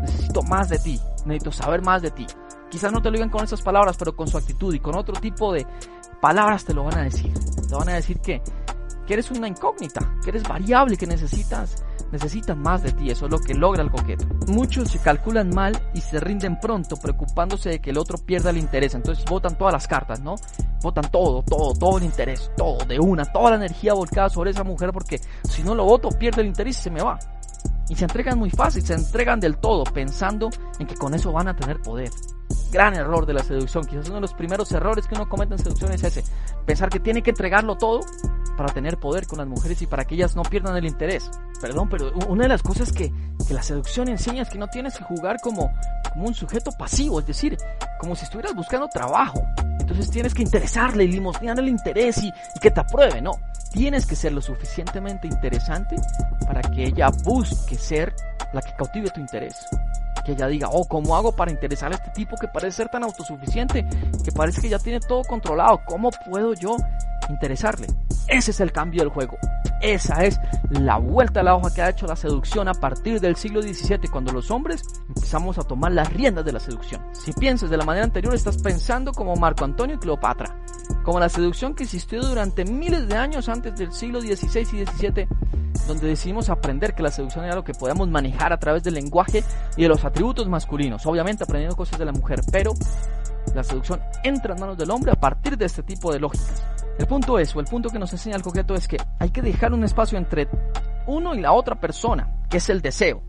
necesito 0.00 0.42
más 0.42 0.68
de 0.68 0.78
ti, 0.78 1.00
necesito 1.24 1.52
saber 1.52 1.82
más 1.82 2.02
de 2.02 2.10
ti. 2.10 2.26
Quizás 2.70 2.92
no 2.92 3.00
te 3.00 3.08
lo 3.08 3.14
digan 3.14 3.30
con 3.30 3.44
esas 3.44 3.62
palabras, 3.62 3.96
pero 3.96 4.14
con 4.14 4.28
su 4.28 4.36
actitud 4.36 4.74
y 4.74 4.80
con 4.80 4.96
otro 4.96 5.14
tipo 5.20 5.52
de 5.52 5.66
palabras 6.20 6.64
te 6.64 6.74
lo 6.74 6.84
van 6.84 6.98
a 6.98 7.02
decir. 7.04 7.32
Te 7.68 7.74
van 7.74 7.88
a 7.88 7.94
decir 7.94 8.20
que 8.20 8.42
eres 9.08 9.30
una 9.30 9.48
incógnita, 9.48 10.16
que 10.22 10.30
eres 10.30 10.42
variable, 10.42 10.96
que 10.96 11.06
necesitas 11.06 11.82
necesitan 12.12 12.60
más 12.60 12.82
de 12.82 12.92
ti, 12.92 13.10
eso 13.10 13.26
es 13.26 13.30
lo 13.30 13.38
que 13.38 13.54
logra 13.54 13.82
el 13.82 13.90
coqueto. 13.90 14.26
Muchos 14.46 14.90
se 14.90 14.98
calculan 14.98 15.50
mal 15.50 15.80
y 15.94 16.00
se 16.00 16.20
rinden 16.20 16.58
pronto 16.60 16.96
preocupándose 16.96 17.70
de 17.70 17.80
que 17.80 17.90
el 17.90 17.98
otro 17.98 18.18
pierda 18.18 18.50
el 18.50 18.58
interés, 18.58 18.94
entonces 18.94 19.24
votan 19.24 19.56
todas 19.56 19.72
las 19.72 19.86
cartas, 19.86 20.20
¿no? 20.20 20.36
Votan 20.82 21.10
todo, 21.10 21.42
todo, 21.42 21.74
todo 21.74 21.98
el 21.98 22.04
interés, 22.04 22.50
todo, 22.56 22.78
de 22.86 22.98
una, 22.98 23.24
toda 23.24 23.50
la 23.50 23.56
energía 23.56 23.94
volcada 23.94 24.28
sobre 24.28 24.50
esa 24.50 24.64
mujer 24.64 24.90
porque 24.92 25.20
si 25.48 25.62
no 25.62 25.74
lo 25.74 25.84
voto 25.84 26.10
pierde 26.10 26.42
el 26.42 26.48
interés 26.48 26.78
y 26.78 26.82
se 26.82 26.90
me 26.90 27.02
va. 27.02 27.18
Y 27.88 27.94
se 27.94 28.04
entregan 28.04 28.38
muy 28.38 28.50
fácil, 28.50 28.82
se 28.82 28.94
entregan 28.94 29.40
del 29.40 29.56
todo 29.56 29.84
pensando 29.84 30.50
en 30.78 30.86
que 30.86 30.94
con 30.94 31.14
eso 31.14 31.32
van 31.32 31.48
a 31.48 31.56
tener 31.56 31.80
poder 31.80 32.10
gran 32.70 32.94
error 32.94 33.26
de 33.26 33.32
la 33.32 33.42
seducción. 33.42 33.84
Quizás 33.84 34.06
uno 34.06 34.16
de 34.16 34.22
los 34.22 34.34
primeros 34.34 34.70
errores 34.72 35.06
que 35.06 35.14
uno 35.14 35.28
comete 35.28 35.54
en 35.54 35.58
seducción 35.58 35.92
es 35.92 36.04
ese. 36.04 36.24
Pensar 36.66 36.88
que 36.88 37.00
tiene 37.00 37.22
que 37.22 37.30
entregarlo 37.30 37.76
todo 37.76 38.00
para 38.58 38.74
tener 38.74 38.98
poder 38.98 39.28
con 39.28 39.38
las 39.38 39.46
mujeres 39.46 39.80
y 39.82 39.86
para 39.86 40.04
que 40.04 40.16
ellas 40.16 40.34
no 40.34 40.42
pierdan 40.42 40.76
el 40.76 40.84
interés. 40.84 41.30
Perdón, 41.60 41.88
pero 41.88 42.12
una 42.26 42.42
de 42.42 42.48
las 42.48 42.62
cosas 42.62 42.92
que, 42.92 43.12
que 43.46 43.54
la 43.54 43.62
seducción 43.62 44.08
enseña 44.08 44.42
es 44.42 44.50
que 44.50 44.58
no 44.58 44.66
tienes 44.66 44.98
que 44.98 45.04
jugar 45.04 45.36
como, 45.40 45.72
como 46.12 46.26
un 46.26 46.34
sujeto 46.34 46.72
pasivo, 46.72 47.20
es 47.20 47.26
decir, 47.26 47.56
como 48.00 48.16
si 48.16 48.24
estuvieras 48.24 48.56
buscando 48.56 48.88
trabajo. 48.88 49.40
Entonces 49.78 50.10
tienes 50.10 50.34
que 50.34 50.42
interesarle 50.42 51.04
y 51.04 51.08
limosnear 51.08 51.56
el 51.60 51.68
interés 51.68 52.18
y, 52.18 52.26
y 52.28 52.60
que 52.60 52.72
te 52.72 52.80
apruebe, 52.80 53.22
no. 53.22 53.30
Tienes 53.72 54.04
que 54.04 54.16
ser 54.16 54.32
lo 54.32 54.42
suficientemente 54.42 55.28
interesante 55.28 55.94
para 56.44 56.60
que 56.60 56.84
ella 56.84 57.10
busque 57.24 57.76
ser 57.76 58.12
la 58.52 58.60
que 58.60 58.74
cautive 58.74 59.10
tu 59.10 59.20
interés 59.20 59.54
que 60.24 60.32
ella 60.32 60.46
diga, 60.46 60.68
oh, 60.70 60.86
¿cómo 60.86 61.16
hago 61.16 61.34
para 61.34 61.50
interesar 61.50 61.92
a 61.92 61.96
este 61.96 62.10
tipo 62.10 62.36
que 62.40 62.48
parece 62.48 62.78
ser 62.78 62.88
tan 62.88 63.04
autosuficiente, 63.04 63.86
que 64.24 64.32
parece 64.32 64.60
que 64.60 64.68
ya 64.68 64.78
tiene 64.78 65.00
todo 65.00 65.22
controlado? 65.24 65.80
¿Cómo 65.86 66.10
puedo 66.28 66.54
yo 66.54 66.76
interesarle? 67.28 67.86
Ese 68.26 68.50
es 68.50 68.60
el 68.60 68.72
cambio 68.72 69.02
del 69.02 69.10
juego. 69.10 69.38
Esa 69.80 70.24
es 70.24 70.40
la 70.70 70.98
vuelta 70.98 71.40
a 71.40 71.42
la 71.42 71.54
hoja 71.54 71.72
que 71.72 71.82
ha 71.82 71.90
hecho 71.90 72.06
la 72.06 72.16
seducción 72.16 72.68
a 72.68 72.74
partir 72.74 73.20
del 73.20 73.36
siglo 73.36 73.62
XVII, 73.62 74.08
cuando 74.10 74.32
los 74.32 74.50
hombres 74.50 74.82
empezamos 75.08 75.56
a 75.58 75.62
tomar 75.62 75.92
las 75.92 76.12
riendas 76.12 76.44
de 76.44 76.52
la 76.52 76.60
seducción. 76.60 77.00
Si 77.12 77.32
piensas 77.32 77.70
de 77.70 77.76
la 77.76 77.84
manera 77.84 78.04
anterior, 78.04 78.34
estás 78.34 78.58
pensando 78.58 79.12
como 79.12 79.36
Marco 79.36 79.64
Antonio 79.64 79.96
y 79.96 79.98
Cleopatra, 79.98 80.56
como 81.04 81.20
la 81.20 81.28
seducción 81.28 81.74
que 81.74 81.84
existió 81.84 82.20
durante 82.22 82.64
miles 82.64 83.08
de 83.08 83.16
años 83.16 83.48
antes 83.48 83.76
del 83.76 83.92
siglo 83.92 84.20
XVI 84.20 84.60
y 84.60 84.84
XVII 84.84 85.28
donde 85.86 86.08
decidimos 86.08 86.48
aprender 86.50 86.94
que 86.94 87.02
la 87.02 87.10
seducción 87.10 87.44
era 87.44 87.54
lo 87.54 87.64
que 87.64 87.74
podíamos 87.74 88.08
manejar 88.08 88.52
a 88.52 88.58
través 88.58 88.82
del 88.82 88.94
lenguaje 88.94 89.44
y 89.76 89.82
de 89.82 89.88
los 89.88 90.04
atributos 90.04 90.48
masculinos, 90.48 91.06
obviamente 91.06 91.44
aprendiendo 91.44 91.76
cosas 91.76 91.98
de 91.98 92.04
la 92.04 92.12
mujer, 92.12 92.40
pero 92.50 92.72
la 93.54 93.62
seducción 93.62 94.00
entra 94.22 94.54
en 94.54 94.60
manos 94.60 94.76
del 94.76 94.90
hombre 94.90 95.12
a 95.12 95.16
partir 95.16 95.56
de 95.56 95.64
este 95.64 95.82
tipo 95.82 96.12
de 96.12 96.20
lógicas. 96.20 96.62
El 96.98 97.06
punto 97.06 97.38
es, 97.38 97.54
o 97.54 97.60
el 97.60 97.66
punto 97.66 97.90
que 97.90 97.98
nos 97.98 98.12
enseña 98.12 98.36
el 98.36 98.42
coqueto 98.42 98.74
es 98.74 98.88
que 98.88 98.96
hay 99.18 99.30
que 99.30 99.42
dejar 99.42 99.72
un 99.72 99.84
espacio 99.84 100.18
entre 100.18 100.48
uno 101.06 101.34
y 101.34 101.40
la 101.40 101.52
otra 101.52 101.76
persona, 101.76 102.44
que 102.50 102.58
es 102.58 102.68
el 102.68 102.82
deseo. 102.82 103.22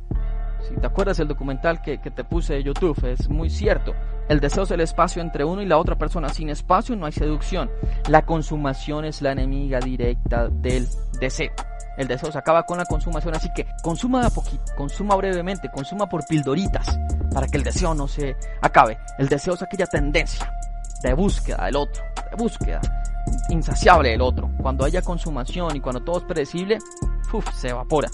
Si 0.68 0.76
te 0.76 0.88
acuerdas 0.88 1.18
del 1.18 1.28
documental 1.28 1.82
que, 1.82 2.02
que 2.02 2.12
te 2.12 2.24
puse 2.24 2.56
de 2.56 2.64
YouTube, 2.64 3.02
es 3.06 3.30
muy 3.30 3.50
cierto. 3.50 3.94
El 4.28 4.40
deseo 4.40 4.64
es 4.64 4.72
el 4.72 4.82
espacio 4.82 5.22
entre 5.22 5.44
uno 5.44 5.62
y 5.62 5.66
la 5.66 5.78
otra 5.78 5.98
persona. 5.98 6.30
Sin 6.30 6.50
espacio 6.50 6.96
no 6.96 7.06
hay 7.06 7.12
seducción. 7.12 7.72
La 8.10 8.26
consumación 8.26 9.06
es 9.06 9.22
la 9.22 9.32
enemiga 9.32 9.80
directa 9.80 10.50
del 10.50 10.88
deseo. 11.20 11.52
El 12.00 12.08
deseo 12.08 12.32
se 12.32 12.38
acaba 12.38 12.64
con 12.64 12.78
la 12.78 12.86
consumación, 12.86 13.36
así 13.36 13.50
que 13.54 13.68
consuma 13.84 14.22
de 14.22 14.28
a 14.28 14.30
poquito, 14.30 14.64
consuma 14.78 15.18
brevemente, 15.18 15.70
consuma 15.70 16.08
por 16.08 16.26
pildoritas 16.26 16.98
para 17.34 17.46
que 17.46 17.58
el 17.58 17.64
deseo 17.64 17.94
no 17.94 18.08
se 18.08 18.38
acabe. 18.62 18.98
El 19.18 19.28
deseo 19.28 19.56
es 19.56 19.62
aquella 19.62 19.86
tendencia 19.86 20.50
de 21.04 21.14
búsqueda 21.14 21.66
del 21.66 21.76
otro, 21.76 22.02
de 22.32 22.38
búsqueda 22.38 22.80
insaciable 23.50 24.12
del 24.12 24.22
otro. 24.22 24.50
Cuando 24.62 24.86
haya 24.86 25.02
consumación 25.02 25.76
y 25.76 25.82
cuando 25.82 26.02
todo 26.02 26.20
es 26.20 26.24
predecible, 26.24 26.78
se 27.54 27.68
evapora. 27.68 28.10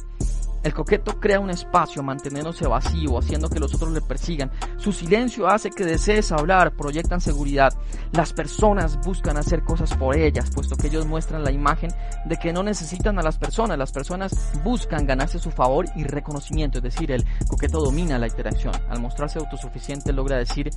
El 0.65 0.73
coqueto 0.73 1.19
crea 1.19 1.39
un 1.39 1.51
espacio 1.51 2.01
manteniéndose 2.01 2.65
vacío, 2.65 3.19
haciendo 3.19 3.49
que 3.49 3.59
los 3.59 3.75
otros 3.75 3.91
le 3.91 4.01
persigan. 4.01 4.49
Su 4.77 4.91
silencio 4.91 5.47
hace 5.47 5.69
que 5.69 5.85
desees 5.85 6.31
hablar, 6.31 6.75
proyectan 6.75 7.21
seguridad. 7.21 7.71
Las 8.13 8.33
personas 8.33 8.99
buscan 9.05 9.37
hacer 9.37 9.63
cosas 9.63 9.95
por 9.95 10.17
ellas, 10.17 10.49
puesto 10.49 10.75
que 10.75 10.87
ellos 10.87 11.05
muestran 11.05 11.43
la 11.43 11.51
imagen 11.51 11.91
de 12.25 12.37
que 12.37 12.51
no 12.51 12.63
necesitan 12.63 13.19
a 13.19 13.21
las 13.21 13.37
personas. 13.37 13.77
Las 13.77 13.91
personas 13.91 14.53
buscan 14.63 15.05
ganarse 15.05 15.37
su 15.37 15.51
favor 15.51 15.85
y 15.95 16.03
reconocimiento, 16.03 16.79
es 16.79 16.83
decir, 16.83 17.11
el 17.11 17.23
coqueto 17.47 17.79
domina 17.79 18.17
la 18.17 18.25
interacción. 18.25 18.73
Al 18.89 18.99
mostrarse 18.99 19.37
autosuficiente 19.37 20.13
logra 20.13 20.37
decir 20.37 20.71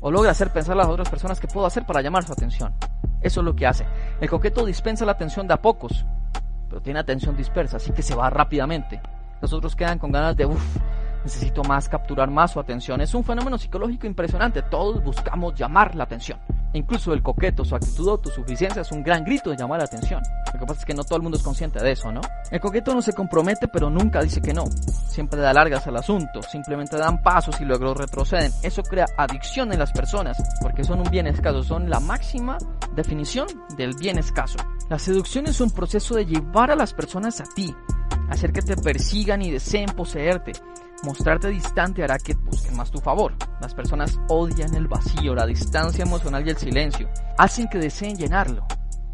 o 0.00 0.10
logra 0.10 0.30
hacer 0.30 0.54
pensar 0.54 0.72
a 0.72 0.78
las 0.78 0.88
otras 0.88 1.10
personas 1.10 1.38
que 1.38 1.48
puedo 1.48 1.66
hacer 1.66 1.84
para 1.84 2.00
llamar 2.00 2.24
su 2.24 2.32
atención. 2.32 2.72
Eso 3.20 3.40
es 3.40 3.44
lo 3.44 3.54
que 3.54 3.66
hace. 3.66 3.84
El 4.22 4.30
coqueto 4.30 4.64
dispensa 4.64 5.04
la 5.04 5.12
atención 5.12 5.46
de 5.46 5.52
a 5.52 5.60
pocos, 5.60 6.06
pero 6.70 6.80
tiene 6.80 7.00
atención 7.00 7.36
dispersa, 7.36 7.76
así 7.76 7.92
que 7.92 8.00
se 8.00 8.14
va 8.14 8.30
rápidamente. 8.30 9.02
Los 9.40 9.52
otros 9.52 9.76
quedan 9.76 9.98
con 9.98 10.12
ganas 10.12 10.36
de, 10.36 10.46
uff, 10.46 10.76
necesito 11.24 11.62
más, 11.64 11.88
capturar 11.88 12.30
más 12.30 12.52
su 12.52 12.60
atención. 12.60 13.00
Es 13.00 13.14
un 13.14 13.24
fenómeno 13.24 13.58
psicológico 13.58 14.06
impresionante. 14.06 14.62
Todos 14.62 15.02
buscamos 15.02 15.54
llamar 15.54 15.94
la 15.94 16.04
atención. 16.04 16.38
Incluso 16.74 17.12
el 17.12 17.22
coqueto, 17.22 17.64
su 17.64 17.76
actitud 17.76 18.04
de 18.04 18.10
autosuficiencia 18.10 18.82
es 18.82 18.90
un 18.90 19.04
gran 19.04 19.24
grito 19.24 19.50
de 19.50 19.56
llamar 19.56 19.78
la 19.78 19.84
atención. 19.84 20.20
Lo 20.52 20.58
que 20.58 20.66
pasa 20.66 20.80
es 20.80 20.84
que 20.84 20.94
no 20.94 21.04
todo 21.04 21.16
el 21.16 21.22
mundo 21.22 21.38
es 21.38 21.44
consciente 21.44 21.80
de 21.80 21.92
eso, 21.92 22.10
¿no? 22.10 22.20
El 22.50 22.60
coqueto 22.60 22.92
no 22.92 23.00
se 23.00 23.12
compromete, 23.12 23.68
pero 23.68 23.90
nunca 23.90 24.20
dice 24.20 24.42
que 24.42 24.52
no. 24.52 24.64
Siempre 25.06 25.40
da 25.40 25.52
largas 25.52 25.86
al 25.86 25.96
asunto, 25.96 26.42
simplemente 26.42 26.96
dan 26.96 27.22
pasos 27.22 27.60
y 27.60 27.64
luego 27.64 27.94
retroceden. 27.94 28.50
Eso 28.62 28.82
crea 28.82 29.06
adicción 29.16 29.72
en 29.72 29.78
las 29.78 29.92
personas, 29.92 30.36
porque 30.60 30.82
son 30.82 30.98
un 30.98 31.10
bien 31.10 31.28
escaso, 31.28 31.62
son 31.62 31.88
la 31.88 32.00
máxima 32.00 32.58
definición 32.96 33.46
del 33.76 33.94
bien 33.94 34.18
escaso. 34.18 34.58
La 34.90 34.98
seducción 34.98 35.46
es 35.46 35.60
un 35.60 35.70
proceso 35.70 36.16
de 36.16 36.26
llevar 36.26 36.72
a 36.72 36.76
las 36.76 36.92
personas 36.92 37.40
a 37.40 37.44
ti, 37.54 37.72
hacer 38.30 38.52
que 38.52 38.62
te 38.62 38.76
persigan 38.76 39.42
y 39.42 39.50
deseen 39.50 39.90
poseerte. 39.90 40.52
Mostrarte 41.02 41.48
distante 41.48 42.02
hará 42.02 42.18
que 42.18 42.34
busquen 42.34 42.76
más 42.76 42.90
tu 42.90 42.98
favor. 42.98 43.34
Las 43.60 43.74
personas 43.74 44.18
odian 44.28 44.74
el 44.74 44.88
vacío, 44.88 45.34
la 45.34 45.46
distancia 45.46 46.02
emocional 46.02 46.46
y 46.46 46.50
el 46.50 46.56
silencio. 46.56 47.10
Hacen 47.36 47.68
que 47.68 47.78
deseen 47.78 48.16
llenarlo. 48.16 48.66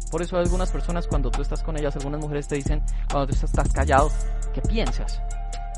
Por 0.09 0.21
eso 0.21 0.37
algunas 0.37 0.71
personas 0.71 1.07
cuando 1.07 1.31
tú 1.31 1.41
estás 1.41 1.63
con 1.63 1.77
ellas, 1.77 1.95
algunas 1.95 2.21
mujeres 2.21 2.47
te 2.47 2.55
dicen, 2.55 2.83
cuando 3.09 3.27
tú 3.27 3.45
estás 3.45 3.71
callado, 3.73 4.11
¿qué 4.53 4.61
piensas? 4.61 5.21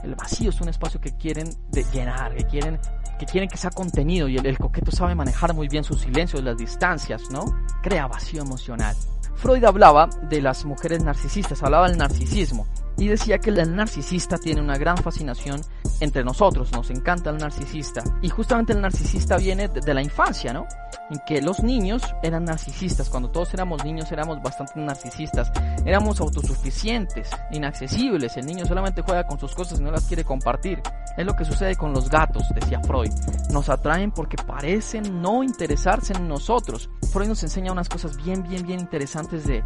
El 0.03 0.15
vacío 0.15 0.49
es 0.49 0.59
un 0.59 0.69
espacio 0.69 0.99
que 0.99 1.15
quieren 1.15 1.49
de 1.71 1.83
llenar, 1.93 2.35
que 2.35 2.43
quieren 2.45 2.79
que 3.19 3.27
quieren 3.27 3.47
que 3.47 3.57
sea 3.57 3.69
contenido 3.69 4.27
y 4.27 4.37
el, 4.37 4.45
el 4.45 4.57
coqueto 4.57 4.91
sabe 4.91 5.13
manejar 5.13 5.53
muy 5.53 5.67
bien 5.67 5.83
su 5.83 5.93
silencio, 5.93 6.41
las 6.41 6.57
distancias, 6.57 7.21
¿no? 7.31 7.45
Crea 7.83 8.07
vacío 8.07 8.41
emocional. 8.41 8.95
Freud 9.35 9.63
hablaba 9.63 10.09
de 10.29 10.41
las 10.41 10.65
mujeres 10.65 11.03
narcisistas, 11.03 11.61
hablaba 11.61 11.87
del 11.87 11.97
narcisismo 11.97 12.67
y 12.97 13.07
decía 13.07 13.39
que 13.39 13.49
el 13.49 13.75
narcisista 13.75 14.37
tiene 14.37 14.61
una 14.61 14.77
gran 14.77 14.97
fascinación 14.97 15.61
entre 15.99 16.23
nosotros, 16.23 16.71
nos 16.71 16.89
encanta 16.89 17.29
el 17.29 17.37
narcisista. 17.37 18.03
Y 18.21 18.29
justamente 18.29 18.73
el 18.73 18.81
narcisista 18.81 19.37
viene 19.37 19.67
de, 19.67 19.93
la 19.93 20.01
infancia, 20.01 20.53
¿no? 20.53 20.65
En 21.09 21.19
que 21.25 21.41
los 21.41 21.63
niños 21.63 22.03
eran 22.21 22.45
narcisistas, 22.45 23.09
cuando 23.09 23.29
todos 23.29 23.53
éramos 23.53 23.83
niños 23.83 24.11
éramos 24.11 24.41
bastante 24.41 24.79
narcisistas, 24.79 25.51
éramos 25.85 26.19
autosuficientes, 26.19 27.29
inaccesibles, 27.51 28.37
el 28.37 28.45
niño 28.45 28.65
solamente 28.65 29.01
juega 29.01 29.25
con 29.25 29.39
sus 29.39 29.53
cosas 29.53 29.79
y 29.79 29.83
no 29.83 29.91
las 29.91 30.05
quiere 30.05 30.23
compartir. 30.23 30.81
Es 31.17 31.25
lo 31.25 31.35
que 31.35 31.45
sucede 31.45 31.75
con 31.75 31.93
los 31.93 32.09
gatos, 32.09 32.43
decía 32.55 32.81
Freud. 32.81 33.11
Nos 33.51 33.69
atraen 33.69 34.11
porque 34.11 34.37
parecen 34.37 35.21
no 35.21 35.43
interesarse 35.43 36.13
en 36.13 36.27
nosotros. 36.27 36.89
Freud 37.11 37.27
nos 37.27 37.43
enseña 37.43 37.71
unas 37.71 37.89
cosas 37.89 38.17
bien, 38.17 38.43
bien, 38.43 38.65
bien 38.65 38.79
interesantes 38.79 39.45
de, 39.45 39.63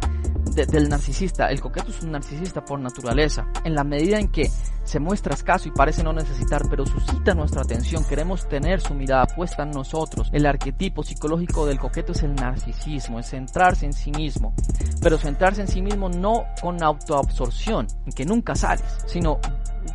del 0.54 0.88
narcisista. 0.88 1.48
El 1.48 1.60
coqueto 1.60 1.90
es 1.90 2.02
un 2.02 2.12
narcisista 2.12 2.64
por 2.64 2.80
naturaleza. 2.80 3.46
En 3.64 3.74
la 3.74 3.84
medida 3.84 4.18
en 4.18 4.28
que 4.28 4.50
se 4.84 4.98
muestra 4.98 5.34
escaso 5.34 5.68
y 5.68 5.72
parece 5.72 6.02
no 6.02 6.12
necesitar, 6.12 6.62
pero 6.70 6.86
suscita 6.86 7.34
nuestra 7.34 7.62
atención, 7.62 8.04
queremos 8.04 8.48
tener 8.48 8.80
su 8.80 8.94
mirada 8.94 9.26
puesta 9.26 9.62
en 9.62 9.70
nosotros. 9.70 10.30
El 10.32 10.46
arquetipo 10.46 11.02
psicológico 11.02 11.66
del 11.66 11.78
coqueto 11.78 12.12
es 12.12 12.22
el 12.22 12.34
narcisismo, 12.34 13.18
es 13.18 13.28
centrarse 13.28 13.84
en 13.86 13.92
sí 13.92 14.10
mismo. 14.10 14.54
Pero 15.02 15.18
centrarse 15.18 15.60
en 15.60 15.68
sí 15.68 15.82
mismo 15.82 16.08
no 16.08 16.46
con 16.62 16.82
autoabsorción, 16.82 17.86
en 18.06 18.12
que 18.12 18.24
nunca 18.24 18.54
sales, 18.54 18.84
sino 19.06 19.38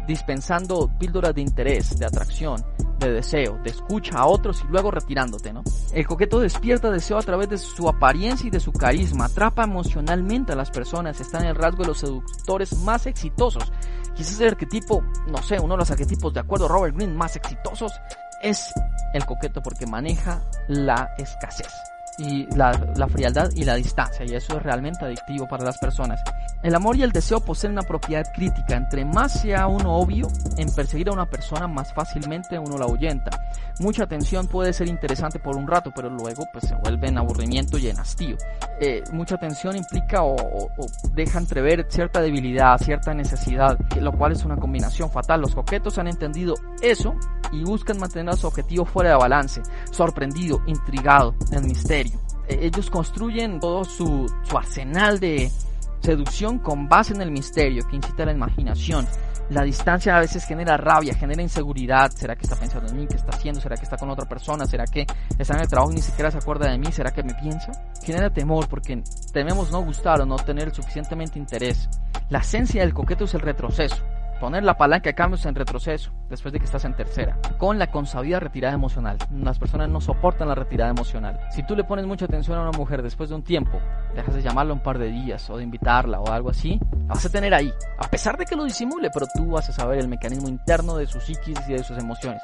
dispensando 0.07 0.89
píldoras 0.99 1.33
de 1.33 1.41
interés, 1.41 1.97
de 1.97 2.05
atracción, 2.05 2.63
de 3.03 3.13
deseo, 3.13 3.59
de 3.63 3.69
escucha 3.69 4.19
a 4.19 4.25
otros 4.25 4.63
y 4.63 4.71
luego 4.71 4.91
retirándote, 4.91 5.53
¿no? 5.53 5.63
El 5.93 6.07
coqueto 6.07 6.39
despierta 6.39 6.89
deseo 6.89 7.17
a 7.17 7.23
través 7.23 7.49
de 7.49 7.57
su 7.57 7.87
apariencia 7.87 8.47
y 8.47 8.51
de 8.51 8.59
su 8.59 8.71
carisma, 8.71 9.25
atrapa 9.25 9.63
emocionalmente 9.63 10.53
a 10.53 10.55
las 10.55 10.71
personas, 10.71 11.19
está 11.19 11.39
en 11.39 11.47
el 11.47 11.55
rasgo 11.55 11.83
de 11.83 11.89
los 11.89 11.99
seductores 11.99 12.77
más 12.79 13.05
exitosos. 13.05 13.71
Quizás 14.15 14.39
el 14.39 14.49
arquetipo, 14.49 15.03
no 15.27 15.41
sé, 15.41 15.59
uno 15.59 15.73
de 15.73 15.79
los 15.79 15.91
arquetipos 15.91 16.33
de 16.33 16.39
acuerdo 16.39 16.65
a 16.65 16.69
Robert 16.69 16.95
Greene 16.95 17.13
más 17.13 17.35
exitosos 17.35 17.91
es 18.41 18.71
el 19.13 19.25
coqueto 19.25 19.61
porque 19.61 19.85
maneja 19.85 20.43
la 20.67 21.09
escasez 21.17 21.92
y 22.17 22.45
la, 22.55 22.71
la, 22.95 23.07
frialdad 23.07 23.49
y 23.55 23.63
la 23.63 23.75
distancia, 23.75 24.25
y 24.25 24.33
eso 24.35 24.57
es 24.57 24.63
realmente 24.63 25.05
adictivo 25.05 25.47
para 25.47 25.63
las 25.63 25.77
personas. 25.77 26.21
El 26.61 26.75
amor 26.75 26.95
y 26.95 27.03
el 27.03 27.11
deseo 27.11 27.39
poseen 27.39 27.73
una 27.73 27.81
propiedad 27.81 28.25
crítica. 28.33 28.75
Entre 28.75 29.03
más 29.03 29.41
sea 29.41 29.67
uno 29.67 29.95
obvio 29.97 30.27
en 30.57 30.73
perseguir 30.73 31.09
a 31.09 31.13
una 31.13 31.29
persona, 31.29 31.67
más 31.67 31.93
fácilmente 31.93 32.57
uno 32.57 32.77
la 32.77 32.85
ahuyenta. 32.85 33.31
Mucha 33.79 34.03
atención 34.03 34.47
puede 34.47 34.71
ser 34.73 34.87
interesante 34.87 35.39
por 35.39 35.57
un 35.57 35.67
rato, 35.67 35.91
pero 35.93 36.09
luego 36.09 36.47
pues 36.51 36.67
se 36.67 36.75
vuelve 36.75 37.07
en 37.07 37.17
aburrimiento 37.17 37.77
y 37.77 37.87
en 37.87 37.99
hastío. 37.99 38.37
Eh, 38.79 39.03
mucha 39.11 39.35
atención 39.35 39.75
implica 39.75 40.23
o, 40.23 40.35
o, 40.35 40.69
deja 41.13 41.39
entrever 41.39 41.85
cierta 41.89 42.21
debilidad, 42.21 42.77
cierta 42.77 43.13
necesidad, 43.13 43.77
lo 43.99 44.11
cual 44.11 44.33
es 44.33 44.45
una 44.45 44.57
combinación 44.57 45.09
fatal. 45.09 45.41
Los 45.41 45.55
coquetos 45.55 45.97
han 45.97 46.07
entendido 46.07 46.55
eso 46.81 47.15
y 47.51 47.63
buscan 47.63 47.99
mantener 47.99 48.33
a 48.33 48.37
su 48.37 48.47
objetivo 48.47 48.85
fuera 48.85 49.11
de 49.11 49.15
balance, 49.15 49.61
sorprendido, 49.91 50.61
intrigado, 50.65 51.35
en 51.51 51.67
misterio. 51.67 52.12
Eh, 52.47 52.59
ellos 52.61 52.89
construyen 52.89 53.59
todo 53.59 53.83
su, 53.83 54.25
arsenal 54.55 55.19
de 55.19 55.51
seducción 56.01 56.59
con 56.59 56.87
base 56.87 57.13
en 57.13 57.21
el 57.21 57.31
misterio 57.31 57.83
que 57.89 57.95
incita 57.95 58.23
a 58.23 58.25
la 58.27 58.33
imaginación. 58.33 59.07
La 59.49 59.63
distancia 59.63 60.15
a 60.15 60.19
veces 60.21 60.45
genera 60.45 60.77
rabia, 60.77 61.13
genera 61.15 61.41
inseguridad. 61.41 62.11
¿Será 62.11 62.35
que 62.35 62.43
está 62.43 62.55
pensando 62.55 62.89
en 62.89 62.97
mí? 62.97 63.07
¿Qué 63.07 63.15
está 63.15 63.31
haciendo? 63.31 63.59
¿Será 63.59 63.75
que 63.75 63.83
está 63.83 63.97
con 63.97 64.09
otra 64.09 64.25
persona? 64.25 64.65
¿Será 64.65 64.85
que 64.85 65.05
está 65.37 65.55
en 65.55 65.61
el 65.61 65.67
trabajo 65.67 65.91
y 65.91 65.95
ni 65.95 66.01
siquiera 66.01 66.31
se 66.31 66.37
acuerda 66.37 66.71
de 66.71 66.77
mí? 66.77 66.91
¿Será 66.91 67.11
que 67.11 67.23
me 67.23 67.33
piensa? 67.35 67.71
Genera 68.03 68.29
temor 68.29 68.67
porque 68.69 69.03
tememos 69.33 69.71
no 69.71 69.83
gustar 69.83 70.21
o 70.21 70.25
no 70.25 70.37
tener 70.37 70.73
suficientemente 70.73 71.39
interés. 71.39 71.89
La 72.29 72.39
esencia 72.39 72.81
del 72.81 72.93
coqueto 72.93 73.25
es 73.25 73.33
el 73.33 73.41
retroceso 73.41 73.97
poner 74.43 74.65
la 74.65 74.75
palanca 74.75 75.09
de 75.09 75.15
cambios 75.15 75.45
en 75.45 75.55
retroceso 75.55 76.11
después 76.29 76.51
de 76.51 76.59
que 76.59 76.65
estás 76.65 76.83
en 76.83 76.93
tercera, 76.93 77.39
con 77.57 77.79
la 77.79 77.89
consabida 77.89 78.41
retirada 78.41 78.73
emocional. 78.73 79.17
Las 79.31 79.57
personas 79.57 79.87
no 79.87 80.01
soportan 80.01 80.49
la 80.49 80.55
retirada 80.55 80.91
emocional. 80.91 81.39
Si 81.51 81.65
tú 81.65 81.77
le 81.77 81.85
pones 81.85 82.05
mucha 82.05 82.25
atención 82.25 82.57
a 82.57 82.63
una 82.63 82.77
mujer 82.77 83.01
después 83.01 83.29
de 83.29 83.35
un 83.35 83.43
tiempo, 83.43 83.79
dejas 84.13 84.35
de 84.35 84.41
llamarla 84.41 84.73
un 84.73 84.81
par 84.81 84.99
de 84.99 85.07
días 85.07 85.49
o 85.49 85.55
de 85.55 85.63
invitarla 85.63 86.19
o 86.19 86.29
algo 86.29 86.49
así, 86.49 86.77
la 87.07 87.13
vas 87.13 87.25
a 87.25 87.29
tener 87.29 87.53
ahí, 87.53 87.71
a 87.97 88.09
pesar 88.09 88.35
de 88.37 88.43
que 88.43 88.57
lo 88.57 88.65
disimule, 88.65 89.09
pero 89.13 89.27
tú 89.33 89.51
vas 89.51 89.69
a 89.69 89.71
saber 89.71 89.99
el 89.99 90.09
mecanismo 90.09 90.49
interno 90.49 90.97
de 90.97 91.07
su 91.07 91.21
psiquis 91.21 91.57
y 91.69 91.71
de 91.71 91.83
sus 91.85 91.97
emociones. 91.97 92.41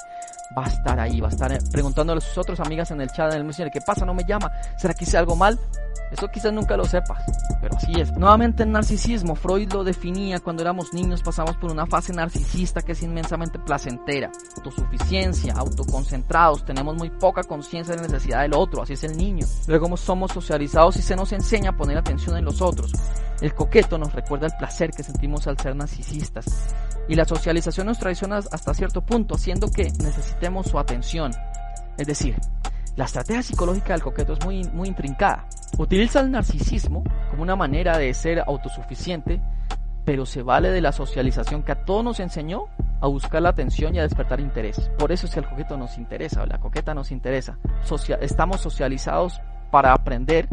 Va 0.57 0.63
a 0.63 0.69
estar 0.69 0.97
ahí, 1.01 1.19
va 1.19 1.27
a 1.27 1.31
estar 1.31 1.51
preguntándole 1.69 2.19
a 2.19 2.21
sus 2.21 2.38
otras 2.38 2.62
amigas 2.62 2.91
en 2.91 3.01
el 3.01 3.12
chat, 3.12 3.33
en 3.33 3.39
el 3.39 3.43
messenger, 3.43 3.73
¿qué 3.73 3.81
pasa? 3.81 4.05
¿No 4.05 4.13
me 4.13 4.23
llama? 4.23 4.49
¿Será 4.77 4.93
que 4.93 5.03
hice 5.03 5.17
algo 5.17 5.35
mal? 5.35 5.59
Eso 6.12 6.28
quizás 6.30 6.52
nunca 6.52 6.76
lo 6.76 6.86
sepas, 6.86 7.24
pero 7.62 7.76
así 7.76 7.91
es. 8.00 8.12
Nuevamente 8.13 8.63
el 8.63 8.72
narcisismo, 8.72 9.36
Freud 9.36 9.72
lo 9.74 9.84
definía 9.84 10.39
cuando 10.39 10.63
éramos 10.63 10.93
niños, 10.93 11.22
pasamos 11.22 11.56
por 11.58 11.72
una 11.72 11.86
fase 11.86 12.13
narcisista 12.13 12.82
que 12.82 12.93
es 12.93 13.04
inmensamente 13.04 13.60
placentera. 13.60 14.32
Autosuficiencia, 14.58 15.54
autoconcentrados, 15.54 16.65
tenemos 16.65 16.95
muy 16.95 17.10
poca 17.10 17.43
conciencia 17.43 17.95
de 17.95 18.02
la 18.02 18.08
necesidad 18.08 18.41
del 18.41 18.56
otro, 18.56 18.82
así 18.82 18.93
es 18.93 19.04
el 19.04 19.17
niño. 19.17 19.45
Luego 19.67 19.95
somos 19.98 20.32
socializados 20.32 20.98
y 20.98 21.02
se 21.02 21.15
nos 21.15 21.32
enseña 21.32 21.72
a 21.72 21.78
poner 21.78 21.98
atención 21.98 22.38
en 22.38 22.45
los 22.45 22.62
otros. 22.62 22.91
El 23.41 23.54
coqueto 23.54 23.98
nos 23.98 24.13
recuerda 24.13 24.48
el 24.48 24.54
placer 24.58 24.91
que 24.91 25.04
sentimos 25.04 25.48
al 25.48 25.58
ser 25.58 25.76
narcisistas. 25.76 26.45
Y 27.08 27.15
la 27.15 27.26
socialización 27.26 27.88
nos 27.88 28.00
traiciona 28.00 28.38
hasta 28.38 28.74
cierto 28.74 29.02
punto, 29.02 29.36
haciendo 29.36 29.72
que 29.72 29.84
necesitemos 29.84 30.67
su 30.67 30.78
atención. 30.78 31.32
Es 31.98 32.08
decir, 32.08 32.36
la 32.99 33.05
estrategia 33.05 33.41
psicológica 33.41 33.93
del 33.93 34.03
coqueto 34.03 34.33
es 34.33 34.43
muy, 34.43 34.62
muy 34.73 34.89
intrincada. 34.89 35.45
Utiliza 35.77 36.19
el 36.19 36.31
narcisismo 36.31 37.05
como 37.29 37.43
una 37.43 37.55
manera 37.55 37.97
de 37.97 38.13
ser 38.13 38.41
autosuficiente, 38.45 39.39
pero 40.04 40.25
se 40.25 40.43
vale 40.43 40.69
de 40.69 40.81
la 40.81 40.91
socialización 40.91 41.63
que 41.63 41.71
a 41.71 41.85
todos 41.85 42.04
nos 42.04 42.19
enseñó 42.19 42.65
a 43.00 43.08
buscar 43.08 43.41
la 43.41 43.52
atención 43.52 43.95
y 43.95 44.00
a 44.00 44.02
despertar 44.02 44.41
interés. 44.41 44.91
Por 45.00 45.13
eso 45.13 45.27
es 45.27 45.33
que 45.33 45.39
el 45.39 45.47
coqueto 45.47 45.77
nos 45.77 45.97
interesa, 45.97 46.43
o 46.43 46.45
la 46.45 46.60
coqueta 46.60 46.93
nos 46.93 47.13
interesa. 47.13 47.58
estamos 48.19 48.60
socializados 48.60 49.39
para 49.71 49.93
aprender 49.93 50.50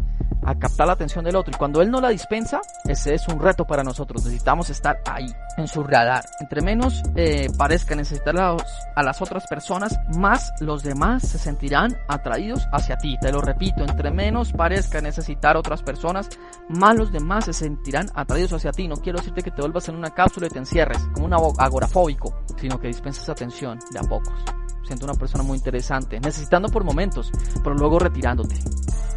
a 0.46 0.54
captar 0.58 0.86
la 0.86 0.94
atención 0.94 1.24
del 1.24 1.36
otro. 1.36 1.52
Y 1.54 1.58
cuando 1.58 1.82
él 1.82 1.90
no 1.90 2.00
la 2.00 2.08
dispensa, 2.08 2.60
ese 2.84 3.14
es 3.14 3.28
un 3.28 3.40
reto 3.40 3.66
para 3.66 3.82
nosotros. 3.82 4.24
Necesitamos 4.24 4.70
estar 4.70 5.00
ahí, 5.04 5.26
en 5.56 5.68
su 5.68 5.82
radar. 5.82 6.24
Entre 6.40 6.62
menos 6.62 7.02
eh, 7.16 7.48
parezca 7.58 7.94
necesitar 7.94 8.38
a, 8.38 9.02
las 9.02 9.20
otras 9.20 9.46
personas, 9.46 9.98
más 10.16 10.52
los 10.60 10.82
demás 10.82 11.28
se 11.28 11.38
sentirán 11.38 11.96
atraídos 12.08 12.66
hacia 12.72 12.96
ti. 12.96 13.16
Te 13.20 13.32
lo 13.32 13.40
repito, 13.40 13.82
entre 13.82 14.10
menos 14.10 14.52
parezca 14.52 15.00
necesitar 15.00 15.56
otras 15.56 15.82
personas, 15.82 16.28
más 16.68 16.96
los 16.96 17.12
demás 17.12 17.46
se 17.46 17.52
sentirán 17.52 18.08
atraídos 18.14 18.52
hacia 18.52 18.72
ti. 18.72 18.88
No 18.88 18.96
quiero 18.96 19.18
decirte 19.18 19.42
que 19.42 19.50
te 19.50 19.62
vuelvas 19.62 19.88
en 19.88 19.96
una 19.96 20.10
cápsula 20.10 20.46
y 20.46 20.50
te 20.50 20.58
encierres 20.58 20.98
como 21.12 21.26
un 21.26 21.34
agorafóbico, 21.34 22.34
sino 22.56 22.78
que 22.78 22.88
dispenses 22.88 23.28
atención 23.28 23.78
de 23.90 23.98
a 23.98 24.02
pocos 24.02 24.65
siendo 24.86 25.04
una 25.04 25.14
persona 25.14 25.42
muy 25.42 25.58
interesante, 25.58 26.20
necesitando 26.20 26.68
por 26.68 26.84
momentos, 26.84 27.30
pero 27.62 27.74
luego 27.74 27.98
retirándote 27.98 28.56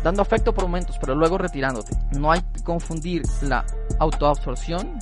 dando 0.03 0.21
afecto 0.21 0.53
por 0.53 0.65
momentos, 0.65 0.97
pero 0.99 1.15
luego 1.15 1.37
retirándote. 1.37 1.95
No 2.17 2.31
hay 2.31 2.41
que 2.53 2.63
confundir 2.63 3.23
la 3.41 3.65
autoabsorción 3.99 4.99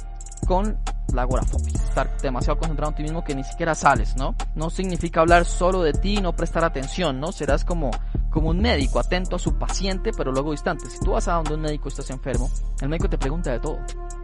con 0.48 0.78
la 1.14 1.24
agorafobia. 1.24 1.74
Estar 1.74 2.18
demasiado 2.22 2.60
concentrado 2.60 2.92
en 2.92 2.96
ti 2.96 3.04
mismo 3.04 3.24
que 3.24 3.36
ni 3.36 3.44
siquiera 3.44 3.76
sales, 3.76 4.16
¿no? 4.16 4.36
No 4.56 4.70
significa 4.70 5.22
hablar 5.22 5.46
solo 5.46 5.82
de 5.82 5.94
ti 5.94 6.16
y 6.16 6.22
no 6.22 6.36
prestar 6.36 6.64
atención, 6.64 7.20
¿no? 7.20 7.32
Serás 7.32 7.66
como, 7.66 7.92
como 8.30 8.50
un 8.50 8.60
médico, 8.60 9.00
atento 9.00 9.36
a 9.38 9.40
su 9.40 9.58
paciente, 9.58 10.12
pero 10.16 10.32
luego 10.32 10.52
distante. 10.52 10.90
Si 10.90 11.00
tú 11.00 11.12
vas 11.12 11.28
a 11.28 11.34
donde 11.34 11.56
un 11.56 11.62
médico 11.62 11.90
estás 11.90 12.10
enfermo, 12.10 12.50
el 12.82 12.90
médico 12.90 13.10
te 13.10 13.18
pregunta 13.18 13.52
de 13.52 13.60
todo. 13.60 13.80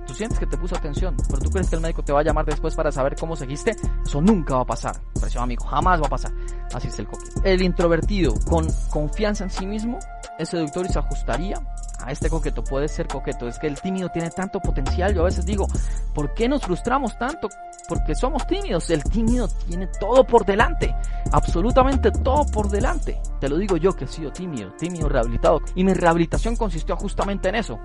Tú 0.06 0.14
sientes 0.14 0.38
que 0.38 0.46
te 0.46 0.58
puso 0.58 0.76
atención, 0.76 1.16
pero 1.30 1.40
tú 1.40 1.50
crees 1.50 1.70
que 1.70 1.76
el 1.76 1.82
médico 1.82 2.04
te 2.04 2.12
va 2.12 2.20
a 2.20 2.24
llamar 2.24 2.46
después 2.46 2.76
para 2.76 2.92
saber 2.92 3.16
cómo 3.16 3.36
seguiste. 3.36 3.76
Eso 4.06 4.22
nunca 4.22 4.56
va 4.56 4.62
a 4.62 4.66
pasar. 4.66 4.96
Precio 5.20 5.42
amigo, 5.42 5.66
jamás 5.66 6.02
va 6.02 6.08
a 6.08 6.10
pasar. 6.10 6.32
Así 6.74 6.90
es 6.90 7.00
el 7.00 7.08
coquete. 7.08 7.32
El 7.44 7.62
introvertido 7.62 8.34
con 8.48 8.68
confianza 8.90 9.46
en 9.46 9.50
sí 9.50 9.66
mismo 9.66 10.00
es 10.38 10.50
seductor 10.50 10.86
y 10.86 10.90
se 10.90 11.00
ajustaría 11.00 11.62
a 12.06 12.12
este 12.12 12.30
coqueto. 12.30 12.64
Puede 12.64 12.88
ser 12.88 13.08
coqueto. 13.08 13.47
Es 13.47 13.60
que 13.60 13.68
el 13.68 13.80
tímido 13.80 14.10
tiene 14.10 14.30
tanto 14.30 14.60
potencial. 14.60 15.14
Yo 15.14 15.22
a 15.22 15.26
veces 15.26 15.45
digo, 15.45 15.68
¿por 16.14 16.34
qué 16.34 16.47
nos 16.47 16.64
frustramos 16.64 17.18
tanto? 17.18 17.49
Porque 17.88 18.16
somos 18.16 18.45
tímidos. 18.47 18.89
El 18.89 19.04
tímido 19.04 19.47
tiene 19.68 19.88
todo 19.99 20.26
por 20.26 20.45
delante. 20.45 20.95
Absolutamente 21.32 22.12
todo 22.12 22.45
por 22.45 22.70
delante. 22.70 23.22
Te 23.39 23.49
lo 23.49 23.58
digo 23.58 23.78
yo 23.78 23.93
que 23.93 24.06
he 24.06 24.08
sido 24.08 24.32
tímido, 24.32 24.72
tímido 24.74 25.10
rehabilitado. 25.10 25.60
Y 25.76 25.84
mi 25.84 25.93
rehabilitación 25.93 26.56
consistió 26.56 26.95
justamente 26.95 27.49
en 27.49 27.56
eso 27.56 27.80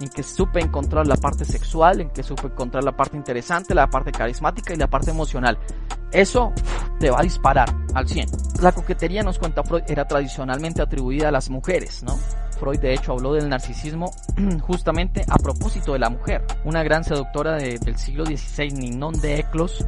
en 0.00 0.08
que 0.08 0.22
supe 0.22 0.60
encontrar 0.60 1.06
la 1.06 1.16
parte 1.16 1.44
sexual, 1.44 2.00
en 2.00 2.10
que 2.10 2.22
supe 2.22 2.48
encontrar 2.48 2.84
la 2.84 2.92
parte 2.92 3.16
interesante, 3.16 3.74
la 3.74 3.88
parte 3.88 4.12
carismática 4.12 4.74
y 4.74 4.76
la 4.76 4.88
parte 4.88 5.10
emocional. 5.10 5.58
Eso 6.16 6.50
te 6.98 7.10
va 7.10 7.20
a 7.20 7.22
disparar 7.22 7.76
al 7.92 8.08
100. 8.08 8.26
La 8.62 8.72
coquetería, 8.72 9.22
nos 9.22 9.38
cuenta 9.38 9.62
Freud, 9.62 9.82
era 9.86 10.06
tradicionalmente 10.06 10.80
atribuida 10.80 11.28
a 11.28 11.30
las 11.30 11.50
mujeres, 11.50 12.02
¿no? 12.02 12.16
Freud 12.58 12.80
de 12.80 12.94
hecho 12.94 13.12
habló 13.12 13.34
del 13.34 13.50
narcisismo 13.50 14.10
justamente 14.62 15.26
a 15.28 15.36
propósito 15.36 15.92
de 15.92 15.98
la 15.98 16.08
mujer. 16.08 16.42
Una 16.64 16.82
gran 16.82 17.04
seductora 17.04 17.56
del 17.56 17.98
siglo 17.98 18.24
XVI, 18.24 18.70
Ninon 18.70 19.20
de 19.20 19.40
Eclos, 19.40 19.84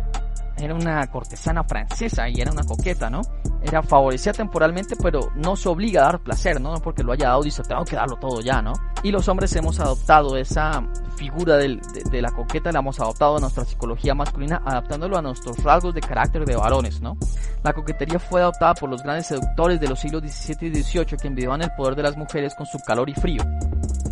era 0.59 0.75
una 0.75 1.07
cortesana 1.07 1.65
francesa 1.65 2.29
y 2.29 2.41
era 2.41 2.51
una 2.51 2.65
coqueta, 2.65 3.09
¿no? 3.09 3.23
Era 3.63 3.83
favorecida 3.83 4.33
temporalmente, 4.33 4.97
pero 4.97 5.31
no 5.35 5.57
se 5.57 5.69
obliga 5.69 6.03
a 6.03 6.05
dar 6.05 6.21
placer, 6.21 6.61
¿no? 6.61 6.75
Porque 6.77 7.03
lo 7.03 7.13
haya 7.13 7.29
dado, 7.29 7.43
dice, 7.43 7.63
tengo 7.63 7.85
que 7.85 7.97
darlo 7.97 8.17
todo 8.17 8.41
ya, 8.41 8.61
¿no? 8.63 8.73
Y 9.03 9.11
los 9.11 9.29
hombres 9.29 9.55
hemos 9.57 9.79
adoptado 9.81 10.37
esa 10.37 10.83
figura 11.17 11.57
de, 11.57 11.81
la 12.21 12.31
coqueta, 12.31 12.73
la 12.73 12.81
hemos 12.81 13.01
adoptado 13.01 13.37
a 13.37 13.41
nuestra 13.41 13.65
psicología 13.65 14.15
masculina, 14.15 14.63
adaptándolo 14.65 15.19
a 15.19 15.23
nuestros 15.23 15.63
rasgos 15.63 15.95
de 15.95 16.01
carácter 16.01 16.45
de 16.45 16.57
varones, 16.57 17.01
¿no? 17.01 17.17
La 17.63 17.73
coquetería 17.73 18.19
fue 18.19 18.41
adoptada 18.41 18.75
por 18.75 18.89
los 18.89 19.03
grandes 19.03 19.27
seductores 19.27 19.81
de 19.81 19.89
los 19.89 20.01
siglos 20.01 20.23
XVII 20.23 20.69
y 20.69 20.83
XVIII 20.83 21.17
que 21.21 21.29
envidiaban 21.29 21.63
el 21.63 21.71
poder 21.73 21.95
de 21.95 22.03
las 22.03 22.17
mujeres 22.17 22.55
con 22.55 22.67
su 22.67 22.79
calor 22.81 23.09
y 23.09 23.15
frío. 23.15 23.43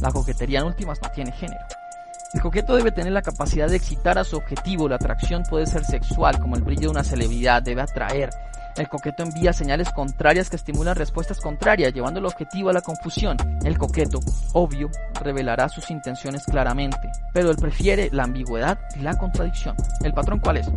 La 0.00 0.10
coquetería 0.12 0.60
en 0.60 0.66
últimas 0.66 1.00
no 1.02 1.10
tiene 1.10 1.32
género. 1.32 1.64
El 2.34 2.40
coqueto 2.40 2.76
debe 2.76 2.90
tener 2.90 3.12
la 3.12 3.22
capacidad 3.22 3.68
de 3.68 3.76
excitar 3.76 4.18
a 4.18 4.24
su 4.24 4.36
objetivo. 4.36 4.88
La 4.88 4.96
atracción 4.96 5.44
puede 5.48 5.66
ser 5.66 5.84
sexual, 5.84 6.40
como 6.40 6.56
el 6.56 6.62
brillo 6.62 6.82
de 6.82 6.88
una 6.88 7.04
celebridad, 7.04 7.62
debe 7.62 7.82
atraer. 7.82 8.30
El 8.76 8.88
coqueto 8.88 9.22
envía 9.22 9.54
señales 9.54 9.90
contrarias 9.90 10.50
que 10.50 10.56
estimulan 10.56 10.96
respuestas 10.96 11.40
contrarias, 11.40 11.94
llevando 11.94 12.20
el 12.20 12.26
objetivo 12.26 12.68
a 12.68 12.74
la 12.74 12.82
confusión. 12.82 13.36
El 13.64 13.78
coqueto, 13.78 14.20
obvio, 14.52 14.90
revelará 15.22 15.68
sus 15.68 15.90
intenciones 15.90 16.44
claramente, 16.44 17.10
pero 17.32 17.50
él 17.50 17.56
prefiere 17.56 18.10
la 18.12 18.24
ambigüedad 18.24 18.78
y 18.94 19.00
la 19.00 19.16
contradicción. 19.16 19.76
¿El 20.02 20.12
patrón 20.12 20.40
cuál 20.40 20.58
es? 20.58 20.68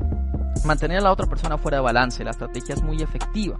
Mantener 0.63 0.99
a 0.99 1.01
la 1.01 1.11
otra 1.11 1.27
persona 1.27 1.57
fuera 1.57 1.77
de 1.77 1.83
balance. 1.83 2.23
La 2.23 2.31
estrategia 2.31 2.75
es 2.75 2.81
muy 2.81 3.01
efectiva. 3.01 3.57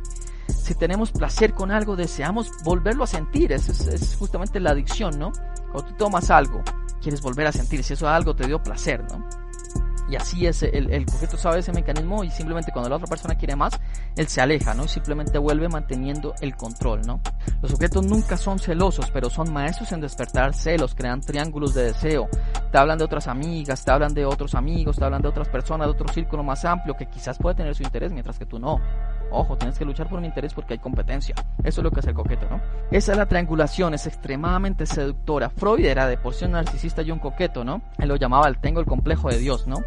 Si 0.47 0.73
tenemos 0.75 1.11
placer 1.11 1.53
con 1.53 1.71
algo, 1.71 1.97
deseamos 1.97 2.49
volverlo 2.63 3.03
a 3.03 3.07
sentir. 3.07 3.51
Es, 3.51 3.67
es 3.67 4.15
justamente 4.15 4.59
la 4.61 4.71
adicción, 4.71 5.19
¿no? 5.19 5.31
Cuando 5.71 5.85
tú 5.89 5.95
tomas 5.97 6.31
algo 6.31 6.63
quieres 7.00 7.22
volver 7.22 7.47
a 7.47 7.52
sentir, 7.52 7.84
si 7.84 7.93
eso 7.93 8.08
algo 8.08 8.36
te 8.36 8.47
dio 8.47 8.62
placer, 8.62 9.04
¿no? 9.12 9.28
Y 10.10 10.16
así 10.16 10.47
es, 10.47 10.64
el, 10.64 10.91
el 10.91 11.06
coqueto 11.06 11.38
sabe 11.38 11.60
ese 11.60 11.72
mecanismo 11.72 12.24
y 12.24 12.32
simplemente 12.32 12.72
cuando 12.72 12.89
la 12.89 12.95
otra 12.95 13.08
persona 13.08 13.36
quiere 13.36 13.56
más, 13.56 13.80
él 14.16 14.28
se 14.28 14.41
aleja, 14.41 14.74
¿no? 14.74 14.86
Y 14.86 14.88
simplemente 14.88 15.38
vuelve 15.38 15.70
manteniendo 15.70 16.34
el 16.41 16.56
control, 16.56 17.02
¿no? 17.06 17.22
Los 17.62 17.74
objetos 17.74 18.04
nunca 18.04 18.36
son 18.36 18.58
celosos, 18.58 19.12
pero 19.12 19.30
son 19.30 19.54
maestros 19.54 19.91
en 19.91 20.02
despertar 20.02 20.56
celos, 20.56 20.95
crean 20.95 21.22
triángulos 21.22 21.76
de 21.76 21.84
deseo. 21.84 22.28
Te 22.72 22.78
hablan 22.80 22.97
de 22.97 23.04
otras 23.04 23.28
amigas, 23.28 23.86
te 23.86 23.91
hablan 23.91 24.16
de 24.16 24.26
otros 24.26 24.56
amigos, 24.56 24.97
te 24.97 25.06
hablan 25.06 25.22
de 25.22 25.28
otras 25.28 25.47
personas, 25.47 25.88
de 25.88 25.91
otro 25.91 26.08
círculo 26.12 26.43
más 26.43 26.66
amplio 26.66 26.95
que 26.97 27.06
quizás 27.06 27.38
puede 27.38 27.58
tener 27.58 27.76
su 27.76 27.84
interés 27.84 28.12
mientras 28.12 28.39
que 28.39 28.47
tú 28.47 28.58
no. 28.58 28.80
Ojo, 29.32 29.57
tienes 29.57 29.77
que 29.77 29.86
luchar 29.86 30.07
por 30.07 30.19
mi 30.21 30.27
interés 30.27 30.53
porque 30.53 30.73
hay 30.73 30.80
competencia. 30.80 31.36
Eso 31.63 31.82
es 31.82 31.84
lo 31.84 31.91
que 31.91 31.99
hace 31.99 32.09
el 32.09 32.15
coqueto, 32.15 32.47
¿no? 32.49 32.59
Esa 32.91 33.11
es 33.11 33.17
la 33.17 33.25
triangulación, 33.25 33.93
es 33.93 34.07
extremadamente 34.07 34.86
seductora. 34.86 35.49
Freud 35.49 35.86
era 35.86 36.07
de 36.07 36.17
porción 36.17 36.51
narcisista 36.51 37.01
y 37.01 37.11
un 37.11 37.19
coqueto, 37.19 37.63
¿no? 37.63 37.82
Él 37.97 38.09
lo 38.09 38.15
llamaba 38.15 38.47
el 38.47 38.57
tengo 38.57 38.80
el 38.80 38.86
complejo 38.86 39.30
de 39.30 39.38
Dios, 39.38 39.67
¿no? 39.67 39.77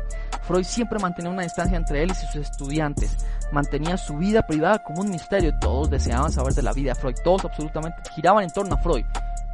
Freud 0.43 0.64
siempre 0.64 0.99
mantenía 0.99 1.30
una 1.30 1.43
distancia 1.43 1.76
entre 1.76 2.03
él 2.03 2.11
y 2.11 2.14
sus 2.14 2.36
estudiantes. 2.36 3.24
Mantenía 3.53 3.97
su 3.97 4.16
vida 4.16 4.47
privada 4.47 4.82
como 4.82 5.03
un 5.03 5.11
misterio. 5.11 5.53
Todos 5.61 5.90
deseaban 5.90 6.32
saber 6.32 6.55
de 6.55 6.62
la 6.62 6.72
vida 6.72 6.95
de 6.95 7.01
Freud. 7.01 7.16
Todos 7.22 7.45
absolutamente 7.45 7.99
giraban 8.14 8.45
en 8.45 8.51
torno 8.51 8.74
a 8.74 8.78
Freud 8.78 9.05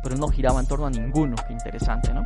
pero 0.03 0.17
no 0.17 0.29
giraba 0.29 0.61
en 0.61 0.67
torno 0.67 0.87
a 0.87 0.91
ninguno. 0.91 1.37
Qué 1.47 1.53
interesante, 1.53 2.13
¿no? 2.13 2.23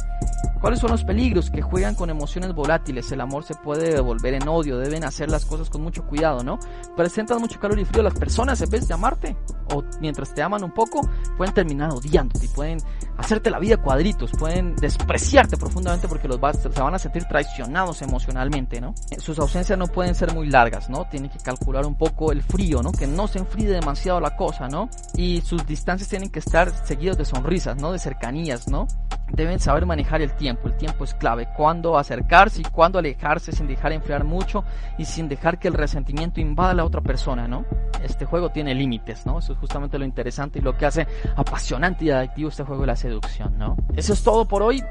¿Cuáles 0.60 0.80
son 0.80 0.90
los 0.90 1.04
peligros? 1.04 1.50
Que 1.50 1.62
juegan 1.62 1.94
con 1.94 2.10
emociones 2.10 2.52
volátiles. 2.54 3.10
El 3.12 3.20
amor 3.20 3.44
se 3.44 3.54
puede 3.54 3.92
devolver 3.92 4.34
en 4.34 4.48
odio. 4.48 4.78
Deben 4.78 5.04
hacer 5.04 5.30
las 5.30 5.44
cosas 5.44 5.70
con 5.70 5.82
mucho 5.82 6.06
cuidado, 6.06 6.42
¿no? 6.42 6.58
Presentan 6.96 7.40
mucho 7.40 7.58
calor 7.58 7.78
y 7.78 7.84
frío. 7.84 8.02
Las 8.02 8.14
personas, 8.14 8.60
en 8.60 8.70
vez 8.70 8.86
de 8.86 8.94
amarte, 8.94 9.36
o 9.72 9.84
mientras 10.00 10.34
te 10.34 10.42
aman 10.42 10.62
un 10.64 10.72
poco, 10.72 11.00
pueden 11.36 11.54
terminar 11.54 11.90
odiándote 11.90 12.48
pueden 12.52 12.78
hacerte 13.16 13.50
la 13.50 13.58
vida 13.58 13.76
cuadritos. 13.76 14.30
Pueden 14.38 14.76
despreciarte 14.76 15.56
profundamente 15.56 16.08
porque 16.08 16.28
los 16.28 16.40
se 16.58 16.68
van 16.68 16.94
a 16.94 16.98
sentir 16.98 17.24
traicionados 17.24 18.02
emocionalmente, 18.02 18.80
¿no? 18.80 18.94
Sus 19.18 19.38
ausencias 19.38 19.78
no 19.78 19.86
pueden 19.86 20.14
ser 20.14 20.34
muy 20.34 20.48
largas, 20.48 20.90
¿no? 20.90 21.06
Tienen 21.08 21.30
que 21.30 21.38
calcular 21.38 21.86
un 21.86 21.96
poco 21.96 22.32
el 22.32 22.42
frío, 22.42 22.82
¿no? 22.82 22.92
Que 22.92 23.06
no 23.06 23.28
se 23.28 23.38
enfríe 23.38 23.68
demasiado 23.68 24.20
la 24.20 24.36
cosa, 24.36 24.68
¿no? 24.68 24.88
Y 25.14 25.40
sus 25.42 25.66
distancias 25.66 26.08
tienen 26.08 26.30
que 26.30 26.40
estar 26.40 26.70
seguidas 26.86 27.18
de 27.18 27.24
sonrisas 27.24 27.76
¿no? 27.76 27.92
De 27.92 27.98
cercanías, 27.98 28.68
¿no? 28.68 28.86
Deben 29.32 29.60
saber 29.60 29.86
manejar 29.86 30.20
el 30.20 30.34
tiempo, 30.34 30.68
el 30.68 30.76
tiempo 30.76 31.04
es 31.04 31.14
clave, 31.14 31.48
cuándo 31.56 31.96
acercarse 31.96 32.60
y 32.60 32.64
cuándo 32.64 32.98
alejarse 32.98 33.52
sin 33.52 33.66
dejar 33.66 33.92
enfriar 33.92 34.24
mucho 34.24 34.64
y 34.98 35.06
sin 35.06 35.28
dejar 35.28 35.58
que 35.58 35.68
el 35.68 35.74
resentimiento 35.74 36.40
invada 36.40 36.72
a 36.72 36.74
la 36.74 36.84
otra 36.84 37.00
persona, 37.00 37.48
¿no? 37.48 37.64
Este 38.02 38.26
juego 38.26 38.50
tiene 38.50 38.74
límites, 38.74 39.24
¿no? 39.24 39.40
Justamente 39.62 39.98
lo 39.98 40.04
interesante 40.04 40.58
y 40.58 40.62
lo 40.62 40.76
que 40.76 40.86
hace 40.86 41.06
apasionante 41.36 42.04
y 42.04 42.10
adictivo 42.10 42.48
este 42.48 42.64
juego 42.64 42.82
de 42.82 42.88
la 42.88 42.96
seducción, 42.96 43.56
¿no? 43.56 43.76
Eso 43.96 44.12
es 44.12 44.22
todo 44.22 44.46
por 44.46 44.62
hoy 44.62 44.82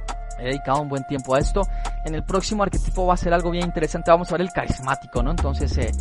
he 0.41 0.45
dedicado 0.45 0.81
un 0.81 0.89
buen 0.89 1.03
tiempo 1.05 1.35
a 1.35 1.39
esto. 1.39 1.61
En 2.05 2.15
el 2.15 2.23
próximo 2.23 2.63
arquetipo 2.63 3.05
va 3.05 3.13
a 3.13 3.17
ser 3.17 3.33
algo 3.33 3.51
bien 3.51 3.65
interesante. 3.65 4.11
Vamos 4.11 4.29
a 4.29 4.33
ver 4.33 4.41
el 4.41 4.51
carismático, 4.51 5.21
¿no? 5.21 5.31
Entonces, 5.31 5.77
eh, 5.77 5.91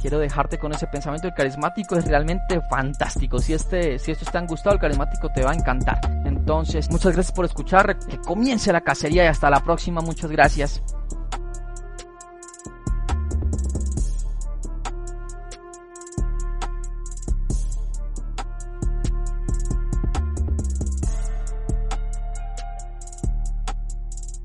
quiero 0.00 0.18
dejarte 0.18 0.58
con 0.58 0.72
ese 0.72 0.86
pensamiento. 0.86 1.28
El 1.28 1.34
carismático 1.34 1.96
es 1.96 2.06
realmente 2.06 2.60
fantástico. 2.62 3.38
Si 3.38 3.52
este, 3.52 3.98
si 3.98 4.12
esto 4.12 4.30
te 4.30 4.38
han 4.38 4.46
gustado, 4.46 4.74
el 4.74 4.80
carismático 4.80 5.28
te 5.30 5.42
va 5.42 5.50
a 5.50 5.54
encantar. 5.54 6.00
Entonces, 6.24 6.90
muchas 6.90 7.12
gracias 7.12 7.34
por 7.34 7.44
escuchar. 7.44 7.98
Que 7.98 8.18
comience 8.18 8.72
la 8.72 8.80
cacería 8.80 9.24
y 9.24 9.26
hasta 9.26 9.50
la 9.50 9.60
próxima. 9.60 10.00
Muchas 10.00 10.30
gracias. 10.30 10.82